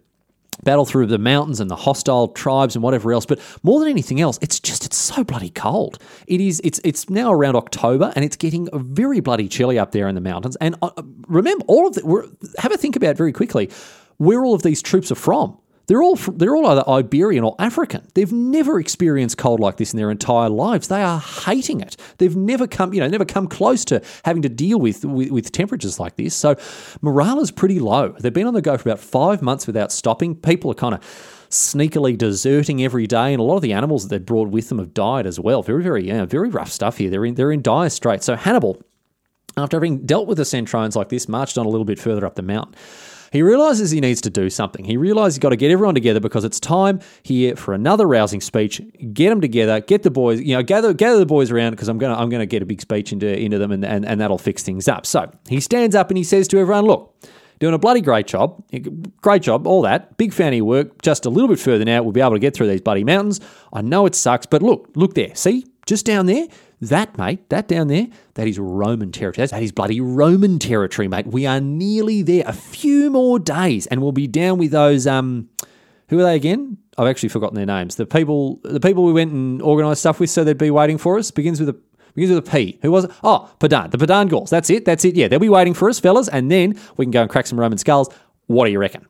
battle 0.63 0.86
through 0.86 1.08
the 1.08 1.18
mountains 1.18 1.60
and 1.60 1.70
the 1.70 1.76
hostile 1.76 2.30
tribes 2.30 2.76
and 2.76 2.84
whatever 2.84 3.12
else. 3.12 3.26
But 3.26 3.39
more 3.63 3.80
than 3.80 3.89
anything 3.89 4.22
else, 4.22 4.39
it's 4.42 4.60
just 4.60 4.86
it's 4.86 4.98
so 4.98 5.24
bloody 5.24 5.50
cold. 5.50 6.00
It 6.28 6.42
is. 6.42 6.62
It's 6.63 6.80
it's 6.84 7.10
now 7.10 7.32
around 7.32 7.56
October 7.56 8.12
and 8.16 8.24
it's 8.24 8.36
getting 8.36 8.70
very 8.74 9.20
bloody 9.20 9.48
chilly 9.48 9.80
up 9.80 9.92
there 9.92 10.08
in 10.08 10.16
the 10.16 10.22
mountains. 10.22 10.56
And 10.58 10.76
uh, 10.82 10.92
remember, 11.28 11.66
all 11.68 11.88
of 11.88 11.96
the 11.96 12.36
have 12.60 12.72
a 12.72 12.78
think 12.78 12.96
about 12.96 13.18
very 13.18 13.32
quickly 13.32 13.70
where 14.18 14.46
all 14.46 14.54
of 14.54 14.63
these 14.63 14.82
troops 14.82 15.12
are 15.12 15.16
from. 15.16 15.58
They're 15.88 16.02
all 16.02 16.15
they're 16.15 16.56
all 16.56 16.65
either 16.67 16.88
Iberian 16.88 17.43
or 17.43 17.56
African. 17.60 18.08
They've 18.13 18.32
never 18.32 18.80
experienced 18.80 19.38
cold 19.38 19.60
like 19.60 19.78
this 19.78 19.93
in 19.93 19.98
their 19.98 20.12
entire 20.12 20.50
lives. 20.50 20.88
They 20.88 21.04
are 21.04 21.19
hating 21.19 21.82
it. 21.82 21.98
They've 22.19 22.36
never 22.36 22.67
come, 22.67 22.93
you 22.93 23.02
know, 23.02 23.08
never 23.08 23.26
come 23.26 23.48
close 23.48 23.84
to 23.86 24.02
having 24.24 24.43
to 24.43 24.50
deal 24.50 24.80
with, 24.80 25.04
with, 25.04 25.32
with 25.32 25.52
temperatures 25.52 26.00
like 26.00 26.15
this. 26.15 26.34
So 26.36 26.56
morale 27.02 27.41
is 27.41 27.52
pretty 27.52 27.80
low. 27.80 28.15
They've 28.19 28.34
been 28.34 28.48
on 28.48 28.54
the 28.54 28.62
go 28.62 28.78
for 28.78 28.88
about 28.88 29.02
five 29.02 29.41
months 29.41 29.67
without 29.67 29.91
stopping. 29.91 30.36
People 30.36 30.72
are 30.72 30.76
kind 30.76 30.96
of 30.96 31.02
sneakily 31.50 32.17
deserting 32.17 32.84
every 32.84 33.06
day, 33.06 33.34
and 33.34 33.39
a 33.39 33.43
lot 33.43 33.58
of 33.58 33.62
the 33.62 33.74
animals 33.74 34.08
that 34.08 34.10
they 34.10 34.24
brought 34.24 34.50
with 34.50 34.69
them 34.69 34.80
have 34.80 34.93
died 34.93 35.28
as 35.28 35.39
well. 35.39 35.62
Very, 35.62 35.84
very, 35.84 36.08
yeah, 36.08 36.26
very 36.26 36.50
rough 36.50 36.72
stuff 36.72 36.98
here. 36.98 37.10
They're 37.10 37.26
in 37.26 37.36
they're 37.36 37.52
in 37.52 37.62
dire 37.62 37.89
straits. 37.89 38.26
So 38.26 38.36
Hannibal, 38.36 38.82
after 39.58 39.78
having 39.78 40.06
dealt 40.06 40.28
with 40.28 40.38
the 40.38 40.46
Centrones 40.46 40.96
like 40.96 41.10
this, 41.10 41.28
marched 41.28 41.58
on 41.58 41.65
a 41.65 41.69
little 41.69 41.86
bit 41.86 42.00
further 42.00 42.26
up 42.26 42.36
the 42.36 42.41
mountain. 42.41 42.76
He 43.34 43.41
realizes 43.41 43.89
he 43.89 44.00
needs 44.00 44.22
to 44.22 44.30
do 44.30 44.48
something. 44.52 44.86
He 44.86 44.96
realizes 44.96 45.36
he's 45.36 45.39
got 45.39 45.50
to 45.50 45.56
get 45.56 45.72
everyone 45.72 45.96
together 45.96 46.19
because 46.19 46.43
it's 46.43 46.60
time 46.60 47.00
here 47.24 47.56
for 47.56 47.74
another 47.74 48.08
rousing 48.08 48.41
speech. 48.41 48.80
Get 49.12 49.30
them 49.30 49.41
together, 49.41 49.82
get 49.82 50.04
the 50.04 50.12
boys, 50.12 50.39
you 50.39 50.56
know, 50.56 50.62
gather 50.62 50.93
gather 50.93 51.17
the 51.17 51.26
boys 51.26 51.50
around 51.50 51.72
because 51.72 51.88
I'm 51.88 51.98
gonna 51.98 52.13
I'm 52.13 52.30
gonna 52.30 52.46
get 52.46 52.62
a 52.62 52.65
big 52.67 52.80
speech 52.80 53.12
into 53.12 53.28
into 53.28 53.58
them 53.58 53.72
and, 53.72 53.84
and, 53.84 54.06
and 54.06 54.22
that'll 54.22 54.38
fix 54.38 54.62
things 54.62 54.88
up. 54.88 55.08
So 55.08 55.32
he 55.50 55.60
stands 55.60 55.96
up 55.96 56.12
and 56.12 56.17
he 56.17 56.24
says 56.24 56.48
to 56.50 56.60
everyone, 56.60 56.86
look, 56.86 57.15
doing 57.58 57.74
a 57.74 57.80
bloody 57.80 58.02
great 58.02 58.28
job. 58.28 58.63
Great 59.24 59.41
job, 59.41 59.65
all 59.65 59.82
that. 59.82 60.15
Big 60.17 60.32
fan 60.32 60.50
of 60.50 60.58
your 60.58 60.65
work. 60.65 61.02
Just 61.02 61.26
a 61.26 61.32
little 61.32 61.48
bit 61.48 61.60
further 61.60 61.86
now, 61.86 62.04
we'll 62.04 62.12
be 62.12 62.22
able 62.22 62.34
to 62.34 62.39
get 62.39 62.54
through 62.54 62.67
these 62.67 62.82
bloody 62.82 63.04
mountains. 63.04 63.41
I 63.74 63.82
know 63.82 64.06
it 64.06 64.13
sucks, 64.13 64.46
but 64.46 64.62
look, 64.62 64.91
look 64.93 65.15
there. 65.15 65.34
See, 65.34 65.65
just 65.88 66.06
down 66.06 66.28
there, 66.28 66.46
that, 66.89 67.17
mate, 67.17 67.50
that 67.50 67.67
down 67.67 67.88
there, 67.88 68.08
that 68.36 68.48
is 68.48 68.60
Roman 68.60 69.12
territory. 69.12 69.48
That 69.48 69.63
is 69.63 69.72
bloody 69.72 70.02
Roman 70.02 70.60
territory, 70.60 71.08
mate. 71.08 71.28
We 71.28 71.46
are 71.46 71.60
nearly 71.60 72.22
there. 72.22 72.43
A 72.46 72.54
few 72.54 73.10
more 73.10 73.39
days, 73.39 73.88
and 73.88 74.02
we'll 74.02 74.12
be 74.12 74.28
down 74.28 74.58
with 74.58 74.72
those. 74.72 75.08
Um, 75.08 75.50
who 76.10 76.19
are 76.19 76.24
they 76.24 76.36
again? 76.36 76.78
I've 76.98 77.08
actually 77.08 77.30
forgotten 77.30 77.56
their 77.56 77.65
names. 77.65 77.96
The 77.96 78.06
people, 78.06 78.60
the 78.63 78.80
people 78.80 79.04
we 79.04 79.13
went 79.13 79.32
and 79.32 79.62
organised 79.62 80.02
stuff 80.02 80.19
with, 80.19 80.30
so 80.30 80.43
they'd 80.43 80.58
be 80.58 80.72
waiting 80.72 80.98
for 80.98 81.17
us. 81.17 81.32
Begins 81.32 81.60
with 81.60 81.69
a 81.69 81.80
begins 82.13 82.34
with 82.36 82.48
a 82.48 82.52
P. 82.52 82.78
Who 82.82 82.91
was 82.91 83.06
it? 83.06 83.12
Oh, 83.24 83.52
Padan. 83.60 83.89
The 83.89 83.98
Padan 83.98 84.28
Gauls. 84.28 84.50
That's 84.50 84.69
it. 84.69 84.86
That's 84.86 85.04
it. 85.06 85.15
Yeah, 85.15 85.28
they'll 85.28 85.39
be 85.39 85.50
waiting 85.50 85.74
for 85.74 85.89
us, 85.89 86.00
fellas, 86.00 86.28
and 86.28 86.52
then 86.52 86.80
we 86.98 87.06
can 87.06 87.12
go 87.12 87.22
and 87.22 87.30
crack 87.30 87.48
some 87.48 87.60
Roman 87.60 87.78
skulls. 87.78 88.10
What 88.48 88.65
do 88.65 88.72
you 88.72 88.80
reckon? 88.80 89.08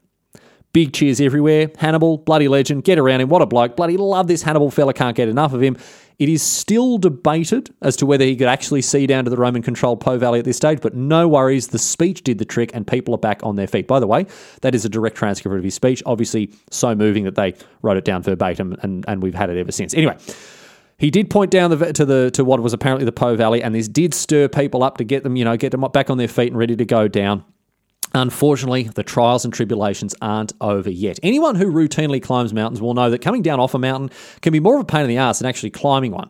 Big 0.73 0.91
cheers 0.91 1.21
everywhere. 1.21 1.69
Hannibal, 1.77 2.17
bloody 2.17 2.47
legend. 2.47 2.83
Get 2.83 2.97
around 2.97 3.21
him. 3.21 3.29
What 3.29 3.43
a 3.43 3.45
bloke. 3.45 3.75
Bloody 3.75 3.95
love 3.95 4.25
this 4.27 4.41
Hannibal 4.41 4.71
fella. 4.71 4.91
Can't 4.91 5.15
get 5.15 5.29
enough 5.29 5.53
of 5.53 5.62
him. 5.62 5.77
It 6.17 6.29
is 6.29 6.41
still 6.41 6.97
debated 6.97 7.73
as 7.81 7.95
to 7.97 8.07
whether 8.07 8.25
he 8.25 8.36
could 8.36 8.47
actually 8.47 8.81
see 8.81 9.05
down 9.05 9.23
to 9.25 9.29
the 9.29 9.38
Roman 9.38 9.62
controlled 9.62 9.99
Po 9.99 10.17
Valley 10.17 10.39
at 10.39 10.45
this 10.45 10.57
stage, 10.57 10.79
but 10.81 10.95
no 10.95 11.27
worries. 11.27 11.67
The 11.67 11.77
speech 11.77 12.23
did 12.23 12.39
the 12.39 12.45
trick 12.45 12.71
and 12.73 12.88
people 12.88 13.13
are 13.13 13.19
back 13.19 13.41
on 13.43 13.55
their 13.55 13.67
feet. 13.67 13.88
By 13.88 13.99
the 13.99 14.07
way, 14.07 14.25
that 14.62 14.73
is 14.73 14.83
a 14.83 14.89
direct 14.89 15.15
transcript 15.15 15.55
of 15.55 15.63
his 15.63 15.75
speech. 15.75 16.01
Obviously, 16.07 16.51
so 16.71 16.95
moving 16.95 17.23
that 17.25 17.36
they 17.36 17.53
wrote 17.83 17.97
it 17.97 18.05
down 18.05 18.23
verbatim 18.23 18.75
and, 18.81 19.05
and 19.07 19.21
we've 19.21 19.36
had 19.36 19.49
it 19.51 19.57
ever 19.57 19.71
since. 19.71 19.93
Anyway. 19.93 20.17
He 20.99 21.09
did 21.09 21.29
point 21.29 21.51
down 21.51 21.71
the, 21.71 21.91
to 21.91 22.05
the 22.05 22.31
to 22.31 22.45
what 22.45 22.62
was 22.62 22.71
apparently 22.71 23.03
the 23.03 23.12
Po 23.12 23.36
Valley, 23.36 23.62
and 23.62 23.75
this 23.75 23.89
did 23.89 24.13
stir 24.13 24.47
people 24.47 24.83
up 24.83 24.97
to 24.97 25.03
get 25.03 25.23
them, 25.23 25.36
you 25.36 25.43
know, 25.43 25.57
get 25.57 25.71
them 25.71 25.81
back 25.91 26.09
on 26.09 26.17
their 26.17 26.27
feet 26.27 26.49
and 26.49 26.57
ready 26.57 26.75
to 26.77 26.86
go 26.86 27.07
down. 27.07 27.43
Unfortunately, 28.15 28.84
the 28.84 29.04
trials 29.04 29.43
and 29.43 29.54
tribulations 29.54 30.13
aren't 30.21 30.54
over 30.62 30.89
yet. 30.89 31.19
Anyone 31.23 31.56
who 31.56 31.71
routinely 31.71 32.21
climbs 32.21 32.54
mountains 32.54 32.80
will 32.80 32.93
know 32.93 33.10
that 33.10 33.21
coming 33.21 33.41
down 33.41 33.60
off 33.60 33.73
a 33.73 33.80
mountain 33.80 34.12
can 34.41 34.54
be 34.54 34.60
more 34.60 34.76
of 34.76 34.82
a 34.82 34.86
pain 34.86 35.02
in 35.02 35.08
the 35.08 35.17
ass 35.17 35.39
than 35.39 35.47
actually 35.47 35.71
climbing 35.71 36.12
one. 36.12 36.30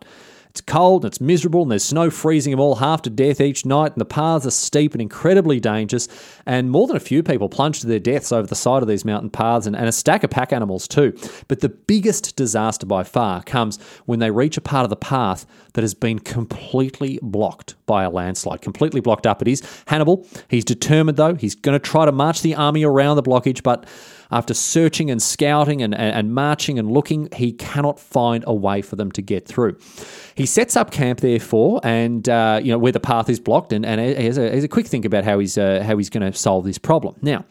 It's 0.53 0.61
cold 0.61 1.03
and 1.03 1.11
it's 1.11 1.19
miserable, 1.19 1.63
and 1.63 1.71
there's 1.71 1.83
snow 1.83 2.11
freezing 2.11 2.51
them 2.51 2.59
all 2.59 2.75
half 2.75 3.01
to 3.03 3.09
death 3.09 3.41
each 3.41 3.65
night, 3.65 3.93
and 3.93 3.99
the 3.99 4.05
paths 4.05 4.45
are 4.45 4.51
steep 4.51 4.93
and 4.93 5.01
incredibly 5.01 5.59
dangerous. 5.59 6.07
And 6.45 6.69
more 6.69 6.85
than 6.85 6.95
a 6.95 6.99
few 6.99 7.23
people 7.23 7.49
plunge 7.49 7.79
to 7.79 7.87
their 7.87 7.97
deaths 7.97 8.31
over 8.31 8.45
the 8.45 8.53
side 8.53 8.83
of 8.83 8.87
these 8.87 9.03
mountain 9.03 9.31
paths, 9.31 9.65
and, 9.65 9.75
and 9.75 9.87
a 9.87 9.91
stack 9.91 10.23
of 10.23 10.29
pack 10.29 10.53
animals 10.53 10.87
too. 10.87 11.17
But 11.47 11.61
the 11.61 11.69
biggest 11.69 12.35
disaster 12.35 12.85
by 12.85 13.01
far 13.01 13.41
comes 13.41 13.81
when 14.05 14.19
they 14.19 14.29
reach 14.29 14.55
a 14.55 14.61
part 14.61 14.83
of 14.83 14.91
the 14.91 14.95
path 14.95 15.47
that 15.73 15.81
has 15.81 15.95
been 15.95 16.19
completely 16.19 17.17
blocked 17.23 17.73
by 17.87 18.03
a 18.03 18.09
landslide. 18.11 18.61
Completely 18.61 19.01
blocked 19.01 19.25
up 19.25 19.41
it 19.41 19.47
is. 19.47 19.63
Hannibal, 19.87 20.27
he's 20.49 20.63
determined 20.65 21.17
though, 21.17 21.33
he's 21.33 21.55
going 21.55 21.73
to 21.73 21.79
try 21.79 22.05
to 22.05 22.11
march 22.11 22.43
the 22.43 22.53
army 22.53 22.83
around 22.83 23.15
the 23.15 23.23
blockage, 23.23 23.63
but 23.63 23.87
after 24.33 24.53
searching 24.53 25.11
and 25.11 25.21
scouting 25.21 25.81
and, 25.81 25.93
and, 25.93 26.15
and 26.15 26.33
marching 26.33 26.79
and 26.79 26.91
looking, 26.91 27.29
he 27.35 27.51
cannot 27.51 27.99
find 27.99 28.43
a 28.47 28.53
way 28.53 28.81
for 28.81 28.95
them 28.95 29.11
to 29.11 29.21
get 29.21 29.47
through. 29.47 29.77
He 30.35 30.45
sets 30.45 30.75
up 30.75 30.91
camp, 30.91 31.21
therefore, 31.21 31.79
and 31.83 32.27
uh, 32.27 32.59
you 32.61 32.71
know 32.71 32.79
where 32.79 32.91
the 32.91 32.99
path 32.99 33.29
is 33.29 33.39
blocked, 33.39 33.71
and, 33.71 33.85
and 33.85 34.01
he, 34.01 34.25
has 34.25 34.37
a, 34.37 34.49
he 34.49 34.55
has 34.55 34.63
a 34.63 34.67
quick 34.67 34.87
think 34.87 35.05
about 35.05 35.23
how 35.23 35.39
he's 35.39 35.57
uh, 35.57 35.83
how 35.85 35.97
he's 35.97 36.09
going 36.09 36.29
to 36.29 36.37
solve 36.37 36.65
this 36.65 36.79
problem. 36.79 37.15
Now, 37.21 37.45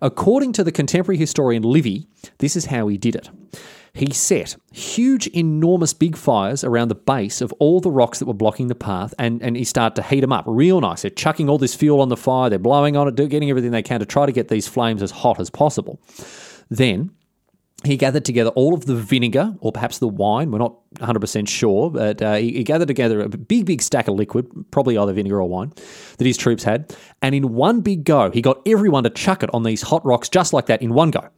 according 0.00 0.52
to 0.52 0.64
the 0.64 0.72
contemporary 0.72 1.18
historian 1.18 1.62
Livy, 1.62 2.06
this 2.38 2.56
is 2.56 2.66
how 2.66 2.88
he 2.88 2.98
did 2.98 3.14
it 3.14 3.30
he 3.96 4.12
set 4.12 4.56
huge, 4.72 5.26
enormous 5.28 5.94
big 5.94 6.16
fires 6.16 6.62
around 6.62 6.88
the 6.88 6.94
base 6.94 7.40
of 7.40 7.52
all 7.54 7.80
the 7.80 7.90
rocks 7.90 8.18
that 8.18 8.26
were 8.26 8.34
blocking 8.34 8.66
the 8.66 8.74
path, 8.74 9.14
and, 9.18 9.42
and 9.42 9.56
he 9.56 9.64
started 9.64 9.96
to 9.96 10.02
heat 10.02 10.20
them 10.20 10.32
up 10.32 10.44
real 10.46 10.80
nice. 10.82 11.02
They're 11.02 11.10
chucking 11.10 11.48
all 11.48 11.56
this 11.56 11.74
fuel 11.74 12.02
on 12.02 12.10
the 12.10 12.16
fire, 12.16 12.50
they're 12.50 12.58
blowing 12.58 12.96
on 12.96 13.08
it, 13.08 13.16
getting 13.16 13.48
everything 13.48 13.70
they 13.70 13.82
can 13.82 14.00
to 14.00 14.06
try 14.06 14.26
to 14.26 14.32
get 14.32 14.48
these 14.48 14.68
flames 14.68 15.02
as 15.02 15.10
hot 15.10 15.40
as 15.40 15.48
possible. 15.48 15.98
Then 16.68 17.10
he 17.86 17.96
gathered 17.96 18.24
together 18.24 18.50
all 18.50 18.74
of 18.74 18.86
the 18.86 18.94
vinegar, 18.94 19.54
or 19.60 19.72
perhaps 19.72 19.98
the 19.98 20.08
wine. 20.08 20.50
We're 20.50 20.58
not 20.58 20.76
100% 20.94 21.48
sure, 21.48 21.90
but 21.90 22.22
uh, 22.22 22.34
he, 22.34 22.52
he, 22.52 22.64
gathered 22.64 22.88
together 22.88 23.20
a 23.20 23.28
big, 23.28 23.66
big 23.66 23.82
stack 23.82 24.08
of 24.08 24.14
liquid, 24.14 24.48
probably 24.70 24.96
either 24.96 25.12
vinegar 25.12 25.40
or 25.40 25.48
wine, 25.48 25.72
that 26.18 26.26
his 26.26 26.36
troops 26.36 26.64
had. 26.64 26.94
And 27.22 27.34
in 27.34 27.54
one 27.54 27.80
big 27.80 28.04
go, 28.04 28.30
he 28.30 28.42
got 28.42 28.60
everyone 28.66 29.04
to 29.04 29.10
chuck 29.10 29.42
it 29.42 29.50
on 29.52 29.62
these 29.62 29.82
hot 29.82 30.04
rocks 30.04 30.28
just 30.28 30.52
like 30.52 30.66
that 30.66 30.82
in 30.82 30.94
one 30.94 31.10
go. 31.10 31.28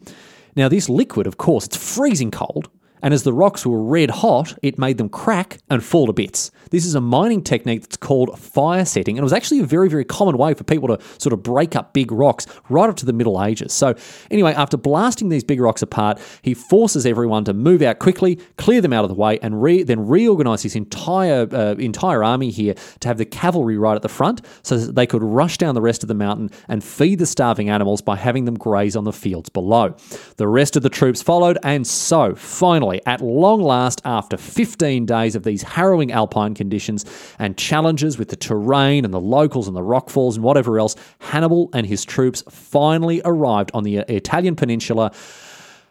Now, 0.56 0.68
this 0.68 0.88
liquid, 0.88 1.26
of 1.26 1.36
course, 1.36 1.66
it's 1.66 1.76
freezing 1.76 2.30
cold, 2.30 2.68
and 3.02 3.14
as 3.14 3.22
the 3.22 3.32
rocks 3.32 3.64
were 3.66 3.82
red 3.82 4.10
hot, 4.10 4.56
it 4.62 4.78
made 4.78 4.98
them 4.98 5.08
crack 5.08 5.58
and 5.70 5.82
fall 5.82 6.06
to 6.06 6.12
bits. 6.12 6.50
This 6.70 6.84
is 6.84 6.94
a 6.94 7.00
mining 7.00 7.42
technique 7.42 7.82
that's 7.82 7.96
called 7.96 8.38
fire 8.38 8.84
setting, 8.84 9.16
and 9.16 9.22
it 9.22 9.24
was 9.24 9.32
actually 9.32 9.60
a 9.60 9.64
very, 9.64 9.88
very 9.88 10.04
common 10.04 10.36
way 10.36 10.54
for 10.54 10.64
people 10.64 10.88
to 10.88 10.98
sort 11.18 11.32
of 11.32 11.42
break 11.42 11.76
up 11.76 11.92
big 11.92 12.10
rocks 12.10 12.46
right 12.68 12.88
up 12.88 12.96
to 12.96 13.06
the 13.06 13.12
Middle 13.12 13.42
Ages. 13.42 13.72
So, 13.72 13.94
anyway, 14.30 14.52
after 14.54 14.76
blasting 14.76 15.28
these 15.28 15.44
big 15.44 15.60
rocks 15.60 15.82
apart, 15.82 16.20
he 16.42 16.54
forces 16.54 17.06
everyone 17.06 17.44
to 17.44 17.54
move 17.54 17.82
out 17.82 17.98
quickly, 17.98 18.36
clear 18.56 18.80
them 18.80 18.92
out 18.92 19.04
of 19.04 19.08
the 19.08 19.14
way, 19.14 19.38
and 19.40 19.62
re- 19.62 19.82
then 19.82 20.06
reorganize 20.06 20.62
his 20.62 20.76
entire 20.76 21.48
uh, 21.52 21.74
entire 21.74 22.24
army 22.24 22.50
here 22.50 22.74
to 23.00 23.08
have 23.08 23.18
the 23.18 23.24
cavalry 23.24 23.78
right 23.78 23.96
at 23.96 24.02
the 24.02 24.08
front, 24.08 24.40
so 24.62 24.78
that 24.78 24.94
they 24.94 25.06
could 25.06 25.22
rush 25.22 25.58
down 25.58 25.74
the 25.74 25.82
rest 25.82 26.02
of 26.02 26.08
the 26.08 26.14
mountain 26.14 26.50
and 26.68 26.82
feed 26.82 27.18
the 27.18 27.26
starving 27.26 27.68
animals 27.70 28.02
by 28.02 28.16
having 28.16 28.44
them 28.44 28.54
graze 28.54 28.96
on 28.96 29.04
the 29.04 29.12
fields 29.12 29.48
below. 29.48 29.94
The 30.36 30.48
rest 30.48 30.76
of 30.76 30.82
the 30.82 30.90
troops 30.90 31.22
followed, 31.22 31.58
and 31.62 31.86
so 31.86 32.34
finally 32.34 32.87
finally, 32.88 33.02
at 33.06 33.20
long 33.20 33.60
last, 33.60 34.00
after 34.04 34.36
15 34.36 35.06
days 35.06 35.36
of 35.36 35.42
these 35.42 35.62
harrowing 35.62 36.12
alpine 36.12 36.54
conditions 36.54 37.04
and 37.38 37.56
challenges 37.56 38.18
with 38.18 38.28
the 38.28 38.36
terrain 38.36 39.04
and 39.04 39.12
the 39.12 39.20
locals 39.20 39.68
and 39.68 39.76
the 39.76 39.80
rockfalls 39.80 40.34
and 40.34 40.44
whatever 40.44 40.78
else, 40.78 40.96
Hannibal 41.20 41.70
and 41.72 41.86
his 41.86 42.04
troops 42.04 42.42
finally 42.48 43.20
arrived 43.24 43.70
on 43.74 43.84
the 43.84 43.96
Italian 43.96 44.56
peninsula 44.56 45.12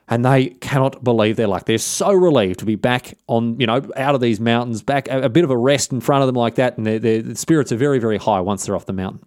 and 0.09 0.23
they 0.23 0.47
cannot 0.47 1.03
believe 1.03 1.35
their 1.35 1.47
luck. 1.47 1.65
They're 1.65 1.77
so 1.77 2.13
relieved 2.13 2.59
to 2.59 2.65
be 2.65 2.75
back 2.75 3.17
on, 3.27 3.59
you 3.59 3.67
know, 3.67 3.81
out 3.97 4.15
of 4.15 4.21
these 4.21 4.39
mountains, 4.39 4.81
back 4.81 5.09
a, 5.09 5.27
bit 5.27 5.43
of 5.43 5.51
a 5.51 5.57
rest 5.57 5.91
in 5.91 5.99
front 5.99 6.21
of 6.21 6.27
them 6.27 6.35
like 6.35 6.55
that, 6.55 6.77
and 6.77 6.87
their, 6.87 6.97
their 6.97 7.35
spirits 7.35 7.73
are 7.73 7.75
very, 7.75 7.99
very 7.99 8.17
high 8.17 8.39
once 8.39 8.65
they're 8.65 8.75
off 8.75 8.85
the 8.85 8.93
mountain. 8.93 9.21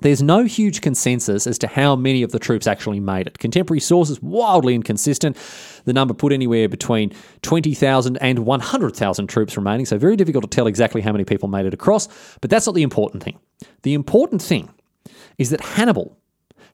There's 0.00 0.22
no 0.22 0.44
huge 0.44 0.80
consensus 0.80 1.46
as 1.46 1.58
to 1.58 1.66
how 1.66 1.96
many 1.96 2.22
of 2.22 2.32
the 2.32 2.38
troops 2.38 2.66
actually 2.66 3.00
made 3.00 3.26
it. 3.26 3.38
Contemporary 3.38 3.80
sources 3.80 4.20
wildly 4.20 4.74
inconsistent. 4.74 5.36
The 5.84 5.92
number 5.92 6.14
put 6.14 6.32
anywhere 6.32 6.68
between 6.68 7.12
20,000 7.42 8.16
and 8.18 8.40
100,000 8.40 9.26
troops 9.28 9.56
remaining, 9.56 9.86
so 9.86 9.96
very 9.96 10.16
difficult 10.16 10.42
to 10.44 10.50
tell 10.50 10.66
exactly 10.66 11.00
how 11.00 11.12
many 11.12 11.24
people 11.24 11.48
made 11.48 11.66
it 11.66 11.74
across, 11.74 12.08
but 12.40 12.50
that's 12.50 12.66
not 12.66 12.74
the 12.74 12.82
important 12.82 13.22
thing. 13.22 13.38
The 13.82 13.94
important 13.94 14.42
thing 14.42 14.68
is 15.38 15.50
that 15.50 15.60
Hannibal 15.60 16.18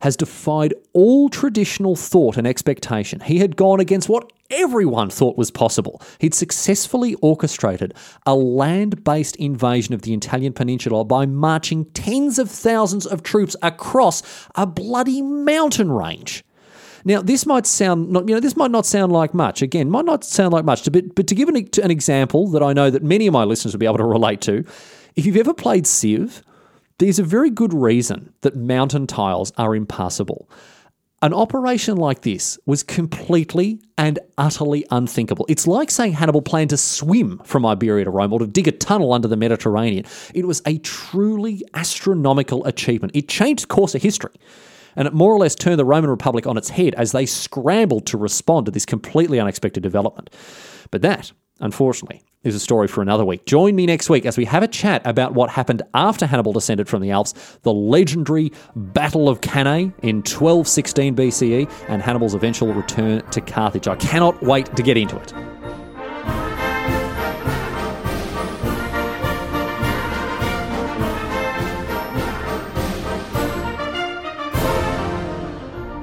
has 0.01 0.17
defied 0.17 0.75
all 0.93 1.29
traditional 1.29 1.97
thought 1.97 2.37
and 2.37 2.47
expectation. 2.47 3.21
He 3.21 3.39
had 3.39 3.57
gone 3.57 3.81
against 3.81 4.09
what 4.09 4.33
everyone 4.51 5.11
thought 5.11 5.37
was 5.37 5.51
possible. 5.51 6.03
He'd 6.19 6.35
successfully 6.35 7.15
orchestrated 7.17 7.95
a 8.27 8.35
land 8.35 9.05
based 9.05 9.37
invasion 9.37 9.95
of 9.95 10.03
the 10.03 10.15
Italian 10.15 10.53
peninsula 10.53 11.05
by 11.05 11.27
marching 11.27 11.85
tens 11.87 12.39
of 12.39 12.51
thousands 12.51 13.07
of 13.07 13.23
troops 13.23 13.55
across 13.63 14.49
a 14.55 14.67
bloody 14.67 15.23
mountain 15.23 15.93
range. 15.93 16.45
Now, 17.05 17.23
this 17.23 17.47
might 17.47 17.67
sound, 17.67 18.11
not, 18.11 18.29
you 18.29 18.35
know, 18.35 18.41
this 18.41 18.57
might 18.57 18.71
not 18.71 18.85
sound 18.85 19.13
like 19.13 19.33
much. 19.33 19.63
Again, 19.63 19.91
might 19.91 20.05
not 20.05 20.23
sound 20.23 20.53
like 20.53 20.65
much, 20.65 20.91
but, 20.93 21.15
but 21.15 21.27
to 21.29 21.35
give 21.35 21.49
an, 21.49 21.57
an 21.83 21.91
example 21.91 22.49
that 22.49 22.63
I 22.63 22.75
know 22.75 22.91
that 22.91 23.03
many 23.03 23.27
of 23.27 23.33
my 23.33 23.45
listeners 23.45 23.73
will 23.73 23.79
be 23.79 23.87
able 23.87 23.99
to 23.99 24.05
relate 24.05 24.43
to, 24.43 24.65
if 25.17 25.25
you've 25.25 25.39
ever 25.39 25.55
played 25.55 25.87
Civ, 25.87 26.43
there's 27.01 27.19
a 27.19 27.25
very 27.25 27.51
good 27.51 27.73
reason 27.73 28.33
that 28.43 28.55
mountain 28.55 29.07
tiles 29.07 29.53
are 29.57 29.75
impassable. 29.75 30.49
An 31.23 31.33
operation 31.33 31.97
like 31.97 32.23
this 32.23 32.59
was 32.67 32.83
completely 32.83 33.81
and 33.97 34.19
utterly 34.37 34.87
unthinkable. 34.91 35.47
It's 35.49 35.67
like 35.67 35.91
saying 35.91 36.13
Hannibal 36.13 36.43
planned 36.43 36.71
to 36.71 36.77
swim 36.77 37.41
from 37.45 37.65
Iberia 37.65 38.05
to 38.05 38.11
Rome 38.11 38.33
or 38.35 38.39
to 38.41 38.47
dig 38.47 38.69
a 38.69 38.73
tunnel 38.73 39.15
under 39.15 39.29
the 39.29 39.37
Mediterranean. 39.37 40.05
It 40.35 40.47
was 40.47 40.61
a 40.67 40.79
truly 40.79 41.63
astronomical 41.73 42.65
achievement. 42.67 43.17
It 43.17 43.29
changed 43.29 43.65
the 43.65 43.75
course 43.75 43.95
of 43.95 44.03
history. 44.03 44.33
And 44.95 45.09
it 45.09 45.15
more 45.15 45.33
or 45.33 45.39
less 45.39 45.55
turned 45.55 45.79
the 45.79 45.85
Roman 45.85 46.11
Republic 46.11 46.47
on 46.47 46.59
its 46.59 46.69
head 46.69 46.95
as 46.97 47.13
they 47.13 47.25
scrambled 47.25 48.07
to 48.07 48.19
respond 48.19 48.67
to 48.67 48.73
this 48.73 48.85
completely 48.85 49.41
unexpected 49.41 49.83
development. 49.83 50.29
But 50.91 51.01
that, 51.03 51.33
unfortunately, 51.61 52.23
is 52.43 52.55
a 52.55 52.61
story 52.61 52.89
for 52.89 53.03
another 53.03 53.25
week. 53.25 53.45
Join 53.45 53.77
me 53.77 53.87
next 53.87 54.09
week 54.09 54.25
as 54.25 54.39
we 54.39 54.45
have 54.47 54.63
a 54.63 54.69
chat 54.69 55.07
about 55.07 55.35
what 55.35 55.51
happened 55.51 55.83
after 55.95 56.27
Hannibal 56.27 56.53
descended 56.53 56.89
from 56.89 57.03
the 57.03 57.11
Alps, 57.11 57.35
the 57.63 57.73
legendary 57.73 58.53
Battle 58.75 59.29
of 59.29 59.41
Cannae 59.41 59.93
in 60.03 60.17
1216 60.17 61.15
BCE, 61.17 61.71
and 61.89 62.01
Hannibal's 62.01 62.35
eventual 62.35 62.73
return 62.73 63.23
to 63.31 63.41
Carthage. 63.41 63.89
I 63.89 63.97
cannot 63.97 64.43
wait 64.43 64.75
to 64.77 64.83
get 64.83 64.97
into 64.97 65.19
it. 65.19 65.35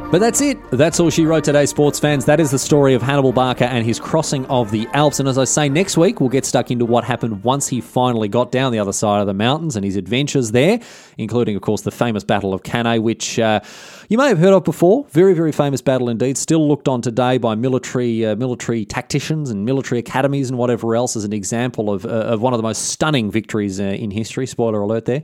But 0.10 0.20
that's 0.20 0.40
it. 0.40 0.58
That's 0.72 1.02
all 1.02 1.10
she 1.10 1.26
wrote 1.26 1.44
today, 1.44 1.66
sports 1.66 2.00
fans. 2.00 2.24
That 2.24 2.40
is 2.40 2.50
the 2.50 2.58
story 2.58 2.94
of 2.94 3.02
Hannibal 3.02 3.34
Barca 3.34 3.68
and 3.68 3.86
his 3.86 4.00
crossing 4.00 4.46
of 4.46 4.72
the 4.72 4.88
Alps. 4.94 5.20
And 5.20 5.28
as 5.28 5.38
I 5.38 5.44
say, 5.44 5.68
next 5.68 5.98
week 5.98 6.22
we'll 6.22 6.30
get 6.30 6.46
stuck 6.46 6.72
into 6.72 6.86
what 6.86 7.04
happened 7.04 7.44
once 7.44 7.68
he 7.68 7.82
finally 7.82 8.30
got 8.30 8.50
down 8.50 8.72
the 8.72 8.80
other 8.80 8.94
side 8.94 9.20
of 9.20 9.28
the 9.28 9.34
mountains 9.34 9.76
and 9.76 9.84
his 9.84 9.98
adventures 9.98 10.52
there, 10.52 10.80
including, 11.18 11.58
of 11.58 11.62
course, 11.62 11.82
the 11.82 11.92
famous 11.92 12.24
Battle 12.24 12.54
of 12.54 12.64
Cannae, 12.64 13.00
which 13.00 13.38
uh, 13.38 13.60
you 14.08 14.18
may 14.18 14.30
have 14.30 14.40
heard 14.40 14.54
of 14.54 14.64
before. 14.64 15.06
Very, 15.10 15.34
very 15.34 15.52
famous 15.52 15.82
battle 15.82 16.08
indeed. 16.08 16.38
Still 16.38 16.66
looked 16.66 16.88
on 16.88 17.02
today 17.02 17.38
by 17.38 17.56
military 17.56 18.26
uh, 18.26 18.38
military 18.38 18.86
tacticians 18.86 19.50
and 19.50 19.66
military 19.66 20.00
academies 20.00 20.50
and 20.50 20.58
whatever 20.58 20.96
else 20.96 21.18
as 21.18 21.26
an 21.26 21.34
example 21.34 21.92
of, 21.92 22.06
uh, 22.06 22.10
of 22.10 22.42
one 22.42 22.54
of 22.54 22.60
the 22.60 22.64
most 22.64 22.86
stunning 22.86 23.30
victories 23.30 23.82
uh, 23.82 23.84
in 23.84 24.12
history. 24.12 24.48
Spoiler 24.48 24.80
alert 24.80 25.04
there. 25.04 25.24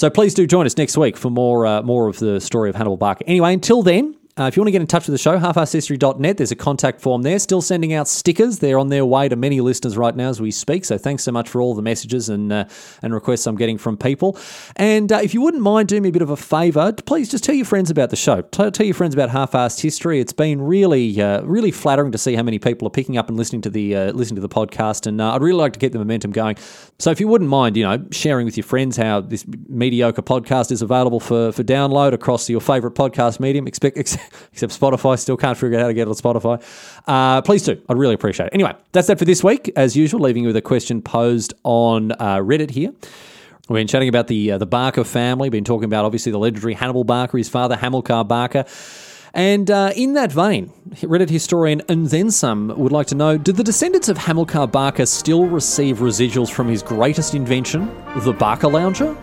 So 0.00 0.08
please 0.08 0.32
do 0.32 0.46
join 0.46 0.64
us 0.64 0.78
next 0.78 0.96
week 0.96 1.14
for 1.14 1.28
more 1.28 1.66
uh, 1.66 1.82
more 1.82 2.08
of 2.08 2.18
the 2.20 2.40
story 2.40 2.70
of 2.70 2.74
Hannibal 2.74 2.96
Barca. 2.96 3.22
Anyway, 3.28 3.52
until 3.52 3.82
then, 3.82 4.16
uh, 4.38 4.44
if 4.44 4.56
you 4.56 4.60
want 4.62 4.68
to 4.68 4.72
get 4.72 4.80
in 4.80 4.86
touch 4.86 5.06
with 5.06 5.12
the 5.14 5.18
show, 5.18 5.38
halfarsedhistory.net, 5.38 6.36
there's 6.36 6.52
a 6.52 6.56
contact 6.56 7.00
form 7.00 7.22
there. 7.22 7.38
Still 7.38 7.60
sending 7.60 7.92
out 7.92 8.06
stickers. 8.06 8.60
They're 8.60 8.78
on 8.78 8.88
their 8.88 9.04
way 9.04 9.28
to 9.28 9.34
many 9.36 9.60
listeners 9.60 9.96
right 9.96 10.14
now 10.14 10.28
as 10.28 10.40
we 10.40 10.50
speak. 10.50 10.84
So 10.84 10.96
thanks 10.96 11.24
so 11.24 11.32
much 11.32 11.48
for 11.48 11.60
all 11.60 11.74
the 11.74 11.82
messages 11.82 12.28
and 12.28 12.52
uh, 12.52 12.64
and 13.02 13.12
requests 13.12 13.46
I'm 13.46 13.56
getting 13.56 13.76
from 13.76 13.96
people. 13.96 14.38
And 14.76 15.10
uh, 15.10 15.18
if 15.22 15.34
you 15.34 15.40
wouldn't 15.40 15.62
mind 15.62 15.88
doing 15.88 16.02
me 16.02 16.10
a 16.10 16.12
bit 16.12 16.22
of 16.22 16.30
a 16.30 16.36
favour, 16.36 16.92
please 16.92 17.28
just 17.28 17.42
tell 17.42 17.54
your 17.54 17.66
friends 17.66 17.90
about 17.90 18.10
the 18.10 18.16
show. 18.16 18.42
Tell, 18.42 18.70
tell 18.70 18.86
your 18.86 18.94
friends 18.94 19.14
about 19.14 19.30
Half-Arsed 19.30 19.80
History. 19.80 20.20
It's 20.20 20.32
been 20.32 20.62
really 20.62 21.20
uh, 21.20 21.42
really 21.42 21.72
flattering 21.72 22.12
to 22.12 22.18
see 22.18 22.34
how 22.34 22.42
many 22.44 22.60
people 22.60 22.86
are 22.86 22.92
picking 22.92 23.18
up 23.18 23.28
and 23.28 23.36
listening 23.36 23.62
to 23.62 23.70
the 23.70 23.96
uh, 23.96 24.12
listening 24.12 24.36
to 24.36 24.46
the 24.46 24.48
podcast. 24.48 25.06
And 25.06 25.20
uh, 25.20 25.34
I'd 25.34 25.42
really 25.42 25.58
like 25.58 25.72
to 25.72 25.80
keep 25.80 25.92
the 25.92 25.98
momentum 25.98 26.30
going. 26.30 26.56
So 27.00 27.10
if 27.10 27.18
you 27.18 27.26
wouldn't 27.26 27.50
mind, 27.50 27.76
you 27.76 27.82
know, 27.82 28.06
sharing 28.12 28.46
with 28.46 28.56
your 28.56 28.64
friends 28.64 28.96
how 28.96 29.22
this 29.22 29.44
mediocre 29.68 30.22
podcast 30.22 30.70
is 30.70 30.82
available 30.82 31.18
for 31.18 31.50
for 31.50 31.64
download 31.64 32.12
across 32.12 32.48
your 32.48 32.60
favourite 32.60 32.94
podcast 32.94 33.40
medium, 33.40 33.66
expect, 33.66 33.98
except 34.52 34.78
Spotify. 34.78 35.18
Still 35.18 35.36
can't 35.36 35.56
figure 35.56 35.78
out 35.78 35.82
how 35.82 35.88
to 35.88 35.94
get 35.94 36.02
it 36.02 36.08
on 36.08 36.14
Spotify. 36.14 36.62
Uh, 37.06 37.42
please 37.42 37.62
do. 37.62 37.80
I'd 37.88 37.96
really 37.96 38.14
appreciate 38.14 38.46
it. 38.46 38.54
Anyway, 38.54 38.74
that's 38.92 39.08
that 39.08 39.18
for 39.18 39.24
this 39.24 39.42
week. 39.44 39.70
As 39.76 39.96
usual, 39.96 40.20
leaving 40.20 40.42
you 40.42 40.48
with 40.48 40.56
a 40.56 40.62
question 40.62 41.02
posed 41.02 41.54
on 41.64 42.12
uh, 42.12 42.36
Reddit 42.38 42.70
here. 42.70 42.92
We've 43.68 43.78
been 43.78 43.86
chatting 43.86 44.08
about 44.08 44.26
the 44.26 44.52
uh, 44.52 44.58
the 44.58 44.66
Barca 44.66 45.04
family. 45.04 45.48
Been 45.48 45.64
talking 45.64 45.84
about 45.84 46.04
obviously 46.04 46.32
the 46.32 46.38
legendary 46.38 46.74
Hannibal 46.74 47.04
Barca, 47.04 47.36
his 47.36 47.48
father 47.48 47.76
Hamilcar 47.76 48.24
Barca. 48.24 48.66
And 49.32 49.70
uh, 49.70 49.92
in 49.94 50.14
that 50.14 50.32
vein, 50.32 50.72
Reddit 50.96 51.30
historian 51.30 51.80
and 51.88 52.08
then 52.08 52.32
some 52.32 52.76
would 52.76 52.90
like 52.90 53.06
to 53.08 53.14
know: 53.14 53.38
Did 53.38 53.56
the 53.56 53.62
descendants 53.62 54.08
of 54.08 54.18
Hamilcar 54.18 54.66
Barca 54.66 55.06
still 55.06 55.46
receive 55.46 55.98
residuals 55.98 56.50
from 56.50 56.66
his 56.66 56.82
greatest 56.82 57.34
invention, 57.34 57.94
the 58.16 58.32
Barker 58.32 58.66
Lounger? 58.66 59.16